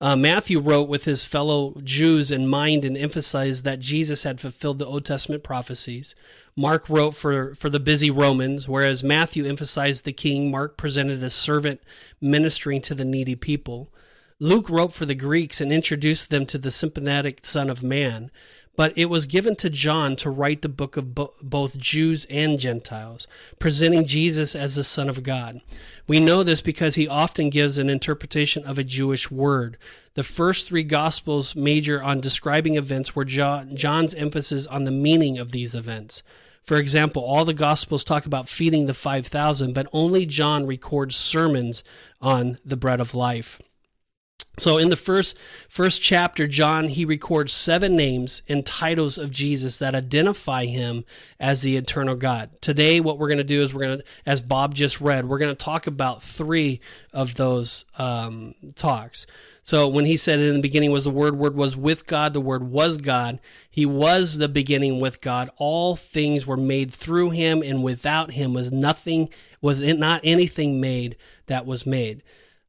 Uh, 0.01 0.15
Matthew 0.15 0.59
wrote 0.59 0.87
with 0.87 1.03
his 1.03 1.25
fellow 1.25 1.75
Jews 1.83 2.31
in 2.31 2.47
mind 2.47 2.85
and 2.85 2.95
emphasized 2.95 3.65
that 3.65 3.79
Jesus 3.79 4.23
had 4.23 4.39
fulfilled 4.39 4.79
the 4.79 4.85
Old 4.85 5.03
Testament 5.03 5.43
prophecies. 5.43 6.15
Mark 6.55 6.89
wrote 6.89 7.15
for, 7.15 7.53
for 7.55 7.69
the 7.69 7.81
busy 7.81 8.09
Romans, 8.09 8.67
whereas 8.67 9.03
Matthew 9.03 9.45
emphasized 9.45 10.05
the 10.05 10.13
king. 10.13 10.49
Mark 10.49 10.77
presented 10.77 11.21
a 11.21 11.29
servant 11.29 11.81
ministering 12.21 12.81
to 12.83 12.95
the 12.95 13.03
needy 13.03 13.35
people. 13.35 13.91
Luke 14.41 14.69
wrote 14.69 14.93
for 14.93 15.05
the 15.05 15.15
Greeks 15.15 15.59
and 15.59 15.69
introduced 15.69 16.29
them 16.29 16.45
to 16.45 16.57
the 16.57 16.71
sympathetic 16.71 17.45
Son 17.45 17.69
of 17.69 17.83
Man, 17.83 18.31
but 18.77 18.97
it 18.97 19.07
was 19.07 19.25
given 19.25 19.53
to 19.57 19.69
John 19.69 20.15
to 20.15 20.29
write 20.29 20.61
the 20.61 20.69
book 20.69 20.95
of 20.95 21.13
bo- 21.13 21.33
both 21.41 21.77
Jews 21.77 22.25
and 22.29 22.57
Gentiles, 22.57 23.27
presenting 23.59 24.05
Jesus 24.05 24.55
as 24.55 24.77
the 24.77 24.83
Son 24.85 25.09
of 25.09 25.23
God. 25.23 25.59
We 26.07 26.21
know 26.21 26.43
this 26.43 26.61
because 26.61 26.95
he 26.95 27.05
often 27.05 27.49
gives 27.49 27.77
an 27.77 27.89
interpretation 27.89 28.63
of 28.63 28.77
a 28.77 28.83
Jewish 28.85 29.29
word. 29.29 29.77
The 30.13 30.23
first 30.23 30.69
three 30.69 30.83
Gospels 30.83 31.53
major 31.53 32.01
on 32.01 32.21
describing 32.21 32.77
events 32.77 33.13
where 33.13 33.25
John, 33.25 33.75
John's 33.75 34.15
emphasis 34.15 34.65
on 34.67 34.85
the 34.85 34.91
meaning 34.91 35.37
of 35.37 35.51
these 35.51 35.75
events. 35.75 36.23
For 36.63 36.77
example, 36.77 37.21
all 37.21 37.43
the 37.43 37.53
Gospels 37.53 38.05
talk 38.05 38.25
about 38.25 38.47
feeding 38.47 38.85
the 38.85 38.93
5,000, 38.93 39.73
but 39.73 39.87
only 39.91 40.25
John 40.25 40.65
records 40.65 41.17
sermons 41.17 41.83
on 42.21 42.57
the 42.63 42.77
bread 42.77 43.01
of 43.01 43.13
life. 43.13 43.61
So 44.59 44.77
in 44.77 44.89
the 44.89 44.95
first 44.95 45.37
first 45.67 46.01
chapter, 46.01 46.47
John 46.47 46.89
he 46.89 47.05
records 47.05 47.53
seven 47.53 47.95
names 47.95 48.41
and 48.47 48.65
titles 48.65 49.17
of 49.17 49.31
Jesus 49.31 49.79
that 49.79 49.95
identify 49.95 50.65
him 50.65 51.05
as 51.39 51.61
the 51.61 51.77
eternal 51.77 52.15
God. 52.15 52.61
Today, 52.61 52.99
what 52.99 53.17
we're 53.17 53.29
going 53.29 53.37
to 53.37 53.43
do 53.43 53.61
is 53.61 53.73
we're 53.73 53.81
going 53.81 53.99
to, 53.99 54.05
as 54.25 54.41
Bob 54.41 54.75
just 54.75 54.99
read, 54.99 55.25
we're 55.25 55.39
going 55.39 55.55
to 55.55 55.63
talk 55.63 55.87
about 55.87 56.21
three 56.21 56.81
of 57.13 57.35
those 57.35 57.85
um, 57.97 58.53
talks. 58.75 59.25
So 59.61 59.87
when 59.87 60.05
he 60.05 60.17
said 60.17 60.39
in 60.39 60.55
the 60.55 60.61
beginning 60.61 60.91
was 60.91 61.03
the 61.03 61.11
word, 61.11 61.37
word 61.37 61.55
was 61.55 61.77
with 61.77 62.07
God, 62.07 62.33
the 62.33 62.41
word 62.41 62.63
was 62.63 62.97
God. 62.97 63.39
He 63.69 63.85
was 63.85 64.37
the 64.37 64.49
beginning 64.49 64.99
with 64.99 65.21
God. 65.21 65.49
All 65.57 65.95
things 65.95 66.47
were 66.47 66.57
made 66.57 66.91
through 66.91 67.31
him, 67.31 67.61
and 67.61 67.83
without 67.83 68.31
him 68.31 68.53
was 68.53 68.71
nothing 68.71 69.29
was 69.61 69.79
it 69.81 69.99
not 69.99 70.21
anything 70.23 70.79
made 70.79 71.17
that 71.47 71.65
was 71.65 71.85
made. 71.85 72.23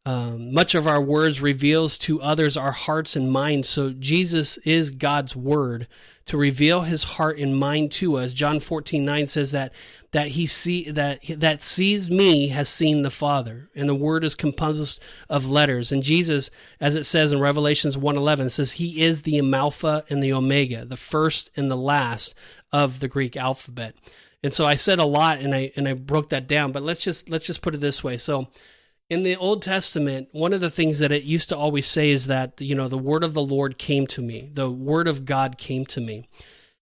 Um, 0.06 0.54
much 0.54 0.74
of 0.74 0.86
our 0.86 1.00
words 1.00 1.42
reveals 1.42 1.98
to 1.98 2.22
others 2.22 2.56
our 2.56 2.72
hearts 2.72 3.16
and 3.16 3.30
minds. 3.30 3.68
So 3.68 3.92
Jesus 3.92 4.56
is 4.58 4.90
God's 4.90 5.36
word 5.36 5.86
to 6.24 6.36
reveal 6.36 6.82
his 6.82 7.04
heart 7.04 7.38
and 7.38 7.56
mind 7.56 7.92
to 7.92 8.16
us. 8.16 8.32
John 8.32 8.60
14, 8.60 9.04
9 9.04 9.26
says 9.26 9.52
that 9.52 9.72
that 10.12 10.28
he 10.28 10.46
see 10.46 10.90
that 10.90 11.20
that 11.36 11.62
sees 11.62 12.10
me 12.10 12.48
has 12.48 12.68
seen 12.68 13.02
the 13.02 13.10
Father. 13.10 13.68
And 13.74 13.88
the 13.88 13.94
word 13.94 14.24
is 14.24 14.34
composed 14.34 15.02
of 15.28 15.50
letters. 15.50 15.92
And 15.92 16.02
Jesus, 16.02 16.50
as 16.80 16.96
it 16.96 17.04
says 17.04 17.32
in 17.32 17.40
Revelations 17.40 17.96
1:11, 17.96 18.48
says 18.50 18.72
he 18.72 19.02
is 19.02 19.22
the 19.22 19.38
Alpha 19.38 20.04
and 20.08 20.22
the 20.22 20.32
Omega, 20.32 20.84
the 20.84 20.96
first 20.96 21.50
and 21.56 21.70
the 21.70 21.76
last 21.76 22.34
of 22.72 23.00
the 23.00 23.08
Greek 23.08 23.36
alphabet. 23.36 23.94
And 24.42 24.54
so 24.54 24.64
I 24.64 24.76
said 24.76 24.98
a 24.98 25.04
lot 25.04 25.40
and 25.40 25.54
I 25.54 25.72
and 25.76 25.86
I 25.86 25.92
broke 25.92 26.30
that 26.30 26.46
down, 26.48 26.72
but 26.72 26.82
let's 26.82 27.02
just 27.02 27.28
let's 27.28 27.46
just 27.46 27.60
put 27.60 27.74
it 27.74 27.80
this 27.80 28.02
way. 28.02 28.16
So 28.16 28.48
in 29.11 29.25
the 29.25 29.37
Old 29.37 29.61
Testament, 29.61 30.29
one 30.31 30.53
of 30.53 30.61
the 30.61 30.70
things 30.70 31.01
that 31.01 31.11
it 31.11 31.25
used 31.25 31.49
to 31.49 31.57
always 31.57 31.85
say 31.85 32.11
is 32.11 32.29
that, 32.29 32.61
you 32.61 32.77
know, 32.77 32.87
the 32.87 32.96
word 32.96 33.25
of 33.25 33.35
the 33.35 33.42
Lord 33.42 33.77
came 33.77 34.07
to 34.07 34.23
me, 34.23 34.49
the 34.55 34.70
word 34.70 35.09
of 35.09 35.25
God 35.25 35.59
came 35.59 35.85
to 35.87 36.01
me. 36.01 36.29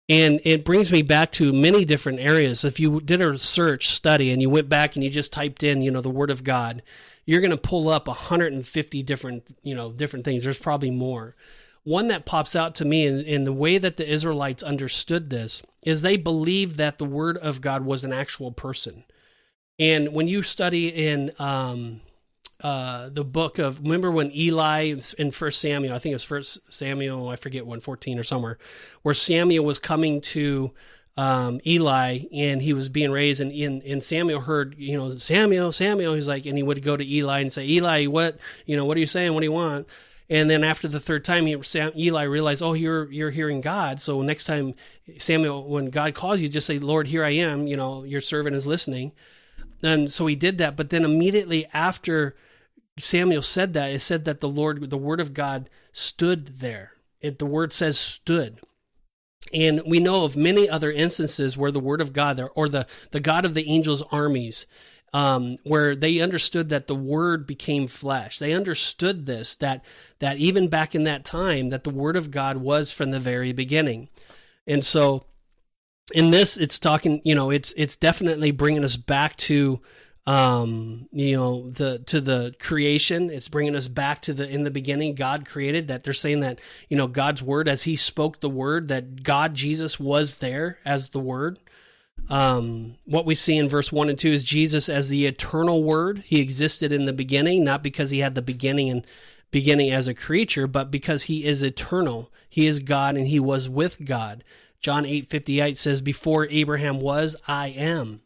And 0.08 0.40
it 0.44 0.66
brings 0.66 0.92
me 0.92 1.02
back 1.02 1.32
to 1.34 1.54
many 1.54 1.84
different 1.84 2.20
areas. 2.20 2.64
If 2.64 2.80
you 2.80 3.00
did 3.02 3.22
a 3.22 3.40
search 3.40 3.88
study 3.88 4.32
and 4.32 4.42
you 4.42 4.50
went 4.50 4.70
back 4.70 4.96
and 4.96 5.04
you 5.04 5.10
just 5.10 5.34
typed 5.34 5.64
in, 5.64 5.82
you 5.82 5.90
know, 5.90 6.02
the 6.02 6.12
word 6.12 6.30
of 6.30 6.44
God, 6.44 6.84
you're 7.26 7.42
going 7.42 7.52
to 7.52 7.58
pull 7.58 7.90
up 7.90 8.08
150 8.08 9.04
different, 9.04 9.44
you 9.64 9.74
know, 9.74 9.92
different 9.92 10.26
things. 10.26 10.44
There's 10.44 10.60
probably 10.60 10.92
more. 10.92 11.36
One 11.84 12.08
that 12.10 12.26
pops 12.26 12.56
out 12.56 12.76
to 12.76 12.86
me 12.86 13.06
in, 13.06 13.20
in 13.22 13.44
the 13.46 13.54
way 13.54 13.80
that 13.80 13.98
the 13.98 14.08
Israelites 14.08 14.62
understood 14.64 15.30
this 15.30 15.64
is 15.82 16.02
they 16.02 16.18
believed 16.18 16.78
that 16.78 17.00
the 17.00 17.06
word 17.06 17.38
of 17.38 17.62
God 17.62 17.84
was 17.84 18.04
an 18.04 18.14
actual 18.14 18.52
person. 18.52 19.06
And 19.80 20.14
when 20.14 20.28
you 20.28 20.44
study 20.44 20.90
in 20.90 21.32
um, 21.40 22.02
uh, 22.63 23.10
the 23.10 23.26
book 23.26 23.60
of 23.60 23.80
remember 23.80 24.10
when 24.10 24.32
Eli 24.32 24.96
in 25.18 25.32
First 25.32 25.60
Samuel, 25.60 25.94
I 25.94 26.00
think 26.00 26.12
it 26.12 26.15
was 26.15 26.24
First 26.24 26.74
Samuel, 26.74 27.30
I 27.30 27.36
forget 27.36 27.65
one 27.65 27.80
fourteen 27.80 28.18
or 28.18 28.24
somewhere, 28.24 28.58
where 29.02 29.13
Samuel 29.13 29.65
was 29.65 29.80
coming 29.80 30.22
to 30.22 30.72
um, 31.18 31.62
Eli 31.65 32.20
and 32.34 32.62
he 32.62 32.74
was 32.74 32.89
being 32.89 33.12
raised, 33.12 33.41
and, 33.41 33.52
and 33.52 33.82
and 33.84 34.04
Samuel 34.04 34.41
heard 34.41 34.76
you 34.78 34.98
know 34.98 35.12
Samuel, 35.12 35.72
Samuel. 35.72 36.13
He's 36.13 36.28
like, 36.28 36.46
and 36.46 36.58
he 36.58 36.63
would 36.63 36.84
go 36.84 36.98
to 36.98 37.06
Eli 37.06 37.39
and 37.39 37.52
say, 37.52 37.68
Eli, 37.68 38.06
what 38.06 38.38
you 38.65 38.76
know, 38.76 38.86
what 38.86 38.98
are 38.98 39.02
you 39.02 39.08
saying? 39.08 39.34
What 39.34 39.41
do 39.41 39.46
you 39.46 39.52
want? 39.52 39.88
And 40.30 40.50
then 40.50 40.63
after 40.63 40.88
the 40.88 41.00
third 41.00 41.24
time, 41.24 41.46
he, 41.46 41.62
Sam, 41.62 41.91
Eli 41.96 42.24
realized, 42.24 42.63
oh, 42.63 42.74
you're 42.74 43.12
you're 43.12 43.32
hearing 43.32 43.62
God. 43.62 44.02
So 44.02 44.22
next 44.22 44.46
time 44.46 44.74
Samuel, 45.18 45.70
when 45.70 45.89
God 45.89 46.15
calls 46.15 46.41
you, 46.41 46.50
just 46.50 46.68
say, 46.68 46.80
Lord, 46.80 47.08
here 47.08 47.24
I 47.24 47.32
am. 47.32 47.68
You 47.68 47.78
know, 47.78 48.04
your 48.04 48.22
servant 48.22 48.56
is 48.56 48.65
listening. 48.65 49.12
And 49.84 50.10
so 50.10 50.26
he 50.26 50.36
did 50.36 50.58
that. 50.58 50.76
But 50.76 50.89
then 50.89 51.06
immediately 51.06 51.68
after 51.74 52.36
Samuel 52.97 53.41
said 53.41 53.73
that, 53.73 53.91
it 53.91 53.99
said 53.99 54.25
that 54.25 54.39
the 54.39 54.49
Lord, 54.49 54.89
the 54.89 54.97
word 54.97 55.19
of 55.19 55.34
God 55.34 55.69
stood 55.91 56.60
there. 56.60 56.93
It, 57.19 57.39
the 57.39 57.45
word 57.45 57.73
says 57.73 57.99
stood. 57.99 58.60
And 59.53 59.81
we 59.86 59.99
know 59.99 60.23
of 60.23 60.38
many 60.38 60.69
other 60.69 60.91
instances 60.91 61.58
where 61.58 61.71
the 61.71 61.79
word 61.79 62.01
of 62.01 62.13
God 62.13 62.41
or 62.55 62.67
the, 62.69 62.88
the 63.12 63.19
God 63.19 63.45
of 63.45 63.53
the 63.53 63.69
angels' 63.69 64.01
armies, 64.12 64.65
um, 65.13 65.58
where 65.63 65.95
they 65.95 66.19
understood 66.19 66.69
that 66.69 66.88
the 66.88 66.95
word 66.95 67.45
became 67.45 67.88
flesh. 67.88 68.39
They 68.39 68.53
understood 68.53 69.25
this, 69.25 69.55
that, 69.55 69.84
that 70.19 70.38
even 70.38 70.67
back 70.67 70.95
in 70.95 71.03
that 71.03 71.25
time, 71.25 71.69
that 71.69 71.84
the 71.84 71.89
word 71.89 72.15
of 72.15 72.31
God 72.31 72.58
was 72.58 72.91
from 72.91 73.12
the 73.12 73.19
very 73.19 73.53
beginning. 73.53 74.10
And 74.65 74.84
so 74.84 75.25
in 76.13 76.31
this, 76.31 76.58
it's 76.58 76.79
talking, 76.79 77.21
you 77.23 77.36
know, 77.36 77.49
it's, 77.49 77.73
it's 77.73 77.95
definitely 77.95 78.51
bringing 78.51 78.84
us 78.84 78.97
back 78.97 79.36
to 79.38 79.81
um 80.28 81.08
you 81.12 81.36
know 81.36 81.70
the 81.70 82.00
to 82.00 82.20
the 82.20 82.56
creation. 82.60 83.30
It's 83.30 83.48
bringing 83.48 83.76
us 83.76 83.88
back 83.88 84.22
to 84.24 84.34
the 84.34 84.50
in 84.50 84.64
the 84.64 84.72
beginning 84.72 85.14
god 85.14 85.46
created 85.46 85.88
that 85.88 86.04
they're 86.04 86.14
saying 86.14 86.40
that 86.40 86.60
you 86.90 86.98
know 86.98 87.08
god's 87.08 87.44
word 87.44 87.68
as 87.68 87.84
he 87.84 87.96
spoke 87.96 88.40
the 88.40 88.50
word 88.50 88.88
that 88.88 89.22
god 89.24 89.54
jesus 89.54 90.00
was 90.00 90.38
there 90.38 90.80
as 90.84 91.12
the 91.12 91.19
word. 91.19 91.60
Um 92.28 92.96
what 93.06 93.28
we 93.28 93.36
see 93.36 93.56
in 93.56 93.69
verse 93.69 93.92
1 93.92 94.10
and 94.10 94.17
2 94.17 94.30
is 94.30 94.44
jesus 94.44 94.90
as 94.90 95.10
the 95.10 95.28
eternal 95.28 95.84
word. 95.84 96.23
He 96.26 96.42
existed 96.42 96.92
in 96.92 97.06
the 97.06 97.13
beginning 97.13 97.63
not 97.63 97.84
because 97.84 98.10
he 98.10 98.19
had 98.19 98.34
the 98.34 98.42
beginning 98.42 98.90
and 98.90 99.06
beginning 99.52 99.92
as 99.92 100.08
a 100.08 100.15
creature 100.15 100.65
but 100.65 100.90
because 100.90 101.23
he 101.23 101.46
is 101.46 101.62
eternal. 101.62 102.32
He 102.50 102.65
is 102.65 102.80
god 102.80 103.15
and 103.15 103.28
he 103.28 103.40
was 103.40 103.69
with 103.69 104.06
god. 104.06 104.44
John 104.80 105.06
8 105.06 105.28
58 105.30 105.78
says 105.78 106.02
before 106.02 106.48
abraham 106.50 107.00
was 107.00 107.36
i 107.48 107.67
am 107.67 108.21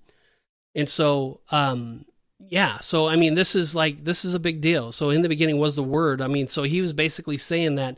and 0.80 0.90
so, 0.90 1.42
um, 1.52 2.06
yeah, 2.50 2.80
so 2.80 3.08
I 3.08 3.16
mean, 3.16 3.36
this 3.36 3.56
is 3.56 3.76
like 3.76 4.04
this 4.06 4.26
is 4.26 4.34
a 4.34 4.40
big 4.40 4.62
deal. 4.62 4.92
So 4.92 5.10
in 5.12 5.22
the 5.22 5.30
beginning 5.30 5.60
was 5.60 5.76
the 5.76 5.84
word. 5.84 6.22
I 6.22 6.28
mean, 6.28 6.48
so 6.48 6.64
he 6.64 6.82
was 6.82 6.94
basically 6.94 7.38
saying 7.38 7.76
that 7.76 7.98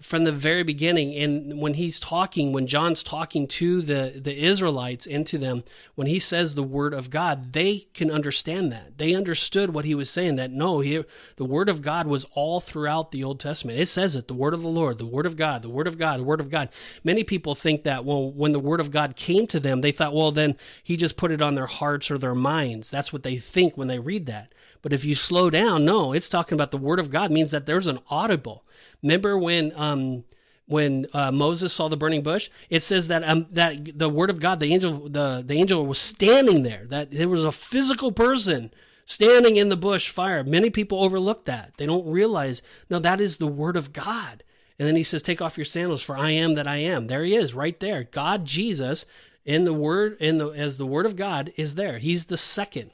from 0.00 0.24
the 0.24 0.32
very 0.32 0.62
beginning. 0.62 1.14
And 1.14 1.60
when 1.60 1.74
he's 1.74 2.00
talking, 2.00 2.52
when 2.52 2.66
John's 2.66 3.02
talking 3.02 3.46
to 3.48 3.82
the, 3.82 4.18
the 4.18 4.44
Israelites 4.44 5.06
and 5.06 5.26
to 5.26 5.36
them, 5.36 5.62
when 5.94 6.06
he 6.06 6.18
says 6.18 6.54
the 6.54 6.62
word 6.62 6.94
of 6.94 7.10
God, 7.10 7.52
they 7.52 7.88
can 7.92 8.10
understand 8.10 8.72
that. 8.72 8.96
They 8.96 9.14
understood 9.14 9.74
what 9.74 9.84
he 9.84 9.94
was 9.94 10.08
saying 10.08 10.36
that 10.36 10.50
no, 10.50 10.80
he, 10.80 11.04
the 11.36 11.44
word 11.44 11.68
of 11.68 11.82
God 11.82 12.06
was 12.06 12.24
all 12.32 12.60
throughout 12.60 13.10
the 13.10 13.22
Old 13.22 13.40
Testament. 13.40 13.78
It 13.78 13.86
says 13.86 14.16
it, 14.16 14.26
the 14.26 14.32
word 14.32 14.54
of 14.54 14.62
the 14.62 14.68
Lord, 14.68 14.96
the 14.96 15.04
word 15.04 15.26
of 15.26 15.36
God, 15.36 15.60
the 15.60 15.68
word 15.68 15.86
of 15.86 15.98
God, 15.98 16.18
the 16.18 16.24
word 16.24 16.40
of 16.40 16.48
God. 16.48 16.70
Many 17.02 17.22
people 17.22 17.54
think 17.54 17.82
that, 17.82 18.06
well, 18.06 18.32
when 18.32 18.52
the 18.52 18.60
word 18.60 18.80
of 18.80 18.90
God 18.90 19.16
came 19.16 19.46
to 19.48 19.60
them, 19.60 19.82
they 19.82 19.92
thought, 19.92 20.14
well, 20.14 20.32
then 20.32 20.56
he 20.82 20.96
just 20.96 21.18
put 21.18 21.30
it 21.30 21.42
on 21.42 21.56
their 21.56 21.66
hearts 21.66 22.10
or 22.10 22.16
their 22.16 22.34
minds. 22.34 22.90
That's 22.90 23.12
what 23.12 23.22
they 23.22 23.36
think 23.36 23.76
when 23.76 23.88
they 23.88 23.98
read 23.98 24.24
that. 24.26 24.53
But 24.84 24.92
if 24.92 25.02
you 25.02 25.14
slow 25.14 25.48
down, 25.48 25.86
no, 25.86 26.12
it's 26.12 26.28
talking 26.28 26.54
about 26.54 26.70
the 26.70 26.76
word 26.76 27.00
of 27.00 27.10
God 27.10 27.32
means 27.32 27.50
that 27.52 27.64
there's 27.64 27.86
an 27.86 28.00
audible. 28.10 28.66
Remember 29.02 29.38
when 29.38 29.72
um, 29.76 30.24
when 30.66 31.06
uh, 31.14 31.32
Moses 31.32 31.72
saw 31.72 31.88
the 31.88 31.96
burning 31.96 32.22
bush? 32.22 32.50
It 32.68 32.82
says 32.82 33.08
that 33.08 33.24
um, 33.24 33.46
that 33.50 33.98
the 33.98 34.10
word 34.10 34.28
of 34.28 34.40
God, 34.40 34.60
the 34.60 34.74
angel, 34.74 35.08
the 35.08 35.42
the 35.44 35.54
angel 35.54 35.86
was 35.86 35.98
standing 35.98 36.64
there. 36.64 36.84
That 36.84 37.10
there 37.10 37.30
was 37.30 37.46
a 37.46 37.50
physical 37.50 38.12
person 38.12 38.74
standing 39.06 39.56
in 39.56 39.70
the 39.70 39.76
bush 39.78 40.10
fire. 40.10 40.44
Many 40.44 40.68
people 40.68 41.02
overlook 41.02 41.46
that. 41.46 41.72
They 41.78 41.86
don't 41.86 42.06
realize 42.06 42.60
no, 42.90 42.98
that 42.98 43.22
is 43.22 43.38
the 43.38 43.46
word 43.46 43.78
of 43.78 43.94
God. 43.94 44.44
And 44.78 44.86
then 44.86 44.96
he 44.96 45.02
says, 45.02 45.22
"Take 45.22 45.40
off 45.40 45.56
your 45.56 45.64
sandals, 45.64 46.02
for 46.02 46.14
I 46.14 46.32
am 46.32 46.56
that 46.56 46.68
I 46.68 46.76
am." 46.76 47.06
There 47.06 47.24
he 47.24 47.34
is, 47.34 47.54
right 47.54 47.80
there. 47.80 48.04
God, 48.04 48.44
Jesus, 48.44 49.06
in 49.46 49.64
the 49.64 49.72
word, 49.72 50.18
in 50.20 50.36
the 50.36 50.50
as 50.50 50.76
the 50.76 50.84
word 50.84 51.06
of 51.06 51.16
God 51.16 51.54
is 51.56 51.74
there. 51.74 51.96
He's 51.96 52.26
the 52.26 52.36
second. 52.36 52.90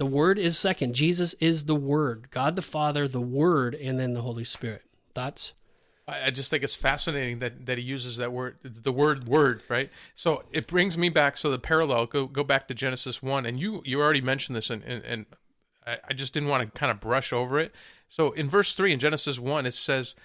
The 0.00 0.06
Word 0.06 0.38
is 0.38 0.58
second. 0.58 0.94
Jesus 0.94 1.34
is 1.34 1.66
the 1.66 1.74
Word. 1.74 2.30
God 2.30 2.56
the 2.56 2.62
Father, 2.62 3.06
the 3.06 3.20
Word, 3.20 3.74
and 3.74 4.00
then 4.00 4.14
the 4.14 4.22
Holy 4.22 4.44
Spirit. 4.44 4.80
Thoughts? 5.14 5.52
I 6.08 6.30
just 6.30 6.48
think 6.48 6.64
it's 6.64 6.74
fascinating 6.74 7.40
that, 7.40 7.66
that 7.66 7.76
he 7.76 7.84
uses 7.84 8.16
that 8.16 8.32
word, 8.32 8.56
the 8.62 8.90
word 8.90 9.28
"word," 9.28 9.62
right? 9.68 9.90
So 10.14 10.44
it 10.50 10.66
brings 10.66 10.96
me 10.96 11.10
back. 11.10 11.36
So 11.36 11.50
the 11.50 11.58
parallel 11.58 12.06
go 12.06 12.26
go 12.26 12.42
back 12.42 12.66
to 12.68 12.74
Genesis 12.74 13.22
one, 13.22 13.44
and 13.44 13.60
you 13.60 13.82
you 13.84 14.00
already 14.00 14.22
mentioned 14.22 14.56
this, 14.56 14.70
and 14.70 14.82
and, 14.84 15.04
and 15.04 15.26
I, 15.86 15.98
I 16.08 16.14
just 16.14 16.32
didn't 16.32 16.48
want 16.48 16.64
to 16.64 16.78
kind 16.78 16.90
of 16.90 16.98
brush 16.98 17.30
over 17.32 17.60
it. 17.60 17.72
So 18.08 18.32
in 18.32 18.48
verse 18.48 18.74
three 18.74 18.92
in 18.92 18.98
Genesis 18.98 19.38
one, 19.38 19.66
it 19.66 19.74
says, 19.74 20.16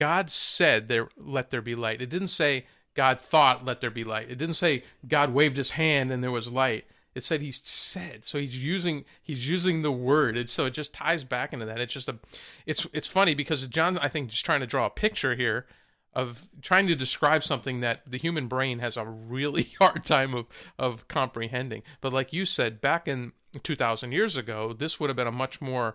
"God 0.00 0.30
said 0.30 0.86
there 0.86 1.08
let 1.18 1.50
there 1.50 1.62
be 1.62 1.74
light." 1.74 2.00
It 2.00 2.08
didn't 2.08 2.28
say 2.28 2.66
God 2.94 3.20
thought 3.20 3.64
let 3.64 3.80
there 3.80 3.90
be 3.90 4.04
light. 4.04 4.30
It 4.30 4.38
didn't 4.38 4.54
say 4.54 4.84
God 5.06 5.34
waved 5.34 5.56
His 5.56 5.72
hand 5.72 6.12
and 6.12 6.22
there 6.22 6.30
was 6.30 6.50
light. 6.50 6.86
It 7.14 7.24
said 7.24 7.40
He 7.40 7.52
said. 7.52 8.24
So 8.24 8.38
He's 8.38 8.62
using 8.62 9.04
He's 9.22 9.48
using 9.48 9.82
the 9.82 9.92
word. 9.92 10.36
And 10.36 10.48
so 10.48 10.66
it 10.66 10.74
just 10.74 10.92
ties 10.92 11.24
back 11.24 11.52
into 11.52 11.66
that. 11.66 11.80
It's 11.80 11.92
just 11.92 12.08
a, 12.08 12.18
it's 12.66 12.86
it's 12.92 13.08
funny 13.08 13.34
because 13.34 13.66
John 13.68 13.98
I 13.98 14.08
think 14.08 14.30
just 14.30 14.44
trying 14.44 14.60
to 14.60 14.66
draw 14.66 14.86
a 14.86 14.90
picture 14.90 15.34
here 15.34 15.66
of 16.14 16.48
trying 16.62 16.86
to 16.86 16.94
describe 16.94 17.42
something 17.42 17.80
that 17.80 18.02
the 18.06 18.18
human 18.18 18.46
brain 18.46 18.78
has 18.78 18.96
a 18.96 19.04
really 19.04 19.72
hard 19.80 20.04
time 20.04 20.34
of 20.34 20.46
of 20.78 21.08
comprehending. 21.08 21.82
But 22.00 22.12
like 22.12 22.32
you 22.32 22.46
said, 22.46 22.80
back 22.80 23.08
in 23.08 23.32
2,000 23.62 24.12
years 24.12 24.36
ago, 24.36 24.72
this 24.72 24.98
would 24.98 25.10
have 25.10 25.16
been 25.16 25.26
a 25.26 25.32
much 25.32 25.60
more 25.60 25.94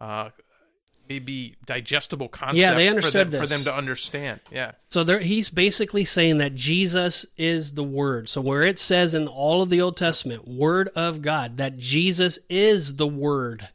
uh, 0.00 0.30
maybe 1.08 1.56
digestible 1.66 2.28
concept. 2.28 2.58
Yeah, 2.58 2.74
they 2.74 2.86
for 2.86 2.90
understood 2.90 3.30
them, 3.30 3.40
for 3.40 3.46
them 3.46 3.62
to 3.64 3.74
understand. 3.74 4.40
Yeah, 4.52 4.72
So 4.88 5.04
there, 5.04 5.20
he's 5.20 5.48
basically 5.50 6.04
saying 6.04 6.38
that 6.38 6.54
Jesus 6.54 7.24
is 7.36 7.74
the 7.74 7.82
Word. 7.84 8.28
So 8.28 8.40
where 8.40 8.62
it 8.62 8.78
says 8.78 9.14
in 9.14 9.26
all 9.28 9.62
of 9.62 9.70
the 9.70 9.80
Old 9.80 9.96
Testament, 9.96 10.46
Word 10.46 10.88
of 10.94 11.22
God, 11.22 11.56
that 11.56 11.78
Jesus 11.78 12.38
is 12.48 12.96
the 12.96 13.06
Word. 13.06 13.68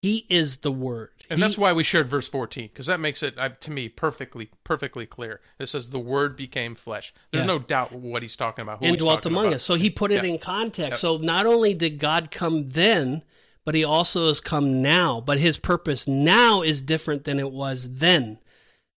He 0.00 0.26
is 0.28 0.58
the 0.58 0.72
Word. 0.72 1.10
and 1.30 1.38
He- 1.38 1.42
that's 1.42 1.56
why 1.56 1.72
we 1.72 1.84
shared 1.84 2.08
verse 2.10 2.28
14 2.28 2.68
because 2.72 2.86
that 2.86 2.98
makes 2.98 3.22
it 3.22 3.38
uh, 3.38 3.50
to 3.60 3.70
me 3.70 3.88
perfectly 3.88 4.50
perfectly 4.64 5.06
clear. 5.06 5.40
It 5.60 5.66
says 5.68 5.90
the 5.90 5.98
Word 6.00 6.36
became 6.36 6.74
flesh. 6.74 7.14
There's 7.30 7.42
Yeah. 7.42 7.46
no 7.46 7.58
doubt 7.60 7.92
what 7.92 8.22
he's 8.22 8.34
talking 8.36 8.62
about. 8.62 8.80
Who 8.80 8.86
and 8.86 8.98
dwelt 8.98 9.24
among 9.24 9.44
about. 9.46 9.54
us. 9.54 9.62
So 9.62 9.74
he 9.76 9.88
put 9.90 10.10
it 10.10 10.24
Yeah. 10.24 10.30
in 10.30 10.38
context. 10.38 10.90
Yep. 10.90 10.96
So 10.98 11.16
not 11.18 11.46
only 11.46 11.72
did 11.74 11.98
God 12.00 12.30
come 12.32 12.66
then, 12.66 13.22
but 13.64 13.74
he 13.74 13.84
also 13.84 14.28
has 14.28 14.40
come 14.40 14.82
now. 14.82 15.20
But 15.20 15.38
his 15.38 15.56
purpose 15.56 16.06
now 16.06 16.62
is 16.62 16.80
different 16.80 17.24
than 17.24 17.38
it 17.38 17.52
was 17.52 17.94
then. 17.96 18.38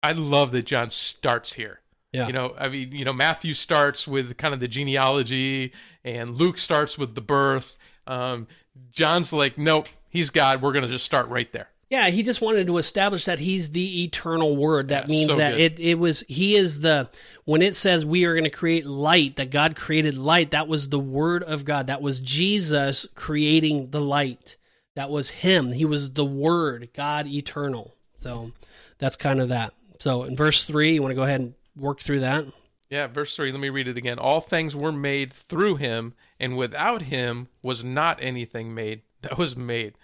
I 0.03 0.13
love 0.13 0.53
that 0.53 0.67
John 0.67 0.91
starts 0.91 1.55
here. 1.55 1.81
Yeah. 2.13 2.29
You 2.29 2.33
know, 2.33 2.55
I 2.59 2.69
mean, 2.69 2.93
you 2.93 3.05
know, 3.05 3.13
Matthew 3.13 3.55
starts 3.55 4.07
with 4.07 4.37
kind 4.37 4.55
of 4.55 4.61
the 4.61 4.69
genealogy, 4.69 5.73
and 6.05 6.37
Luke 6.37 6.59
starts 6.59 6.97
with 6.97 7.15
the 7.15 7.21
birth. 7.21 7.77
Um, 8.07 8.47
John's 8.93 9.33
like, 9.33 9.59
nope, 9.59 9.89
he's 10.09 10.31
God. 10.31 10.63
We're 10.63 10.73
going 10.73 10.85
to 10.85 10.91
just 10.91 11.05
start 11.05 11.29
right 11.29 11.51
there. 11.53 11.71
Yeah, 11.91 12.09
he 12.09 12.23
just 12.23 12.41
wanted 12.41 12.67
to 12.67 12.79
establish 12.79 13.25
that 13.27 13.39
he's 13.39 13.71
the 13.71 14.05
eternal 14.05 14.57
word. 14.57 14.89
That 14.89 15.05
Yeah, 15.05 15.11
means 15.11 15.31
so 15.31 15.37
that 15.37 15.53
good. 15.53 15.61
it, 15.61 15.81
it 15.81 15.99
was 15.99 16.21
he 16.29 16.57
is 16.57 16.81
the 16.81 17.09
when 17.45 17.63
it 17.63 17.75
says 17.75 18.05
we 18.07 18.25
are 18.25 18.35
going 18.35 18.45
to 18.45 18.51
create 18.51 18.87
light, 18.87 19.37
that 19.37 19.51
God 19.51 19.77
created 19.77 20.17
light, 20.17 20.51
that 20.53 20.67
was 20.69 20.89
the 20.89 20.99
word 20.99 21.43
of 21.43 21.65
God. 21.65 21.87
That 21.87 22.03
was 22.03 22.21
Jesus 22.21 23.07
creating 23.15 23.91
the 23.91 24.01
light. 24.01 24.57
That 24.95 25.11
was 25.11 25.31
him. 25.31 25.73
He 25.73 25.85
was 25.85 26.13
the 26.13 26.25
word, 26.25 26.91
God 26.95 27.27
eternal. 27.27 27.95
So 28.17 28.53
that's 28.99 29.17
kind 29.17 29.41
of 29.41 29.49
that. 29.51 29.75
So 30.01 30.25
in 30.25 30.37
verse 30.37 30.65
3, 30.65 30.95
you 30.95 31.03
want 31.03 31.11
to 31.13 31.17
go 31.17 31.25
ahead 31.25 31.41
and 31.41 31.55
work 31.77 32.01
through 32.01 32.21
that? 32.21 32.45
Yeah, 32.91 33.07
verse 33.09 33.35
3, 33.35 33.51
let 33.51 33.61
me 33.61 33.71
read 33.71 33.89
it 33.89 33.97
again. 33.97 34.19
All 34.19 34.41
things 34.41 34.77
were 34.77 34.93
made 34.93 35.33
through 35.33 35.77
him, 35.77 36.15
and 36.39 36.57
without 36.57 37.03
him 37.03 37.49
was 37.63 37.83
not 37.83 38.19
anything 38.23 38.75
made 38.75 39.03
that 39.23 39.37
was 39.39 39.57
made. 39.57 39.95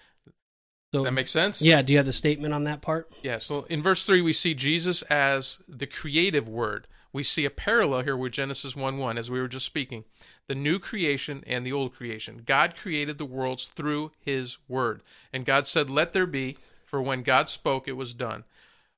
So 0.92 1.04
That 1.04 1.12
makes 1.12 1.30
sense? 1.30 1.62
Yeah, 1.62 1.82
do 1.82 1.92
you 1.92 1.98
have 1.98 2.06
the 2.06 2.12
statement 2.12 2.52
on 2.52 2.64
that 2.64 2.82
part? 2.82 3.08
Yeah, 3.22 3.38
so 3.38 3.62
in 3.68 3.82
verse 3.82 4.04
3, 4.04 4.22
we 4.22 4.32
see 4.32 4.54
Jesus 4.54 5.02
as 5.02 5.60
the 5.68 5.86
creative 5.86 6.48
word. 6.48 6.88
We 7.12 7.22
see 7.22 7.44
a 7.44 7.50
parallel 7.50 8.02
here 8.02 8.16
with 8.16 8.32
Genesis 8.32 8.74
1 8.74 8.98
1, 8.98 9.18
as 9.18 9.30
we 9.30 9.40
were 9.40 9.48
just 9.48 9.66
speaking. 9.66 10.04
The 10.48 10.54
new 10.54 10.78
creation 10.80 11.44
and 11.46 11.64
the 11.64 11.72
old 11.72 11.94
creation. 11.94 12.42
God 12.44 12.74
created 12.76 13.18
the 13.18 13.24
worlds 13.24 13.66
through 13.66 14.12
his 14.20 14.58
word. 14.68 15.02
And 15.32 15.44
God 15.44 15.66
said, 15.66 15.88
Let 15.90 16.12
there 16.12 16.26
be, 16.26 16.56
for 16.84 17.00
when 17.00 17.22
God 17.22 17.48
spoke, 17.48 17.86
it 17.86 17.96
was 17.96 18.14
done. 18.14 18.44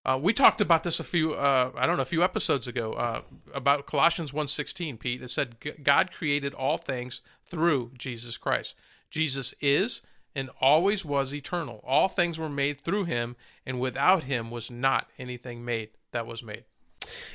Uh, 0.04 0.18
we 0.20 0.32
talked 0.32 0.60
about 0.60 0.82
this 0.82 0.98
a 0.98 1.04
few, 1.04 1.34
uh, 1.34 1.70
I 1.76 1.86
don't 1.86 1.96
know, 1.96 2.02
a 2.02 2.06
few 2.06 2.24
episodes 2.24 2.66
ago 2.66 2.94
uh, 2.94 3.20
about 3.54 3.86
Colossians 3.86 4.32
1.16, 4.32 4.98
Pete. 4.98 5.22
It 5.22 5.28
said, 5.28 5.56
"G- 5.60 5.72
God 5.82 6.10
created 6.10 6.54
all 6.54 6.76
things 6.76 7.20
through 7.48 7.92
Jesus 7.96 8.36
Christ. 8.36 8.74
Jesus 9.10 9.54
is 9.60 10.02
and 10.34 10.50
always 10.60 11.04
was 11.04 11.34
eternal. 11.34 11.82
All 11.86 12.08
things 12.08 12.38
were 12.38 12.48
made 12.48 12.80
through 12.80 13.04
him, 13.04 13.36
and 13.66 13.80
without 13.80 14.24
him 14.24 14.50
was 14.50 14.70
not 14.70 15.08
anything 15.18 15.64
made 15.64 15.90
that 16.12 16.26
was 16.26 16.42
made. 16.42 16.64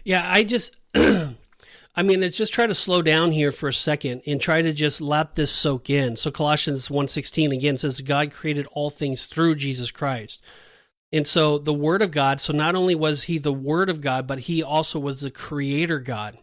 Yeah, 0.04 0.24
I 0.30 0.44
just, 0.44 0.76
I 0.96 2.04
mean, 2.04 2.24
it's 2.24 2.38
just 2.38 2.54
try 2.54 2.68
to 2.68 2.74
slow 2.74 3.02
down 3.02 3.32
here 3.32 3.52
for 3.52 3.70
a 3.70 3.74
second 3.74 4.22
and 4.26 4.40
try 4.40 4.62
to 4.62 4.74
just 4.74 5.02
let 5.02 5.36
this 5.36 5.52
soak 5.52 5.90
in. 5.90 6.16
So 6.16 6.32
Colossians 6.32 6.90
1.16 6.90 7.52
again 7.54 7.78
says, 7.78 8.02
God 8.02 8.32
created 8.32 8.68
all 8.72 8.90
things 8.90 9.26
through 9.26 9.56
Jesus 9.56 9.92
Christ. 9.92 10.42
And 11.12 11.26
so 11.26 11.58
the 11.58 11.74
Word 11.74 12.02
of 12.02 12.12
God, 12.12 12.42
so 12.42 12.54
not 12.54 12.76
only 12.76 12.96
was 12.96 13.24
he 13.24 13.38
the 13.38 13.54
Word 13.54 13.90
of 13.90 14.02
God, 14.02 14.28
but 14.28 14.42
he 14.42 14.62
also 14.62 15.00
was 15.00 15.22
the 15.22 15.32
Creator 15.32 16.00
God. 16.00 16.38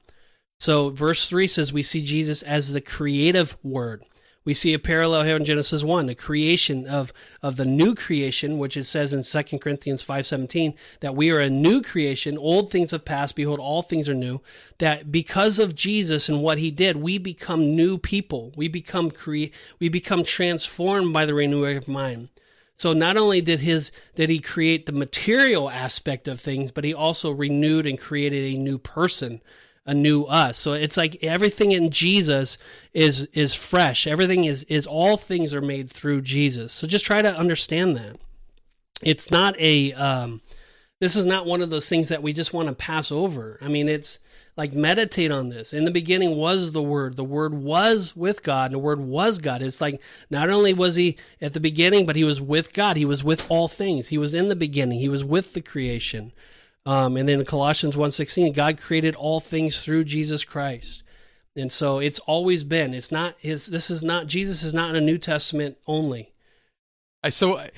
So 0.58 0.90
verse 0.90 1.28
3 1.28 1.46
says 1.46 1.72
we 1.72 1.82
see 1.82 2.02
Jesus 2.02 2.42
as 2.42 2.72
the 2.72 2.80
creative 2.80 3.56
Word. 3.62 4.04
We 4.44 4.52
see 4.52 4.74
a 4.74 4.78
parallel 4.78 5.22
here 5.22 5.36
in 5.36 5.44
Genesis 5.46 5.82
1, 5.82 6.04
the 6.04 6.14
creation 6.14 6.86
of, 6.86 7.14
of 7.42 7.56
the 7.56 7.64
new 7.64 7.94
creation, 7.94 8.58
which 8.58 8.76
it 8.76 8.84
says 8.84 9.14
in 9.14 9.22
2 9.22 9.58
Corinthians 9.58 10.04
5.17, 10.04 10.74
that 11.00 11.16
we 11.16 11.30
are 11.30 11.38
a 11.38 11.48
new 11.48 11.80
creation. 11.80 12.36
Old 12.36 12.70
things 12.70 12.90
have 12.90 13.06
passed. 13.06 13.36
Behold, 13.36 13.58
all 13.58 13.80
things 13.80 14.06
are 14.06 14.14
new. 14.14 14.42
That 14.78 15.10
because 15.10 15.58
of 15.58 15.74
Jesus 15.74 16.28
and 16.28 16.42
what 16.42 16.58
he 16.58 16.70
did, 16.70 16.98
we 16.98 17.16
become 17.16 17.74
new 17.74 17.96
people. 17.96 18.52
We 18.54 18.68
become 18.68 19.10
cre- 19.10 19.52
we 19.78 19.88
become 19.88 20.24
transformed 20.24 21.14
by 21.14 21.24
the 21.24 21.34
renewing 21.34 21.78
of 21.78 21.88
mind. 21.88 22.28
So 22.76 22.92
not 22.92 23.16
only 23.16 23.40
did 23.40 23.60
his 23.60 23.92
did 24.14 24.28
he 24.28 24.40
create 24.40 24.84
the 24.84 24.92
material 24.92 25.70
aspect 25.70 26.28
of 26.28 26.40
things, 26.40 26.70
but 26.70 26.84
he 26.84 26.92
also 26.92 27.30
renewed 27.30 27.86
and 27.86 27.98
created 27.98 28.44
a 28.44 28.58
new 28.58 28.78
person, 28.78 29.40
a 29.86 29.94
new 29.94 30.24
us. 30.24 30.56
So 30.58 30.72
it's 30.72 30.96
like 30.96 31.22
everything 31.22 31.72
in 31.72 31.90
Jesus 31.90 32.58
is 32.92 33.26
is 33.32 33.54
fresh. 33.54 34.06
Everything 34.06 34.44
is 34.44 34.64
is 34.64 34.86
all 34.86 35.16
things 35.16 35.54
are 35.54 35.60
made 35.60 35.90
through 35.90 36.22
Jesus. 36.22 36.72
So 36.72 36.86
just 36.86 37.04
try 37.04 37.22
to 37.22 37.38
understand 37.38 37.96
that. 37.96 38.16
It's 39.02 39.30
not 39.30 39.54
a 39.58 39.92
um 39.92 40.40
this 41.00 41.16
is 41.16 41.26
not 41.26 41.46
one 41.46 41.60
of 41.60 41.70
those 41.70 41.88
things 41.88 42.08
that 42.08 42.22
we 42.22 42.32
just 42.32 42.54
want 42.54 42.68
to 42.68 42.74
pass 42.74 43.12
over. 43.12 43.58
I 43.60 43.68
mean, 43.68 43.88
it's 43.88 44.20
like 44.56 44.72
meditate 44.72 45.32
on 45.32 45.48
this. 45.48 45.72
In 45.72 45.84
the 45.84 45.90
beginning 45.90 46.36
was 46.36 46.72
the 46.72 46.82
Word. 46.82 47.16
The 47.16 47.24
Word 47.24 47.52
was 47.52 48.14
with 48.14 48.42
God, 48.42 48.66
and 48.66 48.74
the 48.74 48.78
Word 48.78 49.00
was 49.00 49.38
God. 49.38 49.60
It's 49.60 49.80
like 49.80 50.00
not 50.30 50.48
only 50.48 50.72
was 50.72 50.94
He 50.94 51.18
at 51.40 51.52
the 51.52 51.60
beginning, 51.60 52.06
but 52.06 52.16
He 52.16 52.24
was 52.24 52.40
with 52.40 52.72
God. 52.72 52.96
He 52.96 53.04
was 53.04 53.24
with 53.24 53.50
all 53.50 53.68
things. 53.68 54.08
He 54.08 54.18
was 54.18 54.32
in 54.32 54.48
the 54.48 54.56
beginning. 54.56 55.00
He 55.00 55.08
was 55.08 55.24
with 55.24 55.54
the 55.54 55.60
creation. 55.60 56.32
Um, 56.86 57.16
and 57.16 57.28
then 57.28 57.40
in 57.40 57.46
Colossians 57.46 57.96
1.16, 57.96 58.54
God 58.54 58.78
created 58.78 59.14
all 59.14 59.40
things 59.40 59.82
through 59.82 60.04
Jesus 60.04 60.44
Christ. 60.44 61.02
And 61.56 61.70
so 61.70 61.98
it's 61.98 62.18
always 62.20 62.64
been. 62.64 62.92
It's 62.92 63.12
not 63.12 63.36
his. 63.38 63.68
This 63.68 63.90
is 63.90 64.02
not 64.02 64.26
Jesus 64.26 64.62
is 64.64 64.74
not 64.74 64.90
in 64.90 64.96
a 64.96 65.00
New 65.00 65.18
Testament 65.18 65.78
only. 65.86 66.32
I 67.22 67.28
so 67.28 67.58
I- 67.58 67.70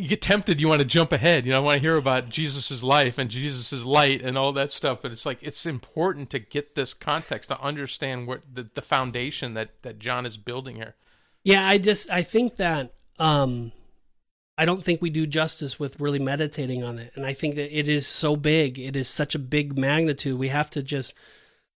you 0.00 0.06
get 0.06 0.22
tempted, 0.22 0.60
you 0.60 0.68
want 0.68 0.80
to 0.80 0.86
jump 0.86 1.10
ahead. 1.10 1.44
You 1.44 1.50
know, 1.50 1.56
I 1.56 1.60
want 1.60 1.76
to 1.76 1.80
hear 1.80 1.96
about 1.96 2.28
Jesus's 2.28 2.84
life 2.84 3.18
and 3.18 3.28
Jesus's 3.28 3.84
light 3.84 4.22
and 4.22 4.38
all 4.38 4.52
that 4.52 4.70
stuff. 4.70 5.00
But 5.02 5.10
it's 5.10 5.26
like 5.26 5.38
it's 5.42 5.66
important 5.66 6.30
to 6.30 6.38
get 6.38 6.76
this 6.76 6.94
context 6.94 7.48
to 7.50 7.60
understand 7.60 8.28
what 8.28 8.42
the, 8.54 8.70
the 8.74 8.82
foundation 8.82 9.54
that 9.54 9.82
that 9.82 9.98
John 9.98 10.24
is 10.24 10.36
building 10.36 10.76
here. 10.76 10.94
Yeah, 11.42 11.66
I 11.66 11.78
just 11.78 12.10
I 12.10 12.22
think 12.22 12.56
that 12.56 12.92
um 13.18 13.72
I 14.58 14.64
don't 14.66 14.82
think 14.82 15.00
we 15.00 15.08
do 15.08 15.26
justice 15.26 15.78
with 15.78 16.00
really 16.00 16.18
meditating 16.18 16.82
on 16.82 16.98
it. 16.98 17.12
And 17.14 17.24
I 17.24 17.32
think 17.32 17.54
that 17.54 17.74
it 17.74 17.88
is 17.88 18.06
so 18.06 18.36
big. 18.36 18.78
It 18.78 18.96
is 18.96 19.08
such 19.08 19.34
a 19.34 19.38
big 19.38 19.78
magnitude. 19.78 20.38
We 20.38 20.48
have 20.48 20.68
to 20.70 20.82
just 20.82 21.14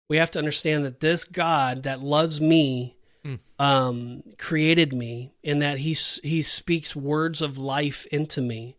we 0.09 0.17
have 0.17 0.31
to 0.31 0.39
understand 0.39 0.83
that 0.83 0.99
this 0.99 1.23
God 1.23 1.83
that 1.83 2.01
loves 2.01 2.41
me 2.41 2.97
Mm. 3.23 3.39
um, 3.59 4.23
created 4.39 4.93
me, 4.93 5.31
and 5.43 5.61
that 5.61 5.77
he 5.77 5.95
he 6.23 6.41
speaks 6.41 6.95
words 6.95 7.39
of 7.39 7.59
life 7.59 8.07
into 8.07 8.41
me, 8.41 8.75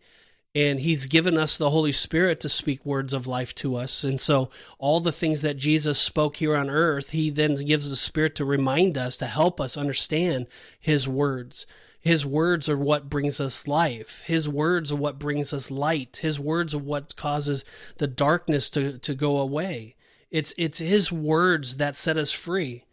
and 0.52 0.80
he's 0.80 1.06
given 1.06 1.38
us 1.38 1.56
the 1.56 1.70
Holy 1.70 1.92
Spirit 1.92 2.40
to 2.40 2.48
speak 2.48 2.84
words 2.84 3.14
of 3.14 3.28
life 3.28 3.54
to 3.56 3.76
us. 3.76 4.02
And 4.02 4.20
so, 4.20 4.50
all 4.80 4.98
the 4.98 5.12
things 5.12 5.42
that 5.42 5.56
Jesus 5.56 6.00
spoke 6.00 6.38
here 6.38 6.56
on 6.56 6.68
earth, 6.68 7.10
he 7.10 7.30
then 7.30 7.54
gives 7.54 7.88
the 7.88 7.94
Spirit 7.94 8.34
to 8.34 8.44
remind 8.44 8.98
us 8.98 9.16
to 9.18 9.26
help 9.26 9.60
us 9.60 9.76
understand 9.76 10.48
his 10.80 11.06
words. 11.06 11.64
His 12.02 12.26
words 12.26 12.68
are 12.68 12.76
what 12.76 13.08
brings 13.08 13.40
us 13.40 13.68
life. 13.68 14.24
His 14.26 14.48
words 14.48 14.90
are 14.90 14.96
what 14.96 15.20
brings 15.20 15.52
us 15.52 15.70
light. 15.70 16.18
His 16.20 16.38
words 16.38 16.74
are 16.74 16.78
what 16.78 17.14
causes 17.14 17.64
the 17.98 18.08
darkness 18.08 18.68
to, 18.70 18.98
to 18.98 19.14
go 19.14 19.38
away. 19.38 19.94
It's 20.28 20.52
it's 20.58 20.78
his 20.78 21.12
words 21.12 21.76
that 21.76 21.94
set 21.94 22.16
us 22.16 22.32
free. 22.32 22.86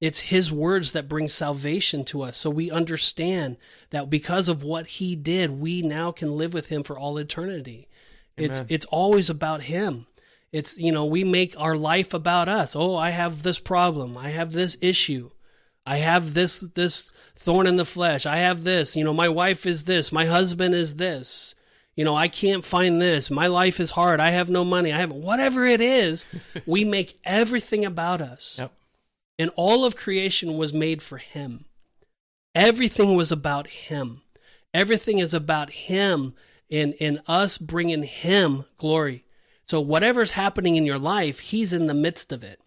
It's 0.00 0.20
his 0.20 0.50
words 0.50 0.92
that 0.92 1.08
bring 1.08 1.28
salvation 1.28 2.04
to 2.06 2.22
us. 2.22 2.38
So 2.38 2.50
we 2.50 2.70
understand 2.70 3.56
that 3.90 4.10
because 4.10 4.48
of 4.48 4.64
what 4.64 4.86
he 4.88 5.14
did, 5.14 5.60
we 5.60 5.80
now 5.80 6.10
can 6.10 6.36
live 6.36 6.52
with 6.52 6.68
him 6.68 6.82
for 6.82 6.98
all 6.98 7.18
eternity. 7.18 7.88
It's 8.36 8.62
it's 8.68 8.86
always 8.86 9.30
about 9.30 9.62
him. 9.62 10.06
It's 10.52 10.76
you 10.76 10.90
know, 10.90 11.04
we 11.04 11.22
make 11.22 11.54
our 11.58 11.76
life 11.76 12.12
about 12.12 12.48
us. 12.48 12.74
Oh, 12.74 12.96
I 12.96 13.10
have 13.10 13.42
this 13.42 13.58
problem. 13.58 14.18
I 14.18 14.30
have 14.30 14.52
this 14.52 14.76
issue. 14.80 15.30
I 15.86 15.98
have 15.98 16.34
this 16.34 16.60
this 16.60 17.10
thorn 17.36 17.66
in 17.66 17.76
the 17.76 17.84
flesh. 17.84 18.26
I 18.26 18.36
have 18.38 18.64
this. 18.64 18.96
You 18.96 19.04
know, 19.04 19.14
my 19.14 19.28
wife 19.28 19.64
is 19.66 19.84
this. 19.84 20.10
My 20.10 20.24
husband 20.24 20.74
is 20.74 20.96
this. 20.96 21.54
You 21.94 22.04
know, 22.04 22.16
I 22.16 22.28
can't 22.28 22.64
find 22.64 23.00
this. 23.00 23.30
My 23.30 23.46
life 23.46 23.80
is 23.80 23.92
hard. 23.92 24.20
I 24.20 24.30
have 24.30 24.50
no 24.50 24.64
money. 24.64 24.92
I 24.92 24.98
have 24.98 25.12
whatever 25.12 25.64
it 25.64 25.80
is. 25.80 26.26
we 26.66 26.84
make 26.84 27.18
everything 27.24 27.84
about 27.84 28.20
us. 28.20 28.56
Yep. 28.58 28.72
And 29.38 29.50
all 29.56 29.84
of 29.84 29.96
creation 29.96 30.58
was 30.58 30.74
made 30.74 31.02
for 31.02 31.18
him. 31.18 31.64
Everything 32.54 33.16
was 33.16 33.30
about 33.30 33.68
him. 33.68 34.22
Everything 34.74 35.18
is 35.18 35.32
about 35.32 35.70
him 35.70 36.34
and, 36.70 36.94
and 37.00 37.20
us 37.26 37.58
bringing 37.58 38.02
him 38.02 38.64
glory. 38.76 39.24
So 39.64 39.80
whatever's 39.80 40.32
happening 40.32 40.76
in 40.76 40.84
your 40.84 40.98
life, 40.98 41.40
he's 41.40 41.72
in 41.72 41.86
the 41.86 41.94
midst 41.94 42.32
of 42.32 42.42
it. 42.42 42.60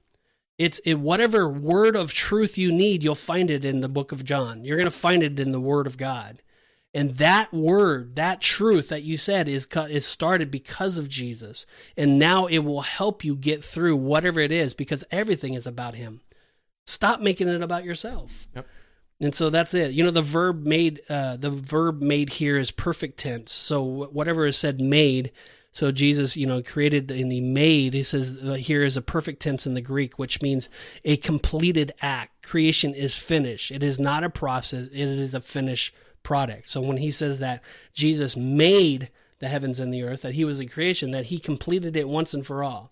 It's 0.60 0.80
it, 0.80 0.95
whatever 0.95 1.49
word 1.49 1.95
of 1.95 2.14
truth 2.14 2.57
you 2.57 2.72
need, 2.72 3.01
you'll 3.01 3.16
find 3.16 3.49
it 3.49 3.64
in 3.64 3.80
the 3.80 3.88
book 3.89 4.12
of 4.12 4.26
John. 4.26 4.66
You're 4.66 4.76
going 4.76 4.84
to 4.84 4.91
find 4.91 5.24
it 5.24 5.39
in 5.39 5.53
the 5.53 5.60
word 5.60 5.88
of 5.88 5.97
God. 5.97 6.43
And 6.93 7.12
that 7.12 7.53
word, 7.53 8.16
that 8.18 8.41
truth 8.41 8.89
that 8.89 9.03
you 9.03 9.16
said 9.16 9.47
is 9.47 9.68
is 9.89 10.05
started 10.05 10.51
because 10.51 10.97
of 10.97 11.07
Jesus. 11.07 11.66
And 11.95 12.20
now 12.20 12.45
it 12.47 12.60
will 12.60 12.82
help 12.82 13.24
you 13.24 13.36
get 13.36 13.64
through 13.64 13.95
whatever 13.95 14.39
it 14.41 14.51
is 14.51 14.74
because 14.74 15.05
everything 15.12 15.53
is 15.53 15.66
about 15.66 15.95
him. 15.95 16.22
Stop 16.86 17.22
making 17.22 17.47
it 17.47 17.62
about 17.62 17.86
yourself. 17.86 18.47
Yep. 18.55 18.68
And 19.22 19.36
so 19.36 19.49
that's 19.49 19.74
it. 19.74 19.93
You 19.93 20.03
know, 20.03 20.12
the 20.12 20.22
verb 20.22 20.66
made, 20.66 21.01
uh, 21.10 21.38
the 21.38 21.51
verb 21.51 22.01
made 22.01 22.32
here 22.32 22.57
is 22.57 22.72
perfect 22.72 23.20
tense. 23.20 23.51
So 23.53 23.82
whatever 23.84 24.45
is 24.45 24.57
said 24.57 24.82
made. 24.82 25.32
So 25.80 25.94
Jesus, 25.94 26.36
you 26.36 26.46
know, 26.46 26.62
created 26.62 27.10
and 27.10 27.32
he 27.32 27.40
made. 27.40 27.94
He 27.94 28.04
says 28.04 28.38
uh, 28.44 28.56
here 28.56 28.82
is 28.82 28.98
a 28.98 29.02
perfect 29.02 29.42
tense 29.42 29.66
in 29.66 29.76
the 29.76 29.82
Greek, 29.82 30.20
which 30.20 30.42
means 30.42 30.68
a 31.06 31.16
completed 31.16 31.94
act. 32.02 32.46
Creation 32.46 32.94
is 32.94 33.16
finished. 33.16 33.72
It 33.72 33.82
is 33.82 33.98
not 33.98 34.26
a 34.26 34.30
process. 34.30 34.88
It 34.88 35.08
is 35.08 35.34
a 35.34 35.40
finished 35.40 35.96
product. 36.22 36.68
So 36.68 36.82
when 36.82 36.98
he 36.98 37.12
says 37.12 37.40
that 37.40 37.64
Jesus 37.94 38.36
made 38.36 39.10
the 39.40 39.48
heavens 39.48 39.80
and 39.80 39.94
the 39.94 40.04
earth, 40.04 40.24
that 40.24 40.34
he 40.34 40.44
was 40.44 40.58
the 40.58 40.66
creation, 40.66 41.12
that 41.12 41.28
he 41.28 41.40
completed 41.40 41.96
it 41.96 42.10
once 42.10 42.34
and 42.34 42.46
for 42.46 42.62
all. 42.62 42.92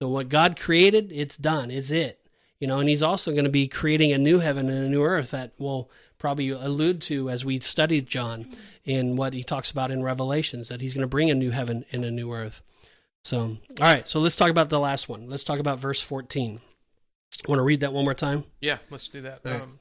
So 0.00 0.08
what 0.08 0.30
God 0.30 0.58
created, 0.58 1.12
it's 1.12 1.36
done. 1.36 1.70
It's 1.70 1.90
it 1.90 2.18
you 2.62 2.68
know 2.68 2.78
and 2.78 2.88
he's 2.88 3.02
also 3.02 3.32
going 3.32 3.44
to 3.44 3.50
be 3.50 3.66
creating 3.66 4.12
a 4.12 4.18
new 4.18 4.38
heaven 4.38 4.68
and 4.68 4.86
a 4.86 4.88
new 4.88 5.02
earth 5.02 5.32
that 5.32 5.52
we'll 5.58 5.90
probably 6.22 6.48
allude 6.50 7.02
to 7.02 7.28
as 7.28 7.44
we 7.44 7.60
studied 7.60 8.06
john 8.06 8.48
in 8.84 9.16
what 9.16 9.34
he 9.34 9.42
talks 9.42 9.70
about 9.70 9.90
in 9.90 10.02
revelations 10.02 10.68
that 10.68 10.80
he's 10.80 10.94
going 10.94 11.02
to 11.02 11.06
bring 11.06 11.30
a 11.30 11.34
new 11.34 11.50
heaven 11.50 11.84
and 11.92 12.04
a 12.04 12.10
new 12.10 12.32
earth 12.32 12.62
so 13.24 13.40
all 13.40 13.58
right 13.80 14.08
so 14.08 14.20
let's 14.20 14.36
talk 14.36 14.48
about 14.48 14.70
the 14.70 14.80
last 14.80 15.08
one 15.08 15.28
let's 15.28 15.44
talk 15.44 15.58
about 15.58 15.78
verse 15.78 16.00
14 16.00 16.60
want 17.48 17.58
to 17.58 17.62
read 17.64 17.80
that 17.80 17.92
one 17.92 18.04
more 18.04 18.14
time 18.14 18.44
Yeah, 18.60 18.78
let's 18.90 19.08
do 19.08 19.20
that. 19.22 19.40
Right. 19.44 19.60
Um, 19.60 19.78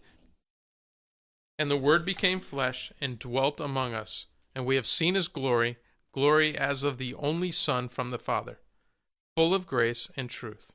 and 1.59 1.69
the 1.69 1.77
Word 1.77 2.05
became 2.05 2.39
flesh 2.39 2.91
and 2.99 3.19
dwelt 3.19 3.59
among 3.59 3.93
us, 3.93 4.27
and 4.55 4.65
we 4.65 4.75
have 4.75 4.87
seen 4.87 5.13
his 5.13 5.27
glory, 5.27 5.77
glory 6.11 6.57
as 6.57 6.83
of 6.83 6.97
the 6.97 7.13
only 7.15 7.51
Son 7.51 7.87
from 7.87 8.09
the 8.09 8.17
Father, 8.17 8.59
full 9.35 9.53
of 9.53 9.67
grace 9.67 10.09
and 10.17 10.29
truth. 10.29 10.71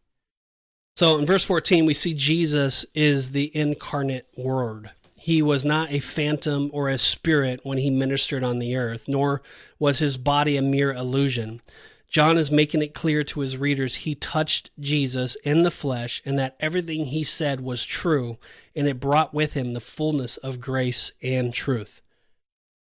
So 0.96 1.18
in 1.18 1.26
verse 1.26 1.44
14, 1.44 1.86
we 1.86 1.94
see 1.94 2.14
Jesus 2.14 2.86
is 2.94 3.32
the 3.32 3.54
incarnate 3.56 4.28
Word. 4.36 4.90
He 5.26 5.42
was 5.42 5.64
not 5.64 5.90
a 5.90 5.98
phantom 5.98 6.70
or 6.72 6.88
a 6.88 6.96
spirit 6.98 7.58
when 7.64 7.78
he 7.78 7.90
ministered 7.90 8.44
on 8.44 8.60
the 8.60 8.76
earth, 8.76 9.08
nor 9.08 9.42
was 9.76 9.98
his 9.98 10.16
body 10.16 10.56
a 10.56 10.62
mere 10.62 10.92
illusion. 10.92 11.62
John 12.06 12.38
is 12.38 12.52
making 12.52 12.80
it 12.82 12.94
clear 12.94 13.24
to 13.24 13.40
his 13.40 13.56
readers 13.56 13.96
he 13.96 14.14
touched 14.14 14.70
Jesus 14.78 15.34
in 15.42 15.64
the 15.64 15.70
flesh 15.72 16.22
and 16.24 16.38
that 16.38 16.54
everything 16.60 17.06
he 17.06 17.24
said 17.24 17.60
was 17.60 17.84
true, 17.84 18.38
and 18.76 18.86
it 18.86 19.00
brought 19.00 19.34
with 19.34 19.54
him 19.54 19.72
the 19.72 19.80
fullness 19.80 20.36
of 20.36 20.60
grace 20.60 21.10
and 21.20 21.52
truth. 21.52 22.02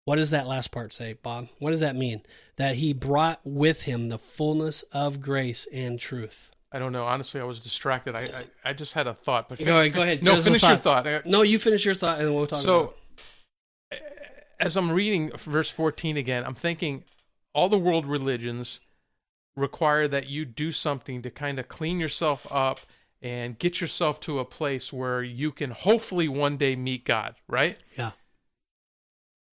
What 0.05 0.17
does 0.17 0.29
that 0.29 0.47
last 0.47 0.71
part 0.71 0.93
say, 0.93 1.15
Bob? 1.15 1.49
What 1.59 1.71
does 1.71 1.81
that 1.81 1.97
mean? 1.97 2.21
That 2.57 2.75
he 2.75 2.93
brought 2.93 3.41
with 3.47 3.85
him 3.85 4.11
the 4.11 4.19
fullness 4.19 4.83
of 4.93 5.23
grace 5.23 5.67
and 5.73 5.99
truth. 5.99 6.51
I 6.73 6.79
don't 6.79 6.93
know. 6.93 7.05
Honestly, 7.05 7.41
I 7.41 7.45
was 7.45 7.61
distracted. 7.61 8.15
I 8.15 8.21
I, 8.21 8.71
I 8.71 8.73
just 8.73 8.95
had 8.95 9.07
a 9.07 9.15
thought, 9.15 9.49
but 9.49 9.65
Go 9.65 9.77
ahead. 9.79 9.93
Go 9.93 10.03
ahead. 10.03 10.23
No, 10.23 10.33
Give 10.33 10.39
us 10.39 10.45
some 10.45 10.53
finish 10.53 10.63
your 10.63 10.77
thought. 10.77 11.27
No, 11.27 11.43
you 11.43 11.59
finish 11.59 11.85
your 11.85 11.95
thought, 11.95 12.21
and 12.21 12.35
we'll 12.35 12.47
talk. 12.47 12.61
So, 12.61 12.95
as 14.59 14.77
I'm 14.77 14.91
reading 14.91 15.31
verse 15.37 15.71
14 15.71 16.17
again, 16.17 16.45
I'm 16.45 16.55
thinking 16.55 17.05
all 17.55 17.69
the 17.69 17.79
world 17.79 18.07
religions 18.07 18.81
require 19.57 20.07
that 20.09 20.29
you 20.29 20.45
do 20.45 20.71
something 20.71 21.23
to 21.23 21.31
kind 21.31 21.59
of 21.59 21.69
clean 21.69 21.99
yourself 21.99 22.47
up 22.53 22.81
and 23.23 23.59
get 23.59 23.81
yourself 23.81 24.21
to 24.21 24.39
a 24.39 24.45
place 24.45 24.93
where 24.93 25.23
you 25.23 25.51
can 25.51 25.71
hopefully 25.71 26.29
one 26.29 26.57
day 26.57 26.77
meet 26.77 27.05
God, 27.05 27.35
right? 27.49 27.83
Yeah. 27.97 28.11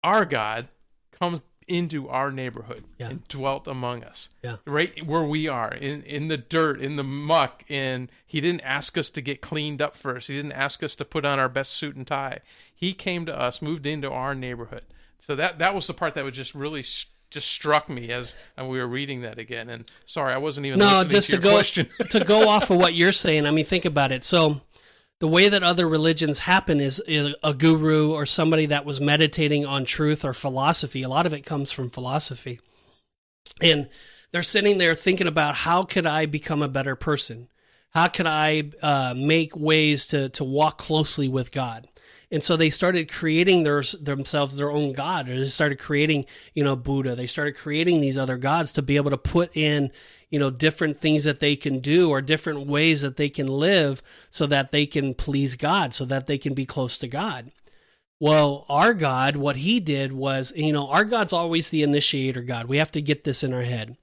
Our 0.03 0.25
God 0.25 0.69
comes 1.13 1.41
into 1.73 2.09
our 2.09 2.31
neighborhood 2.31 2.85
Yeah. 2.99 3.09
and 3.11 3.29
dwelt 3.29 3.67
among 3.67 4.05
us. 4.05 4.29
Yeah. 4.43 4.57
Right 4.67 5.05
where 5.07 5.23
we 5.25 5.49
are, 5.49 5.73
in 5.73 6.03
in 6.03 6.29
the 6.29 6.37
dirt, 6.37 6.81
in 6.81 6.97
the 6.97 7.03
muck, 7.05 7.65
and 7.69 8.11
he 8.27 8.41
didn't 8.41 8.61
ask 8.63 8.99
us 8.99 9.09
to 9.11 9.21
get 9.21 9.41
cleaned 9.41 9.81
up 9.81 9.97
first. 9.97 10.29
He 10.29 10.37
didn't 10.37 10.53
ask 10.53 10.83
us 10.83 10.95
to 10.97 11.05
put 11.05 11.25
on 11.25 11.39
our 11.39 11.49
best 11.49 11.73
suit 11.73 11.97
and 11.97 12.07
tie. 12.07 12.41
He 12.75 12.93
came 12.95 13.27
to 13.27 13.39
us, 13.39 13.63
moved 13.63 13.87
into 13.87 14.11
our 14.11 14.35
neighborhood. 14.35 14.85
So 15.19 15.35
that 15.37 15.59
that 15.59 15.75
was 15.75 15.87
the 15.87 15.95
part 15.95 16.15
that 16.15 16.25
was 16.25 16.35
just 16.35 16.55
really 16.55 16.83
just 17.31 17.49
struck 17.49 17.89
me 17.89 18.11
as 18.11 18.35
and 18.59 18.69
we 18.69 18.79
were 18.79 18.87
reading 18.87 19.23
that 19.23 19.39
again. 19.39 19.71
And 19.71 19.91
sorry, 20.05 20.35
I 20.35 20.39
wasn't 20.39 20.67
even 20.67 20.79
No, 20.81 20.87
listening 20.99 21.11
just 21.11 21.31
to, 21.31 21.37
to, 21.37 21.43
go 21.43 21.53
question. 21.55 21.89
to 22.11 22.21
go 22.25 22.49
off 22.49 22.71
of 22.71 22.77
what 22.77 22.95
you're 22.95 23.13
saying. 23.13 23.47
I 23.47 23.51
mean, 23.53 23.65
think 23.65 23.85
about 23.87 24.13
it. 24.13 24.23
So, 24.25 24.61
the 25.23 25.29
way 25.29 25.49
that 25.49 25.63
other 25.63 25.89
religions 25.89 26.41
happen 26.41 26.81
is, 26.81 27.01
a 27.45 27.55
guru 27.55 28.11
or 28.11 28.27
somebody 28.27 28.67
that 28.67 28.85
was 28.85 29.01
meditating 29.01 29.65
on 29.65 29.85
truth 29.85 30.25
or 30.25 30.33
philosophy. 30.33 31.05
A 31.05 31.09
lot 31.09 31.27
of 31.27 31.33
it 31.33 31.43
comes 31.43 31.71
from 31.71 31.89
philosophy, 31.89 32.59
and 33.61 33.89
they're 34.33 34.43
sitting 34.43 34.79
there 34.79 34.97
thinking 34.97 35.29
about 35.29 35.55
how 35.55 35.85
could 35.85 36.07
I 36.07 36.27
become 36.27 36.61
a 36.61 36.67
better 36.67 36.97
person? 36.97 37.47
How 37.91 38.09
could 38.09 38.27
I 38.27 38.71
uh, 38.83 39.15
make 39.17 39.55
ways 39.55 40.07
to 40.07 40.29
to 40.31 40.43
walk 40.43 40.79
closely 40.79 41.29
with 41.29 41.53
God? 41.53 41.89
And 42.33 42.43
so 42.43 42.57
they 42.57 42.71
started 42.71 43.13
creating 43.13 43.63
their, 43.63 43.83
themselves 43.83 44.57
their 44.57 44.71
own 44.71 44.95
god, 44.95 45.29
or 45.29 45.39
they 45.39 45.49
started 45.49 45.79
creating, 45.79 46.25
you 46.55 46.65
know, 46.65 46.75
Buddha. 46.75 47.15
They 47.15 47.27
started 47.27 47.57
creating 47.57 48.01
these 48.01 48.17
other 48.17 48.39
gods 48.39 48.73
to 48.73 48.83
be 48.83 48.97
able 48.97 49.11
to 49.11 49.19
put 49.19 49.55
in, 49.55 49.91
you 50.31 50.39
know, 50.39 50.51
different 50.51 50.97
things 50.97 51.25
that 51.25 51.41
they 51.41 51.57
can 51.57 51.81
do 51.81 52.09
or 52.09 52.23
different 52.23 52.67
ways 52.67 53.03
that 53.03 53.19
they 53.19 53.29
can 53.29 53.47
live 53.47 54.03
so 54.31 54.47
that 54.47 54.71
they 54.71 54.87
can 54.87 55.13
please 55.13 55.57
God, 55.57 55.93
so 55.93 56.07
that 56.07 56.27
they 56.27 56.39
can 56.39 56.55
be 56.55 56.65
close 56.65 56.97
to 56.99 57.07
God. 57.07 57.53
Well, 58.19 58.65
our 58.69 58.95
God, 58.95 59.37
what 59.37 59.57
he 59.57 59.79
did 59.79 60.13
was, 60.13 60.55
you 60.57 60.73
know, 60.73 60.89
our 60.89 61.05
God's 61.05 61.35
always 61.35 61.69
the 61.69 61.83
initiator 61.83 62.41
God. 62.41 62.67
We 62.67 62.79
have 62.79 62.93
to 62.93 63.03
get 63.03 63.25
this 63.25 63.43
in 63.43 63.53
our 63.53 63.63
head. 63.63 63.99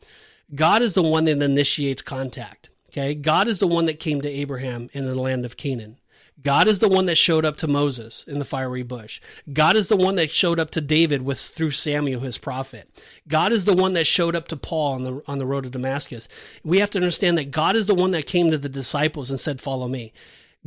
God 0.53 0.81
is 0.81 0.93
the 0.93 1.01
one 1.01 1.25
that 1.25 1.41
initiates 1.41 2.01
contact. 2.01 2.69
Okay. 2.89 3.15
God 3.15 3.47
is 3.47 3.59
the 3.59 3.67
one 3.67 3.85
that 3.85 3.99
came 3.99 4.21
to 4.21 4.29
Abraham 4.29 4.89
in 4.93 5.05
the 5.05 5.15
land 5.15 5.45
of 5.45 5.57
Canaan. 5.57 5.98
God 6.41 6.67
is 6.67 6.79
the 6.79 6.87
one 6.89 7.05
that 7.07 7.15
showed 7.15 7.43
up 7.43 7.57
to 7.57 7.67
Moses 7.67 8.23
in 8.27 8.39
the 8.39 8.45
fiery 8.45 8.83
bush. 8.83 9.19
God 9.51 9.75
is 9.75 9.89
the 9.89 9.97
one 9.97 10.15
that 10.15 10.31
showed 10.31 10.59
up 10.59 10.71
to 10.71 10.81
David 10.81 11.21
with 11.21 11.39
through 11.39 11.71
Samuel 11.71 12.21
his 12.21 12.37
prophet. 12.37 12.89
God 13.27 13.51
is 13.51 13.65
the 13.65 13.75
one 13.75 13.93
that 13.93 14.07
showed 14.07 14.35
up 14.35 14.47
to 14.49 14.57
Paul 14.57 14.93
on 14.93 15.03
the 15.03 15.21
on 15.27 15.37
the 15.37 15.45
road 15.45 15.65
to 15.65 15.69
Damascus. 15.69 16.27
We 16.63 16.79
have 16.79 16.89
to 16.91 16.99
understand 16.99 17.37
that 17.37 17.51
God 17.51 17.75
is 17.75 17.87
the 17.87 17.95
one 17.95 18.11
that 18.11 18.25
came 18.25 18.51
to 18.51 18.57
the 18.57 18.69
disciples 18.69 19.29
and 19.29 19.39
said, 19.39 19.59
"Follow 19.59 19.87
me." 19.87 20.13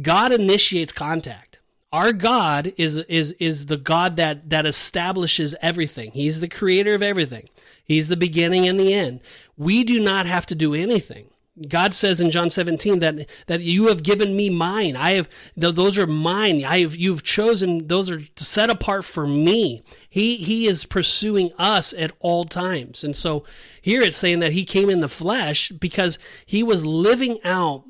God 0.01 0.33
initiates 0.33 0.93
contact. 0.93 1.59
Our 1.93 2.13
God 2.13 2.73
is 2.77 2.99
is 2.99 3.33
is 3.33 3.67
the 3.67 3.77
God 3.77 4.17
that 4.17 4.51
that 4.51 4.67
establishes 4.67 5.55
everything. 5.63 6.11
He's 6.13 6.41
the 6.41 6.49
creator 6.49 6.95
of 6.95 7.03
everything. 7.03 7.49
He's 7.85 8.09
the 8.09 8.17
beginning 8.17 8.67
and 8.67 8.79
the 8.79 8.95
end. 8.95 9.21
We 9.57 9.85
do 9.85 10.01
not 10.01 10.27
have 10.27 10.47
to 10.47 10.55
do 10.55 10.75
anything. 10.75 11.27
God 11.69 11.93
says 11.93 12.19
in 12.19 12.31
John 12.31 12.49
17 12.49 13.01
that 13.01 13.29
that 13.47 13.61
you 13.61 13.89
have 13.89 14.03
given 14.03 14.35
me 14.35 14.49
mine. 14.49 14.97
I 14.97 15.13
have 15.13 15.29
those 15.55 15.99
are 15.99 16.07
mine. 16.07 16.65
I 16.65 16.79
have 16.81 16.97
you've 16.97 17.23
chosen 17.23 17.89
those 17.89 18.11
are 18.11 18.21
set 18.37 18.71
apart 18.71 19.05
for 19.05 19.27
me. 19.27 19.83
He 20.09 20.37
he 20.37 20.67
is 20.67 20.87
pursuing 20.87 21.51
us 21.59 21.93
at 21.93 22.13
all 22.21 22.47
times. 22.47 23.05
And 23.05 23.15
so 23.15 23.45
here 23.83 24.01
it's 24.01 24.17
saying 24.17 24.39
that 24.39 24.53
he 24.53 24.65
came 24.65 24.89
in 24.89 25.01
the 25.01 25.09
flesh 25.09 25.71
because 25.71 26.19
he 26.47 26.63
was 26.63 26.87
living 26.87 27.39
out 27.45 27.85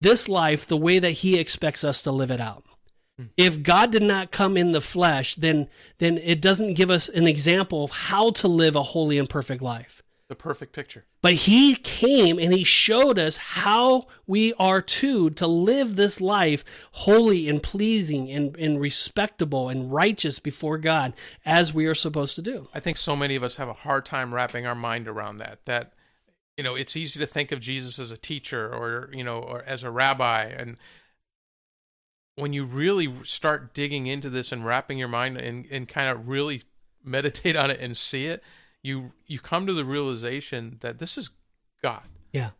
this 0.00 0.26
life 0.26 0.66
the 0.66 0.76
way 0.76 0.98
that 0.98 1.10
he 1.10 1.38
expects 1.38 1.84
us 1.84 2.00
to 2.02 2.12
live 2.12 2.30
it 2.30 2.40
out. 2.40 2.64
Hmm. 3.18 3.26
If 3.36 3.62
God 3.62 3.92
did 3.92 4.02
not 4.02 4.30
come 4.30 4.56
in 4.56 4.72
the 4.72 4.80
flesh, 4.80 5.34
then 5.34 5.68
then 5.98 6.16
it 6.16 6.40
doesn't 6.40 6.74
give 6.74 6.88
us 6.88 7.10
an 7.10 7.26
example 7.26 7.84
of 7.84 7.90
how 7.90 8.30
to 8.30 8.48
live 8.48 8.76
a 8.76 8.82
holy 8.82 9.18
and 9.18 9.28
perfect 9.28 9.60
life. 9.60 10.02
The 10.28 10.34
perfect 10.34 10.72
picture. 10.72 11.02
But 11.20 11.34
he 11.34 11.76
came 11.76 12.38
and 12.38 12.50
he 12.52 12.64
showed 12.64 13.18
us 13.18 13.36
how 13.36 14.06
we 14.26 14.54
are 14.54 14.80
to 14.80 15.28
to 15.30 15.46
live 15.46 15.96
this 15.96 16.18
life 16.18 16.64
holy 16.92 17.46
and 17.46 17.62
pleasing 17.62 18.30
and, 18.30 18.56
and 18.56 18.80
respectable 18.80 19.68
and 19.68 19.92
righteous 19.92 20.38
before 20.38 20.78
God 20.78 21.12
as 21.44 21.74
we 21.74 21.84
are 21.84 21.94
supposed 21.94 22.36
to 22.36 22.42
do. 22.42 22.68
I 22.72 22.80
think 22.80 22.96
so 22.96 23.14
many 23.14 23.36
of 23.36 23.42
us 23.42 23.56
have 23.56 23.68
a 23.68 23.74
hard 23.74 24.06
time 24.06 24.32
wrapping 24.32 24.66
our 24.66 24.74
mind 24.74 25.08
around 25.08 25.36
that. 25.36 25.58
That 25.66 25.92
you 26.56 26.64
know, 26.64 26.74
it's 26.74 26.96
easy 26.96 27.20
to 27.20 27.26
think 27.26 27.52
of 27.52 27.60
Jesus 27.60 27.98
as 27.98 28.10
a 28.10 28.16
teacher 28.16 28.72
or 28.74 29.10
you 29.12 29.24
know, 29.24 29.40
or 29.40 29.62
as 29.64 29.82
a 29.82 29.90
rabbi 29.90 30.44
and 30.44 30.78
when 32.36 32.52
you 32.52 32.64
really 32.64 33.12
start 33.24 33.74
digging 33.74 34.06
into 34.06 34.28
this 34.28 34.52
and 34.52 34.64
wrapping 34.64 34.98
your 34.98 35.08
mind 35.08 35.36
and, 35.36 35.66
and 35.70 35.88
kind 35.88 36.08
of 36.08 36.28
really 36.28 36.62
meditate 37.04 37.56
on 37.56 37.70
it 37.70 37.80
and 37.80 37.96
see 37.96 38.26
it, 38.26 38.42
you 38.84 39.12
you 39.26 39.40
come 39.40 39.66
to 39.66 39.72
the 39.72 39.84
realization 39.84 40.76
that 40.80 40.98
this 40.98 41.18
is 41.18 41.30
God. 41.82 42.02
Yeah. 42.32 42.50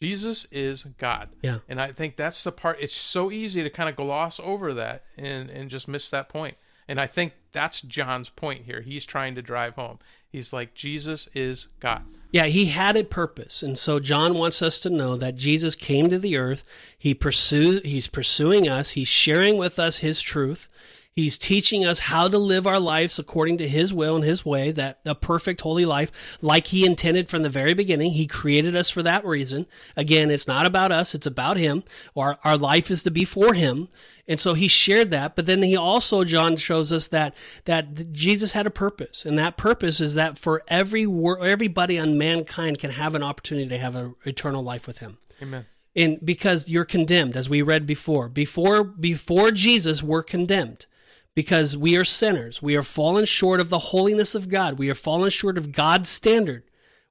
Jesus 0.00 0.46
is 0.52 0.84
God. 0.98 1.30
Yeah. 1.42 1.58
And 1.68 1.80
I 1.80 1.90
think 1.90 2.16
that's 2.16 2.44
the 2.44 2.52
part 2.52 2.78
it's 2.80 2.94
so 2.94 3.30
easy 3.30 3.62
to 3.62 3.70
kind 3.70 3.88
of 3.88 3.96
gloss 3.96 4.38
over 4.38 4.72
that 4.74 5.04
and 5.16 5.50
and 5.50 5.68
just 5.70 5.88
miss 5.88 6.08
that 6.10 6.28
point. 6.28 6.56
And 6.86 7.00
I 7.00 7.06
think 7.06 7.32
that's 7.52 7.80
John's 7.80 8.28
point 8.28 8.64
here. 8.64 8.82
He's 8.82 9.06
trying 9.06 9.34
to 9.36 9.42
drive 9.42 9.74
home. 9.74 9.98
He's 10.28 10.52
like 10.52 10.74
Jesus 10.74 11.28
is 11.34 11.68
God. 11.80 12.02
Yeah, 12.30 12.44
he 12.44 12.66
had 12.66 12.96
a 12.96 13.02
purpose. 13.02 13.62
And 13.62 13.76
so 13.76 13.98
John 13.98 14.34
wants 14.34 14.62
us 14.62 14.78
to 14.80 14.90
know 14.90 15.16
that 15.16 15.34
Jesus 15.34 15.74
came 15.74 16.10
to 16.10 16.18
the 16.18 16.36
earth. 16.36 16.68
He 16.96 17.14
pursue 17.14 17.80
he's 17.84 18.06
pursuing 18.06 18.68
us. 18.68 18.92
He's 18.92 19.08
sharing 19.08 19.56
with 19.56 19.78
us 19.78 19.98
his 19.98 20.20
truth. 20.20 20.68
He's 21.16 21.38
teaching 21.38 21.84
us 21.84 22.00
how 22.00 22.28
to 22.28 22.38
live 22.38 22.68
our 22.68 22.78
lives 22.78 23.18
according 23.18 23.58
to 23.58 23.68
his 23.68 23.92
will 23.92 24.14
and 24.14 24.24
his 24.24 24.46
way, 24.46 24.70
that 24.70 25.00
a 25.04 25.14
perfect 25.14 25.60
holy 25.60 25.84
life 25.84 26.38
like 26.40 26.68
he 26.68 26.86
intended 26.86 27.28
from 27.28 27.42
the 27.42 27.50
very 27.50 27.74
beginning. 27.74 28.12
He 28.12 28.28
created 28.28 28.76
us 28.76 28.90
for 28.90 29.02
that 29.02 29.24
reason. 29.24 29.66
Again, 29.96 30.30
it's 30.30 30.46
not 30.46 30.66
about 30.66 30.92
us, 30.92 31.14
it's 31.14 31.26
about 31.26 31.56
him. 31.56 31.82
Our, 32.16 32.38
our 32.44 32.56
life 32.56 32.92
is 32.92 33.02
to 33.02 33.10
be 33.10 33.24
for 33.24 33.54
him. 33.54 33.88
And 34.28 34.38
so 34.38 34.54
he 34.54 34.68
shared 34.68 35.10
that, 35.10 35.34
but 35.34 35.46
then 35.46 35.62
he 35.62 35.76
also 35.76 36.22
John 36.22 36.56
shows 36.56 36.92
us 36.92 37.08
that 37.08 37.34
that 37.64 38.12
Jesus 38.12 38.52
had 38.52 38.64
a 38.64 38.70
purpose, 38.70 39.26
and 39.26 39.36
that 39.36 39.56
purpose 39.56 40.00
is 40.00 40.14
that 40.14 40.38
for 40.38 40.62
every 40.68 41.02
everybody 41.02 41.98
on 41.98 42.16
mankind 42.16 42.78
can 42.78 42.92
have 42.92 43.16
an 43.16 43.24
opportunity 43.24 43.68
to 43.68 43.78
have 43.78 43.96
an 43.96 44.14
eternal 44.24 44.62
life 44.62 44.86
with 44.86 44.98
him. 44.98 45.18
Amen. 45.42 45.66
And 45.96 46.24
because 46.24 46.68
you're 46.68 46.84
condemned, 46.84 47.36
as 47.36 47.48
we 47.48 47.62
read 47.62 47.84
before, 47.84 48.28
before 48.28 48.84
before 48.84 49.50
Jesus, 49.50 50.00
we're 50.00 50.22
condemned 50.22 50.86
because 51.34 51.76
we 51.76 51.96
are 51.96 52.04
sinners. 52.04 52.60
We 52.60 52.76
are 52.76 52.82
fallen 52.82 53.24
short 53.24 53.60
of 53.60 53.68
the 53.68 53.78
holiness 53.78 54.34
of 54.34 54.48
God. 54.48 54.78
We 54.78 54.90
are 54.90 54.94
fallen 54.94 55.30
short 55.30 55.58
of 55.58 55.72
God's 55.72 56.08
standard. 56.08 56.64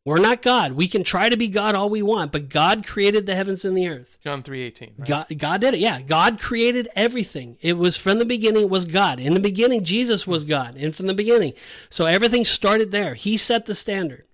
We're 0.06 0.20
not 0.20 0.42
God. 0.42 0.72
We 0.72 0.88
can 0.88 1.04
try 1.04 1.30
to 1.30 1.38
be 1.38 1.50
God 1.50 1.76
all 1.76 1.90
we 1.90 2.02
want, 2.02 2.32
but 2.32 2.50
God 2.50 2.88
created 2.88 3.26
the 3.26 3.36
heavens 3.36 3.66
and 3.66 3.78
the 3.78 3.88
earth. 3.90 4.18
John 4.24 4.42
3:18. 4.42 4.94
Right? 4.98 5.08
God, 5.08 5.26
God 5.38 5.62
did 5.62 5.74
it. 5.74 5.82
Yeah, 5.82 6.02
God 6.02 6.40
created 6.40 6.88
everything. 6.96 7.58
It 7.62 7.78
was 7.78 7.98
from 7.98 8.18
the 8.18 8.26
beginning 8.26 8.64
it 8.64 8.70
was 8.70 8.86
God. 8.86 9.20
In 9.20 9.34
the 9.34 9.40
beginning 9.40 9.84
Jesus 9.84 10.26
was 10.26 10.46
God, 10.46 10.76
and 10.78 10.96
from 10.96 11.08
the 11.08 11.14
beginning. 11.14 11.54
So 11.90 12.06
everything 12.06 12.46
started 12.46 12.92
there. 12.92 13.14
He 13.14 13.38
set 13.38 13.66
the 13.66 13.76
standard. 13.76 14.26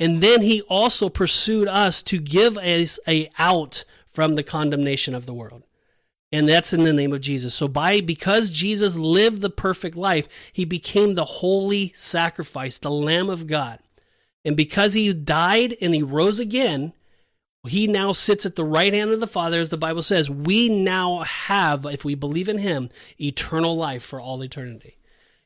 And 0.00 0.22
then 0.22 0.40
he 0.40 0.62
also 0.62 1.10
pursued 1.10 1.68
us 1.68 2.00
to 2.02 2.18
give 2.18 2.56
us 2.56 2.98
a 3.06 3.28
out 3.38 3.84
from 4.08 4.34
the 4.34 4.42
condemnation 4.42 5.14
of 5.14 5.26
the 5.26 5.34
world. 5.34 5.64
And 6.32 6.48
that's 6.48 6.72
in 6.72 6.84
the 6.84 6.92
name 6.92 7.12
of 7.12 7.20
Jesus. 7.20 7.54
So 7.54 7.66
by 7.66 8.00
because 8.00 8.50
Jesus 8.50 8.98
lived 8.98 9.40
the 9.40 9.50
perfect 9.50 9.96
life, 9.96 10.28
he 10.52 10.64
became 10.64 11.14
the 11.14 11.24
holy 11.24 11.92
sacrifice, 11.96 12.78
the 12.78 12.90
lamb 12.90 13.28
of 13.28 13.46
God. 13.46 13.80
And 14.44 14.56
because 14.56 14.94
he 14.94 15.12
died 15.12 15.74
and 15.80 15.94
he 15.94 16.02
rose 16.02 16.38
again, 16.38 16.92
he 17.66 17.86
now 17.86 18.12
sits 18.12 18.46
at 18.46 18.56
the 18.56 18.64
right 18.64 18.92
hand 18.92 19.10
of 19.10 19.20
the 19.20 19.26
Father, 19.26 19.60
as 19.60 19.68
the 19.68 19.76
Bible 19.76 20.02
says. 20.02 20.30
We 20.30 20.68
now 20.68 21.18
have, 21.20 21.84
if 21.84 22.04
we 22.04 22.14
believe 22.14 22.48
in 22.48 22.58
him, 22.58 22.88
eternal 23.20 23.76
life 23.76 24.02
for 24.02 24.20
all 24.20 24.42
eternity. 24.42 24.96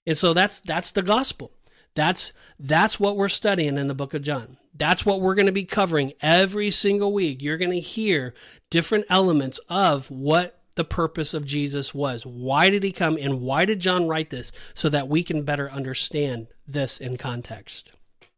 And 0.06 0.16
so 0.16 0.32
that's 0.32 0.60
that's 0.60 0.92
the 0.92 1.02
gospel. 1.02 1.50
That's 1.94 2.32
that's 2.58 3.00
what 3.00 3.16
we're 3.16 3.28
studying 3.28 3.78
in 3.78 3.88
the 3.88 3.94
book 3.94 4.14
of 4.14 4.22
John. 4.22 4.58
That's 4.74 5.06
what 5.06 5.20
we're 5.20 5.34
going 5.34 5.46
to 5.46 5.52
be 5.52 5.64
covering 5.64 6.12
every 6.20 6.70
single 6.70 7.12
week. 7.12 7.42
You're 7.42 7.58
going 7.58 7.70
to 7.70 7.80
hear 7.80 8.34
different 8.70 9.06
elements 9.08 9.58
of 9.68 10.10
what 10.10 10.63
the 10.74 10.84
purpose 10.84 11.34
of 11.34 11.46
Jesus 11.46 11.94
was. 11.94 12.26
Why 12.26 12.70
did 12.70 12.82
he 12.82 12.92
come 12.92 13.16
and 13.16 13.40
why 13.40 13.64
did 13.64 13.80
John 13.80 14.08
write 14.08 14.30
this 14.30 14.52
so 14.74 14.88
that 14.88 15.08
we 15.08 15.22
can 15.22 15.42
better 15.42 15.70
understand 15.70 16.48
this 16.66 17.00
in 17.00 17.16
context? 17.16 17.92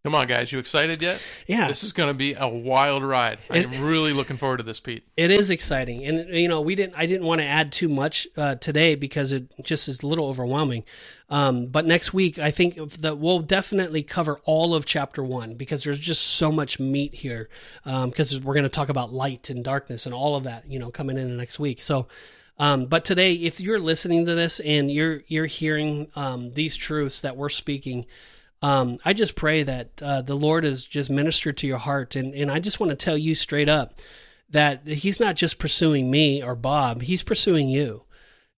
Come 0.07 0.14
on, 0.14 0.28
guys. 0.28 0.52
You 0.52 0.61
excited 0.61 1.02
yet? 1.02 1.20
Yeah. 1.48 1.66
This 1.66 1.82
is 1.82 1.92
going 1.92 2.07
to 2.07 2.14
be 2.14 2.34
a 2.34 2.46
wild 2.46 3.02
ride. 3.02 3.40
I 3.50 3.59
am 3.59 3.82
really 3.82 4.12
looking 4.12 4.36
forward 4.36 4.59
to 4.59 4.62
this, 4.62 4.78
Pete. 4.78 5.02
It 5.16 5.32
is 5.32 5.50
exciting, 5.50 6.07
and 6.07 6.28
you 6.28 6.46
know 6.46 6.61
we 6.61 6.76
didn't. 6.76 6.94
I 6.96 7.07
didn't 7.07 7.26
want 7.26 7.40
to 7.40 7.44
add 7.44 7.72
too 7.72 7.88
much 7.88 8.28
uh, 8.36 8.54
today 8.54 8.94
because 8.94 9.32
it 9.32 9.48
just 9.64 9.88
is 9.88 10.04
a 10.04 10.07
little 10.07 10.28
overwhelming. 10.28 10.84
Um, 11.28 11.66
but 11.66 11.86
next 11.86 12.14
week, 12.14 12.38
I 12.38 12.52
think 12.52 12.76
that 13.00 13.18
we'll 13.18 13.40
definitely 13.40 14.04
cover 14.04 14.38
all 14.44 14.76
of 14.76 14.86
chapter 14.86 15.24
one 15.24 15.54
because 15.54 15.82
there's 15.82 15.98
just 15.98 16.22
so 16.22 16.52
much 16.52 16.78
meat 16.78 17.12
here. 17.12 17.48
Because 17.84 18.40
we're 18.40 18.54
going 18.54 18.62
to 18.62 18.68
talk 18.68 18.88
about 18.88 19.12
light 19.12 19.50
and 19.50 19.64
darkness 19.64 20.07
and 20.07 20.14
all 20.14 20.36
of 20.36 20.44
that, 20.44 20.70
you 20.70 20.78
know, 20.78 20.92
coming 20.92 21.18
in 21.18 21.28
the 21.28 21.36
next 21.36 21.59
week. 21.59 21.82
So. 21.82 22.07
Um, 22.59 22.86
but 22.86 23.04
today, 23.04 23.34
if 23.34 23.61
you're 23.61 23.78
listening 23.78 24.24
to 24.24 24.34
this 24.34 24.61
and 24.61 24.90
you're 24.90 25.24
you're 25.26 25.44
hearing 25.44 26.11
um, 26.16 26.52
these 26.52 26.74
truths 26.74 27.20
that 27.20 27.36
we're 27.36 27.50
speaking, 27.50 28.07
um, 28.62 28.98
I 29.04 29.12
just 29.12 29.36
pray 29.36 29.62
that 29.62 30.02
uh, 30.02 30.22
the 30.22 30.34
Lord 30.34 30.64
has 30.64 30.84
just 30.84 31.11
ministered 31.11 31.57
to 31.59 31.66
your 31.66 31.78
heart, 31.78 32.16
and 32.16 32.34
and 32.34 32.50
I 32.50 32.59
just 32.59 32.80
want 32.80 32.90
to 32.90 32.96
tell 32.96 33.16
you 33.16 33.34
straight 33.34 33.68
up 33.68 33.94
that 34.50 34.86
He's 34.86 35.20
not 35.20 35.36
just 35.36 35.59
pursuing 35.59 36.11
me 36.11 36.42
or 36.42 36.54
Bob; 36.54 37.02
He's 37.02 37.22
pursuing 37.22 37.68
you. 37.68 38.02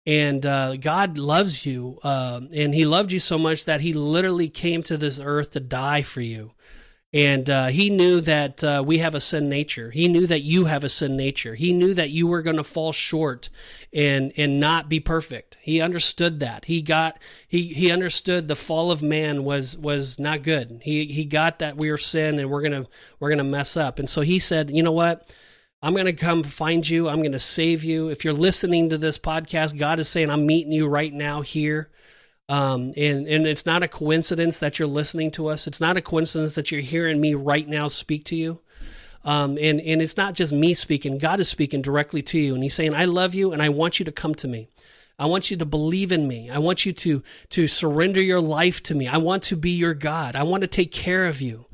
And 0.07 0.47
uh, 0.47 0.77
God 0.77 1.19
loves 1.19 1.67
you, 1.67 1.99
um, 2.03 2.49
and 2.55 2.75
He 2.75 2.87
loved 2.87 3.13
you 3.13 3.19
so 3.19 3.39
much 3.39 3.67
that 3.67 3.83
He 3.83 3.93
literally 3.93 4.49
came 4.49 4.83
to 4.85 4.97
this 4.97 5.21
earth 5.23 5.51
to 5.51 5.61
die 5.61 6.03
for 6.03 6.23
you. 6.23 6.53
And 7.11 7.49
uh, 7.49 7.67
he 7.69 7.89
knew 7.89 8.21
that 8.21 8.63
uh, 8.63 8.83
we 8.85 8.99
have 8.99 9.15
a 9.15 9.21
sin 9.21 9.49
nature. 9.49 9.91
He 9.91 10.09
knew 10.09 10.27
that 10.27 10.41
you 10.41 10.67
have 10.67 10.85
a 10.85 10.91
sin 10.91 11.17
nature. 11.17 11.55
He 11.55 11.73
knew 11.73 11.95
that 11.95 12.11
you 12.11 12.27
were 12.27 12.43
going 12.43 12.57
to 12.57 12.65
fall 12.65 12.93
short 12.93 13.49
and 13.95 14.31
and 14.37 14.61
not 14.61 14.91
be 14.91 15.01
perfect. 15.01 15.57
He 15.63 15.81
understood 15.81 16.39
that. 16.41 16.67
He 16.67 16.83
got 16.83 17.19
he 17.49 17.69
he 17.69 17.91
understood 17.91 18.47
the 18.47 18.55
fall 18.55 18.91
of 18.91 19.03
man 19.03 19.45
was 19.45 19.79
was 19.79 20.19
not 20.19 20.43
good. 20.43 20.81
He 20.83 21.07
he 21.07 21.25
got 21.25 21.61
that 21.61 21.79
we 21.79 21.89
are 21.89 21.97
sin 21.97 22.39
and 22.39 22.51
we're 22.51 22.63
gonna 22.63 22.85
we're 23.21 23.31
gonna 23.31 23.43
mess 23.43 23.75
up. 23.75 23.99
And 23.99 24.09
so 24.09 24.21
he 24.21 24.39
said, 24.39 24.71
you 24.71 24.83
know 24.83 24.93
what? 24.93 25.35
I'm 25.81 25.95
going 25.95 26.07
to 26.07 26.13
come 26.13 26.43
find 26.43 26.89
you. 26.89 27.09
I'm 27.09 27.19
going 27.19 27.31
to 27.31 27.39
save 27.39 27.85
you. 27.85 28.09
If 28.09 28.25
you're 28.25 28.35
listening 28.35 28.91
to 28.91 28.99
this 28.99 29.17
podcast, 29.17 29.79
God 29.79 30.01
is 30.01 30.09
saying, 30.09 30.29
I'm 30.29 30.45
meeting 30.45 30.73
you 30.73 30.89
right 30.89 31.13
now 31.13 31.43
here. 31.43 31.89
Um, 32.49 32.95
and, 32.97 33.27
and 33.27 33.47
it's 33.47 33.67
not 33.67 33.83
a 33.83 33.89
coincidence 33.89 34.59
that 34.59 34.79
you're 34.79 34.89
listening 34.89 35.31
to 35.33 35.49
us. 35.49 35.67
It's 35.67 35.81
not 35.81 35.97
a 35.99 36.03
coincidence 36.03 36.55
that 36.55 36.71
you're 36.71 36.81
hearing 36.81 37.21
me 37.21 37.35
right 37.35 37.69
now 37.69 37.89
speak 37.89 38.25
to 38.27 38.37
you. 38.37 38.61
Um, 39.25 39.59
and, 39.61 39.81
and 39.81 40.01
it's 40.01 40.17
not 40.17 40.35
just 40.35 40.53
me 40.53 40.73
speaking, 40.75 41.19
God 41.19 41.41
is 41.41 41.49
speaking 41.49 41.83
directly 41.83 42.23
to 42.23 42.39
you. 42.39 42.55
And 42.55 42.63
He's 42.63 42.75
saying, 42.75 42.95
I 42.95 43.05
love 43.05 43.35
you 43.35 43.53
and 43.53 43.61
I 43.61 43.69
want 43.69 43.99
you 43.99 44.05
to 44.07 44.13
come 44.13 44.35
to 44.37 44.49
me. 44.49 44.69
I 45.19 45.27
want 45.27 45.51
you 45.51 45.57
to 45.57 45.67
believe 45.67 46.13
in 46.13 46.29
me. 46.29 46.49
I 46.49 46.59
want 46.59 46.87
you 46.87 46.93
to, 46.93 47.23
to 47.51 47.67
surrender 47.67 48.23
your 48.23 48.41
life 48.41 48.83
to 48.85 48.95
me. 48.95 49.09
I 49.09 49.19
want 49.19 49.43
to 49.45 49.57
be 49.57 49.71
your 49.71 49.95
God. 49.95 50.37
I 50.37 50.45
want 50.45 50.61
to 50.61 50.69
take 50.69 50.93
care 50.93 51.27
of 51.27 51.41
you. 51.41 51.67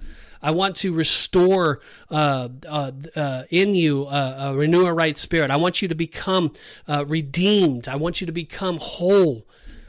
I 0.43 0.51
want 0.51 0.77
to 0.77 0.93
restore 0.93 1.81
uh, 2.11 2.49
uh, 2.69 2.93
uh, 3.17 3.43
in 3.51 3.75
you 3.75 4.07
uh, 4.07 4.51
a 4.51 4.57
renew 4.57 4.87
a 4.87 4.93
right 4.93 5.17
spirit. 5.17 5.51
I 5.51 5.57
want 5.57 5.81
you 5.81 5.89
to 5.89 5.95
become 5.95 6.53
uh, 6.87 7.05
redeemed. 7.07 7.89
I 7.89 7.97
want 7.97 8.21
you 8.21 8.27
to 8.27 8.33
become 8.33 8.79
whole. 8.81 9.47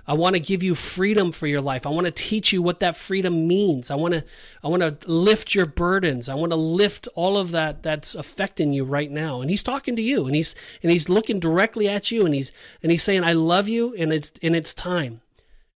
I 0.07 0.13
want 0.13 0.35
to 0.35 0.39
give 0.39 0.61
you 0.61 0.75
freedom 0.75 1.31
for 1.31 1.47
your 1.47 1.61
life. 1.61 1.87
I 1.87 1.89
want 1.89 2.05
to 2.05 2.11
teach 2.11 2.53
you 2.53 2.61
what 2.61 2.79
that 2.79 2.95
freedom 2.95 3.47
means. 3.47 3.89
I 3.89 3.95
want 3.95 4.13
to 4.13 4.23
I 4.63 4.67
want 4.67 4.81
to 4.81 5.11
lift 5.11 5.55
your 5.55 5.65
burdens. 5.65 6.29
I 6.29 6.35
want 6.35 6.51
to 6.51 6.57
lift 6.57 7.07
all 7.15 7.37
of 7.37 7.51
that 7.51 7.81
that's 7.81 8.13
affecting 8.13 8.71
you 8.71 8.83
right 8.83 9.09
now. 9.09 9.41
And 9.41 9.49
he's 9.49 9.63
talking 9.63 9.95
to 9.95 10.01
you 10.01 10.27
and 10.27 10.35
he's 10.35 10.53
and 10.83 10.91
he's 10.91 11.09
looking 11.09 11.39
directly 11.39 11.87
at 11.87 12.11
you 12.11 12.25
and 12.25 12.35
he's 12.35 12.51
and 12.83 12.91
he's 12.91 13.03
saying 13.03 13.23
I 13.23 13.33
love 13.33 13.67
you 13.67 13.95
and 13.95 14.13
it's 14.13 14.33
and 14.43 14.55
it's 14.55 14.73
time. 14.73 15.21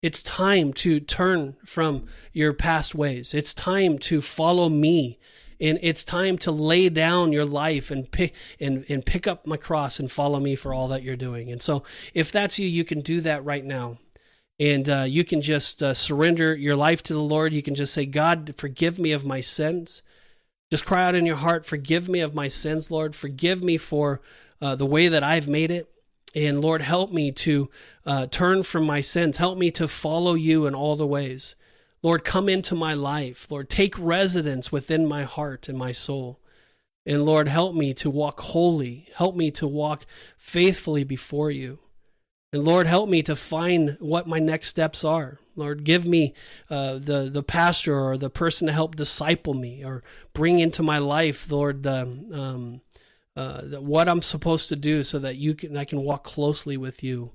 It's 0.02 0.22
time 0.22 0.72
to 0.74 1.00
turn 1.00 1.56
from 1.64 2.06
your 2.32 2.52
past 2.52 2.94
ways. 2.94 3.32
It's 3.32 3.54
time 3.54 3.98
to 3.98 4.20
follow 4.20 4.68
me 4.68 5.18
and 5.60 5.78
it's 5.82 6.04
time 6.04 6.36
to 6.38 6.50
lay 6.50 6.88
down 6.88 7.32
your 7.32 7.44
life 7.44 7.90
and 7.90 8.10
pick 8.10 8.34
and, 8.60 8.84
and 8.88 9.06
pick 9.06 9.26
up 9.26 9.46
my 9.46 9.56
cross 9.56 9.98
and 9.98 10.10
follow 10.10 10.40
me 10.40 10.54
for 10.54 10.74
all 10.74 10.88
that 10.88 11.02
you're 11.02 11.16
doing 11.16 11.50
and 11.50 11.62
so 11.62 11.82
if 12.12 12.30
that's 12.30 12.58
you 12.58 12.68
you 12.68 12.84
can 12.84 13.00
do 13.00 13.22
that 13.22 13.42
right 13.42 13.64
now 13.64 13.96
and 14.58 14.88
uh, 14.88 15.04
you 15.06 15.24
can 15.24 15.42
just 15.42 15.82
uh, 15.82 15.92
surrender 15.92 16.54
your 16.54 16.76
life 16.76 17.02
to 17.04 17.12
the 17.12 17.20
Lord. 17.20 17.52
You 17.52 17.62
can 17.62 17.74
just 17.74 17.92
say, 17.92 18.06
God, 18.06 18.54
forgive 18.56 18.98
me 18.98 19.12
of 19.12 19.26
my 19.26 19.40
sins. 19.40 20.02
Just 20.70 20.86
cry 20.86 21.04
out 21.04 21.14
in 21.14 21.26
your 21.26 21.36
heart, 21.36 21.64
forgive 21.64 22.08
me 22.08 22.20
of 22.20 22.34
my 22.34 22.48
sins, 22.48 22.90
Lord. 22.90 23.14
Forgive 23.14 23.62
me 23.62 23.76
for 23.76 24.20
uh, 24.60 24.74
the 24.74 24.86
way 24.86 25.08
that 25.08 25.22
I've 25.22 25.46
made 25.46 25.70
it. 25.70 25.88
And 26.34 26.60
Lord, 26.60 26.82
help 26.82 27.12
me 27.12 27.32
to 27.32 27.70
uh, 28.04 28.26
turn 28.26 28.62
from 28.62 28.84
my 28.84 29.00
sins. 29.00 29.36
Help 29.36 29.58
me 29.58 29.70
to 29.72 29.86
follow 29.86 30.34
you 30.34 30.66
in 30.66 30.74
all 30.74 30.96
the 30.96 31.06
ways. 31.06 31.54
Lord, 32.02 32.24
come 32.24 32.48
into 32.48 32.74
my 32.74 32.94
life. 32.94 33.50
Lord, 33.50 33.70
take 33.70 33.98
residence 33.98 34.70
within 34.70 35.06
my 35.06 35.22
heart 35.22 35.68
and 35.68 35.78
my 35.78 35.92
soul. 35.92 36.40
And 37.06 37.24
Lord, 37.24 37.48
help 37.48 37.74
me 37.74 37.94
to 37.94 38.10
walk 38.10 38.40
holy. 38.40 39.08
Help 39.14 39.36
me 39.36 39.50
to 39.52 39.66
walk 39.66 40.04
faithfully 40.36 41.04
before 41.04 41.50
you. 41.50 41.78
And 42.56 42.64
Lord, 42.64 42.86
help 42.86 43.10
me 43.10 43.22
to 43.24 43.36
find 43.36 43.98
what 44.00 44.26
my 44.26 44.38
next 44.38 44.68
steps 44.68 45.04
are. 45.04 45.38
Lord, 45.56 45.84
give 45.84 46.06
me 46.06 46.32
uh, 46.70 46.94
the 46.94 47.28
the 47.30 47.42
pastor 47.42 47.94
or 47.94 48.16
the 48.16 48.30
person 48.30 48.66
to 48.66 48.72
help 48.72 48.96
disciple 48.96 49.52
me 49.52 49.84
or 49.84 50.02
bring 50.32 50.58
into 50.58 50.82
my 50.82 50.96
life, 50.96 51.50
Lord, 51.52 51.82
the, 51.82 52.00
um, 52.32 52.80
uh, 53.36 53.60
the, 53.62 53.82
what 53.82 54.08
I'm 54.08 54.22
supposed 54.22 54.70
to 54.70 54.76
do, 54.76 55.04
so 55.04 55.18
that 55.18 55.36
you 55.36 55.54
can 55.54 55.76
I 55.76 55.84
can 55.84 56.00
walk 56.00 56.24
closely 56.24 56.78
with 56.78 57.04
you. 57.04 57.32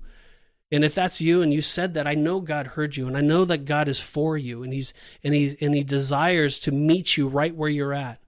And 0.72 0.84
if 0.84 0.95
that's 0.95 1.22
you 1.22 1.43
and 1.43 1.53
you 1.53 1.61
said 1.61 1.93
that, 1.93 2.07
I 2.07 2.15
know 2.15 2.41
God 2.41 2.65
heard 2.65 2.97
you, 2.97 3.05
and 3.05 3.15
I 3.15 3.22
know 3.22 3.45
that 3.45 3.65
God 3.65 3.88
is 3.88 3.99
for 3.99 4.39
you, 4.39 4.63
and 4.63 4.74
He's 4.74 4.91
and 5.24 5.36
He's 5.36 5.53
and 5.61 5.76
He 5.76 5.84
desires 5.84 6.59
to 6.61 6.72
meet 6.72 7.15
you 7.15 7.28
right 7.28 7.55
where 7.55 7.69
you're 7.69 7.93
at 7.93 8.19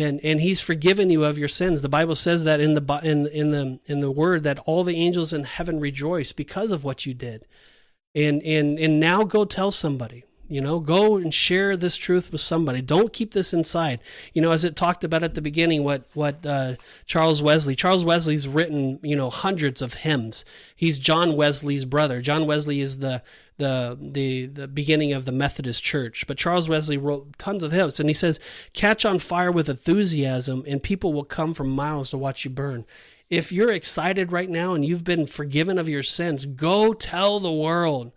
and 0.00 0.20
and 0.22 0.40
he's 0.40 0.60
forgiven 0.60 1.10
you 1.10 1.24
of 1.24 1.38
your 1.38 1.48
sins. 1.48 1.82
The 1.82 1.88
bible 1.88 2.14
says 2.14 2.44
that 2.44 2.60
in 2.60 2.74
the 2.74 3.00
in 3.02 3.26
in 3.26 3.50
the 3.50 3.78
in 3.86 4.00
the 4.00 4.10
word 4.10 4.44
that 4.44 4.58
all 4.60 4.84
the 4.84 4.96
angels 4.96 5.32
in 5.32 5.44
heaven 5.44 5.80
rejoice 5.80 6.32
because 6.32 6.72
of 6.72 6.84
what 6.84 7.06
you 7.06 7.14
did. 7.14 7.46
And 8.14 8.42
and 8.42 8.78
and 8.78 8.98
now 8.98 9.24
go 9.24 9.44
tell 9.44 9.70
somebody 9.70 10.24
you 10.50 10.60
know, 10.60 10.80
go 10.80 11.16
and 11.16 11.32
share 11.32 11.76
this 11.76 11.96
truth 11.96 12.32
with 12.32 12.40
somebody. 12.40 12.82
Don't 12.82 13.12
keep 13.12 13.32
this 13.32 13.52
inside. 13.52 14.00
You 14.32 14.42
know, 14.42 14.50
as 14.50 14.64
it 14.64 14.74
talked 14.74 15.04
about 15.04 15.22
at 15.22 15.34
the 15.34 15.40
beginning, 15.40 15.84
what 15.84 16.04
what 16.12 16.44
uh, 16.44 16.74
Charles 17.06 17.40
Wesley. 17.40 17.76
Charles 17.76 18.04
Wesley's 18.04 18.48
written, 18.48 18.98
you 19.02 19.14
know, 19.14 19.30
hundreds 19.30 19.80
of 19.80 19.94
hymns. 19.94 20.44
He's 20.74 20.98
John 20.98 21.36
Wesley's 21.36 21.84
brother. 21.84 22.20
John 22.20 22.46
Wesley 22.48 22.80
is 22.80 22.98
the 22.98 23.22
the 23.58 23.96
the 24.00 24.46
the 24.46 24.66
beginning 24.66 25.12
of 25.12 25.24
the 25.24 25.32
Methodist 25.32 25.84
Church. 25.84 26.26
But 26.26 26.36
Charles 26.36 26.68
Wesley 26.68 26.96
wrote 26.96 27.38
tons 27.38 27.62
of 27.62 27.70
hymns, 27.70 28.00
and 28.00 28.08
he 28.08 28.14
says, 28.14 28.40
"Catch 28.72 29.04
on 29.04 29.20
fire 29.20 29.52
with 29.52 29.68
enthusiasm, 29.68 30.64
and 30.66 30.82
people 30.82 31.12
will 31.12 31.24
come 31.24 31.54
from 31.54 31.70
miles 31.70 32.10
to 32.10 32.18
watch 32.18 32.44
you 32.44 32.50
burn." 32.50 32.84
If 33.28 33.52
you're 33.52 33.72
excited 33.72 34.32
right 34.32 34.50
now 34.50 34.74
and 34.74 34.84
you've 34.84 35.04
been 35.04 35.26
forgiven 35.26 35.78
of 35.78 35.88
your 35.88 36.02
sins, 36.02 36.46
go 36.46 36.92
tell 36.92 37.38
the 37.38 37.52
world 37.52 38.10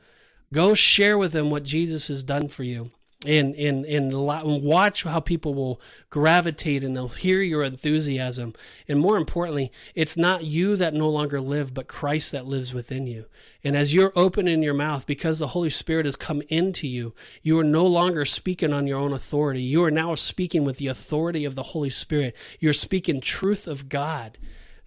Go 0.53 0.75
share 0.75 1.17
with 1.17 1.31
them 1.31 1.49
what 1.49 1.63
Jesus 1.63 2.07
has 2.09 2.23
done 2.23 2.47
for 2.47 2.63
you. 2.63 2.91
And, 3.25 3.55
and, 3.55 3.85
and 3.85 4.13
watch 4.13 5.03
how 5.03 5.21
people 5.21 5.53
will 5.53 5.79
gravitate 6.09 6.83
and 6.83 6.93
they'll 6.93 7.07
hear 7.07 7.41
your 7.41 7.63
enthusiasm. 7.63 8.53
And 8.85 8.99
more 8.99 9.15
importantly, 9.15 9.71
it's 9.95 10.17
not 10.17 10.43
you 10.43 10.75
that 10.75 10.93
no 10.93 11.07
longer 11.07 11.39
live, 11.39 11.73
but 11.73 11.87
Christ 11.87 12.33
that 12.33 12.45
lives 12.45 12.73
within 12.73 13.07
you. 13.07 13.25
And 13.63 13.77
as 13.77 13.95
you're 13.95 14.11
opening 14.13 14.61
your 14.61 14.73
mouth, 14.73 15.07
because 15.07 15.39
the 15.39 15.47
Holy 15.47 15.69
Spirit 15.69 16.05
has 16.05 16.17
come 16.17 16.41
into 16.49 16.85
you, 16.85 17.15
you 17.41 17.57
are 17.57 17.63
no 17.63 17.87
longer 17.87 18.25
speaking 18.25 18.73
on 18.73 18.87
your 18.87 18.99
own 18.99 19.13
authority. 19.13 19.63
You 19.63 19.85
are 19.85 19.91
now 19.91 20.15
speaking 20.15 20.65
with 20.65 20.75
the 20.75 20.87
authority 20.87 21.45
of 21.45 21.55
the 21.55 21.63
Holy 21.63 21.89
Spirit. 21.89 22.35
You're 22.59 22.73
speaking 22.73 23.21
truth 23.21 23.67
of 23.67 23.87
God. 23.87 24.37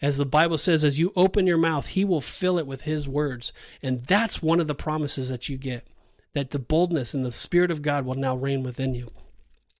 As 0.02 0.18
the 0.18 0.26
Bible 0.26 0.58
says, 0.58 0.84
as 0.84 0.98
you 0.98 1.12
open 1.16 1.46
your 1.46 1.58
mouth, 1.58 1.88
he 1.88 2.04
will 2.04 2.20
fill 2.20 2.58
it 2.58 2.66
with 2.66 2.82
his 2.82 3.08
words. 3.08 3.52
And 3.82 4.00
that's 4.00 4.42
one 4.42 4.60
of 4.60 4.66
the 4.66 4.74
promises 4.74 5.28
that 5.30 5.48
you 5.48 5.56
get 5.56 5.86
that 6.34 6.50
the 6.50 6.58
boldness 6.58 7.14
and 7.14 7.24
the 7.24 7.32
Spirit 7.32 7.70
of 7.70 7.80
God 7.80 8.04
will 8.04 8.14
now 8.14 8.36
reign 8.36 8.62
within 8.62 8.94
you. 8.94 9.10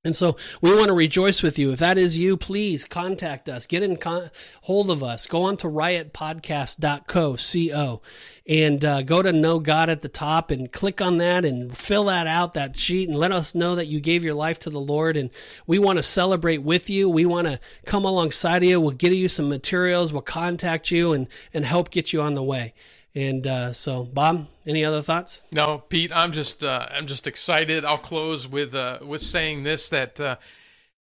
And 0.07 0.15
so 0.15 0.37
we 0.61 0.73
want 0.73 0.87
to 0.87 0.95
rejoice 0.95 1.43
with 1.43 1.59
you. 1.59 1.73
If 1.73 1.81
that 1.81 1.99
is 1.99 2.17
you, 2.17 2.37
please 2.37 2.85
contact 2.85 3.49
us. 3.49 3.67
Get 3.67 3.83
in 3.83 3.97
con- 3.97 4.31
hold 4.63 4.89
of 4.89 5.03
us. 5.03 5.27
Go 5.27 5.43
on 5.43 5.57
to 5.59 5.67
riotpodcast.co, 5.67 7.37
C-O, 7.37 8.01
and 8.49 8.85
uh, 8.85 9.03
go 9.03 9.21
to 9.21 9.33
Know 9.33 9.59
God 9.59 9.91
at 9.91 10.03
the 10.03 10.09
top 10.09 10.51
and 10.53 10.71
click 10.71 11.03
on 11.03 11.19
that 11.19 11.45
and 11.45 11.77
fill 11.77 12.05
that 12.05 12.29
out, 12.29 12.55
that 12.55 12.79
sheet, 12.79 13.09
and 13.09 13.19
let 13.19 13.33
us 13.33 13.55
know 13.55 13.75
that 13.75 13.87
you 13.87 14.01
gave 14.01 14.23
your 14.23 14.35
life 14.35 14.61
to 14.61 14.71
the 14.71 14.81
Lord. 14.81 15.17
And 15.17 15.31
we 15.67 15.79
want 15.79 15.99
to 15.99 16.03
celebrate 16.03 16.63
with 16.63 16.89
you. 16.89 17.11
We 17.11 17.27
want 17.27 17.49
to 17.49 17.59
come 17.85 18.05
alongside 18.05 18.59
of 18.59 18.69
you. 18.69 18.81
We'll 18.81 18.93
get 18.93 19.13
you 19.13 19.29
some 19.29 19.49
materials. 19.49 20.13
We'll 20.13 20.23
contact 20.23 20.91
you 20.93 21.13
and, 21.13 21.27
and 21.53 21.65
help 21.65 21.91
get 21.91 22.13
you 22.13 22.23
on 22.23 22.35
the 22.35 22.45
way. 22.45 22.75
And 23.17 23.47
uh, 23.47 23.73
so, 23.73 24.05
Bob, 24.05 24.47
any 24.67 24.85
other 24.85 25.01
thoughts? 25.01 25.41
No, 25.51 25.79
Pete. 25.79 26.13
I'm 26.15 26.33
just 26.33 26.63
uh, 26.63 26.87
I'm 26.91 27.07
just 27.07 27.27
excited. 27.27 27.83
I'll 27.83 27.97
close 27.97 28.47
with 28.47 28.75
uh, 28.75 28.99
with 29.03 29.23
saying 29.23 29.63
this 29.63 29.89
that 29.89 30.21
uh, 30.21 30.37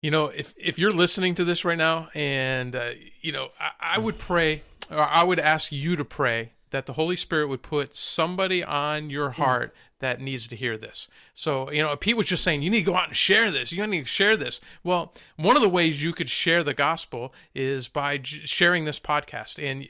you 0.04 0.12
know 0.12 0.28
if 0.28 0.54
if 0.56 0.78
you're 0.78 0.94
listening 0.94 1.34
to 1.36 1.44
this 1.44 1.66
right 1.66 1.78
now, 1.78 2.10
and 2.14 2.76
uh, 2.76 2.92
you 3.22 3.32
know 3.32 3.50
I, 3.60 3.96
I 3.96 3.98
would 3.98 4.20
pray 4.20 4.62
or 4.92 5.02
I 5.02 5.24
would 5.24 5.40
ask 5.40 5.72
you 5.72 5.96
to 5.96 6.06
pray 6.06 6.52
that 6.70 6.86
the 6.86 6.94
Holy 6.94 7.16
Spirit 7.16 7.48
would 7.48 7.64
put 7.64 7.96
somebody 7.96 8.64
on 8.64 9.10
your 9.10 9.32
heart 9.32 9.74
that 10.00 10.20
needs 10.20 10.48
to 10.50 10.56
hear 10.56 10.78
this. 10.78 11.08
So, 11.34 11.72
you 11.72 11.82
know, 11.82 11.96
Pete 11.96 12.18
was 12.18 12.26
just 12.26 12.44
saying, 12.44 12.62
you 12.62 12.70
need 12.70 12.80
to 12.80 12.92
go 12.92 12.98
out 12.98 13.08
and 13.08 13.16
share 13.16 13.52
this. 13.52 13.72
You 13.72 13.86
need 13.88 14.02
to 14.02 14.06
share 14.06 14.36
this. 14.36 14.60
Well, 14.84 15.14
one 15.38 15.56
of 15.56 15.62
the 15.62 15.70
ways 15.70 16.04
you 16.04 16.12
could 16.12 16.30
share 16.30 16.64
the 16.64 16.74
gospel 16.74 17.34
is 17.56 17.88
by 17.88 18.18
j- 18.18 18.42
sharing 18.44 18.84
this 18.84 19.00
podcast. 19.00 19.64
And 19.64 19.88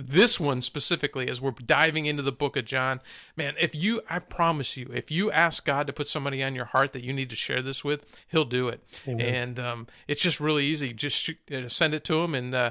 this 0.00 0.40
one 0.40 0.60
specifically, 0.62 1.28
as 1.28 1.40
we're 1.40 1.50
diving 1.50 2.06
into 2.06 2.22
the 2.22 2.32
book 2.32 2.56
of 2.56 2.64
John, 2.64 3.00
man, 3.36 3.54
if 3.60 3.74
you, 3.74 4.02
I 4.08 4.18
promise 4.18 4.76
you, 4.76 4.90
if 4.92 5.10
you 5.10 5.30
ask 5.30 5.64
God 5.64 5.86
to 5.86 5.92
put 5.92 6.08
somebody 6.08 6.42
on 6.42 6.54
your 6.54 6.66
heart 6.66 6.92
that 6.92 7.04
you 7.04 7.12
need 7.12 7.30
to 7.30 7.36
share 7.36 7.62
this 7.62 7.84
with, 7.84 8.22
He'll 8.28 8.44
do 8.44 8.68
it. 8.68 8.82
Amen. 9.06 9.34
And 9.34 9.60
um, 9.60 9.86
it's 10.08 10.22
just 10.22 10.40
really 10.40 10.66
easy. 10.66 10.92
Just 10.92 11.16
shoot, 11.16 11.38
uh, 11.52 11.68
send 11.68 11.94
it 11.94 12.04
to 12.04 12.22
Him 12.22 12.34
and, 12.34 12.54
uh, 12.54 12.70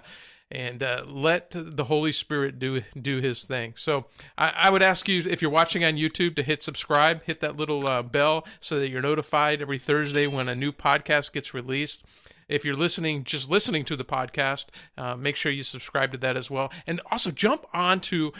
and 0.52 0.82
uh, 0.82 1.04
let 1.08 1.52
the 1.56 1.84
Holy 1.86 2.12
Spirit 2.12 2.60
do 2.60 2.82
do 3.00 3.20
His 3.20 3.44
thing. 3.44 3.74
So 3.76 4.06
I, 4.38 4.54
I, 4.56 4.70
would 4.72 4.82
ask 4.82 5.08
you 5.08 5.24
if 5.30 5.42
you're 5.42 5.52
watching 5.52 5.84
on 5.84 5.94
YouTube 5.94 6.36
to 6.38 6.44
hit 6.44 6.64
subscribe, 6.64 7.24
hit 7.24 7.40
that 7.42 7.56
little 7.56 7.88
uh, 7.88 8.02
bell 8.02 8.48
so 8.60 8.80
that 8.80 8.90
you're 8.90 9.02
notified 9.02 9.62
every 9.62 9.78
Thursday 9.78 10.26
when 10.28 10.50
a 10.50 10.56
new 10.56 10.72
podcast 10.72 11.34
gets 11.34 11.54
released. 11.54 12.04
If 12.50 12.66
you're 12.66 12.76
listening, 12.76 13.24
just 13.24 13.50
listening 13.50 13.86
to 13.86 13.96
the 13.96 14.04
podcast, 14.04 14.66
uh, 14.98 15.16
make 15.16 15.36
sure 15.36 15.52
you 15.52 15.64
subscribe 15.64 16.12
to 16.12 16.18
that 16.18 16.36
as 16.36 16.52
well, 16.52 16.72
and 16.86 17.00
also 17.12 17.32
jump 17.32 17.66
onto 17.74 18.32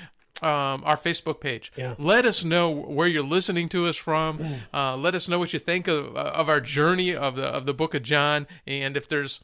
um, 0.42 0.84
our 0.86 0.96
Facebook 0.96 1.40
page. 1.40 1.72
Yeah. 1.76 1.96
Let 1.98 2.26
us 2.26 2.44
know 2.44 2.70
where 2.70 3.08
you're 3.08 3.24
listening 3.24 3.70
to 3.70 3.88
us 3.88 3.98
from. 3.98 4.38
Mm. 4.38 4.60
Uh, 4.74 4.98
let 4.98 5.16
us 5.16 5.28
know 5.28 5.40
what 5.40 5.54
you 5.54 5.60
think 5.60 5.88
of, 5.88 6.16
of 6.16 6.50
our 6.50 6.62
journey 6.62 7.16
of 7.16 7.36
the 7.36 7.46
of 7.46 7.66
the 7.66 7.74
Book 7.74 7.94
of 7.94 8.04
John, 8.04 8.48
and 8.66 8.96
if 8.98 9.08
there's 9.08 9.42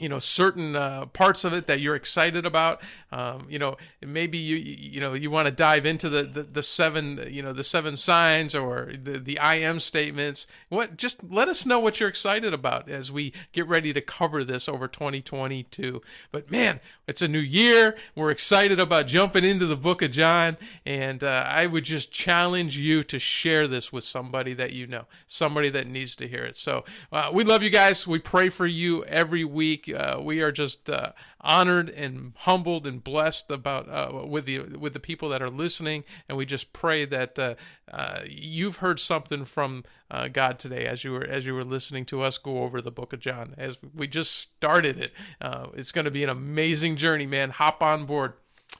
you 0.00 0.08
know 0.08 0.18
certain 0.18 0.74
uh, 0.76 1.06
parts 1.06 1.44
of 1.44 1.52
it 1.52 1.66
that 1.66 1.80
you're 1.80 1.94
excited 1.94 2.46
about. 2.46 2.80
Um, 3.12 3.46
you 3.48 3.58
know 3.58 3.76
maybe 4.04 4.38
you 4.38 4.56
you 4.56 5.00
know 5.00 5.14
you 5.14 5.30
want 5.30 5.46
to 5.46 5.52
dive 5.52 5.86
into 5.86 6.08
the, 6.08 6.22
the, 6.22 6.42
the 6.42 6.62
seven 6.62 7.26
you 7.30 7.42
know 7.42 7.52
the 7.52 7.64
seven 7.64 7.96
signs 7.96 8.54
or 8.54 8.92
the 8.92 9.18
the 9.18 9.38
I 9.38 9.56
am 9.56 9.80
statements. 9.80 10.46
What 10.68 10.96
just 10.96 11.22
let 11.24 11.48
us 11.48 11.66
know 11.66 11.78
what 11.78 12.00
you're 12.00 12.08
excited 12.08 12.54
about 12.54 12.88
as 12.88 13.12
we 13.12 13.32
get 13.52 13.66
ready 13.66 13.92
to 13.92 14.00
cover 14.00 14.44
this 14.44 14.68
over 14.68 14.88
2022 14.88 16.00
but 16.32 16.50
man 16.50 16.80
it's 17.10 17.22
a 17.22 17.28
new 17.28 17.40
year. 17.40 17.96
We're 18.14 18.30
excited 18.30 18.78
about 18.78 19.08
jumping 19.08 19.44
into 19.44 19.66
the 19.66 19.76
book 19.76 20.00
of 20.00 20.12
John. 20.12 20.56
And 20.86 21.24
uh, 21.24 21.44
I 21.44 21.66
would 21.66 21.82
just 21.82 22.12
challenge 22.12 22.78
you 22.78 23.02
to 23.02 23.18
share 23.18 23.66
this 23.66 23.92
with 23.92 24.04
somebody 24.04 24.54
that 24.54 24.72
you 24.72 24.86
know 24.86 25.06
somebody 25.26 25.70
that 25.70 25.88
needs 25.88 26.14
to 26.16 26.28
hear 26.28 26.44
it. 26.44 26.56
So 26.56 26.84
uh, 27.10 27.30
we 27.32 27.42
love 27.42 27.64
you 27.64 27.70
guys. 27.70 28.06
We 28.06 28.20
pray 28.20 28.48
for 28.48 28.64
you 28.64 29.04
every 29.06 29.44
week 29.44 29.89
Uh, 29.94 30.20
we 30.20 30.40
are 30.40 30.52
just 30.52 30.88
uh, 30.88 31.12
honored 31.40 31.88
and 31.88 32.32
humbled 32.38 32.86
and 32.86 33.02
blessed 33.02 33.50
about 33.50 33.88
uh, 33.88 34.26
with 34.26 34.44
the 34.44 34.60
with 34.60 34.92
the 34.92 35.00
people 35.00 35.28
that 35.30 35.42
are 35.42 35.48
listening, 35.48 36.04
and 36.28 36.36
we 36.36 36.44
just 36.44 36.72
pray 36.72 37.04
that 37.04 37.38
uh, 37.38 37.54
uh, 37.90 38.20
you've 38.26 38.76
heard 38.76 38.98
something 38.98 39.44
from 39.44 39.84
uh, 40.10 40.28
God 40.28 40.58
today 40.58 40.86
as 40.86 41.04
you 41.04 41.12
were 41.12 41.24
as 41.24 41.46
you 41.46 41.54
were 41.54 41.64
listening 41.64 42.04
to 42.06 42.22
us 42.22 42.38
go 42.38 42.62
over 42.62 42.80
the 42.80 42.90
Book 42.90 43.12
of 43.12 43.20
John. 43.20 43.54
As 43.56 43.78
we 43.94 44.06
just 44.06 44.38
started 44.38 44.98
it, 44.98 45.12
uh, 45.40 45.68
it's 45.74 45.92
going 45.92 46.04
to 46.04 46.10
be 46.10 46.24
an 46.24 46.30
amazing 46.30 46.96
journey, 46.96 47.26
man. 47.26 47.50
Hop 47.50 47.82
on 47.82 48.04
board. 48.04 48.34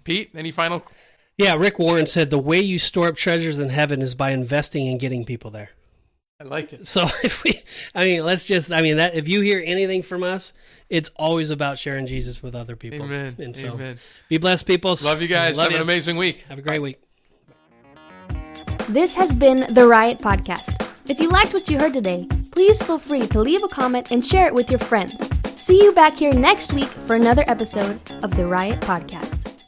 Pete, 0.05 0.31
any 0.35 0.51
final? 0.51 0.83
Yeah, 1.37 1.55
Rick 1.55 1.79
Warren 1.79 2.07
said 2.07 2.31
the 2.31 2.39
way 2.39 2.61
you 2.61 2.79
store 2.79 3.09
up 3.09 3.17
treasures 3.17 3.59
in 3.59 3.71
heaven 3.71 4.03
is 4.03 4.15
by 4.15 4.31
investing 4.31 4.89
and 4.89 5.01
getting 5.01 5.25
people 5.25 5.51
there. 5.51 5.71
I 6.41 6.45
like 6.45 6.73
it. 6.73 6.87
So 6.87 7.05
if 7.25 7.45
we, 7.45 7.63
I 7.95 8.05
mean, 8.05 8.25
let's 8.25 8.45
just, 8.45 8.73
I 8.73 8.83
mean, 8.83 8.97
that 8.97 9.15
if 9.15 9.29
you 9.29 9.41
hear 9.41 9.63
anything 9.65 10.03
from 10.03 10.23
us, 10.23 10.53
it's 10.91 11.09
always 11.17 11.51
about 11.51 11.79
sharing 11.79 12.07
Jesus 12.07 12.43
with 12.43 12.55
other 12.55 12.77
people. 12.77 13.05
Amen. 13.05 13.37
And 13.39 13.57
so, 13.57 13.73
Amen. 13.75 13.99
be 14.29 14.39
blessed, 14.39 14.67
people. 14.67 14.97
Love 15.05 15.23
you 15.23 15.29
guys. 15.29 15.57
Love 15.57 15.67
Have 15.67 15.73
you. 15.73 15.77
an 15.79 15.83
amazing 15.83 16.17
week. 16.17 16.43
Have 16.49 16.59
a 16.59 16.63
great 16.63 16.81
week. 16.81 17.01
This 18.89 19.15
has 19.15 19.33
been 19.33 19.73
the 19.73 19.87
Riot 19.87 20.19
Podcast. 20.19 20.77
If 21.09 21.21
you 21.21 21.29
liked 21.29 21.55
what 21.55 21.69
you 21.69 21.79
heard 21.79 21.95
today, 21.95 22.27
please 22.51 22.83
feel 22.83 22.99
free 22.99 23.27
to 23.29 23.41
leave 23.41 23.63
a 23.63 23.69
comment 23.69 24.11
and 24.11 24.27
share 24.27 24.47
it 24.47 24.55
with 24.55 24.69
your 24.69 24.81
friends. 24.81 25.15
See 25.61 25.83
you 25.83 25.93
back 25.93 26.15
here 26.15 26.35
next 26.35 26.73
week 26.73 26.89
for 26.89 27.15
another 27.15 27.45
episode 27.47 28.01
of 28.25 28.37
the 28.37 28.47
Riot 28.47 28.81
Podcast. 28.81 29.60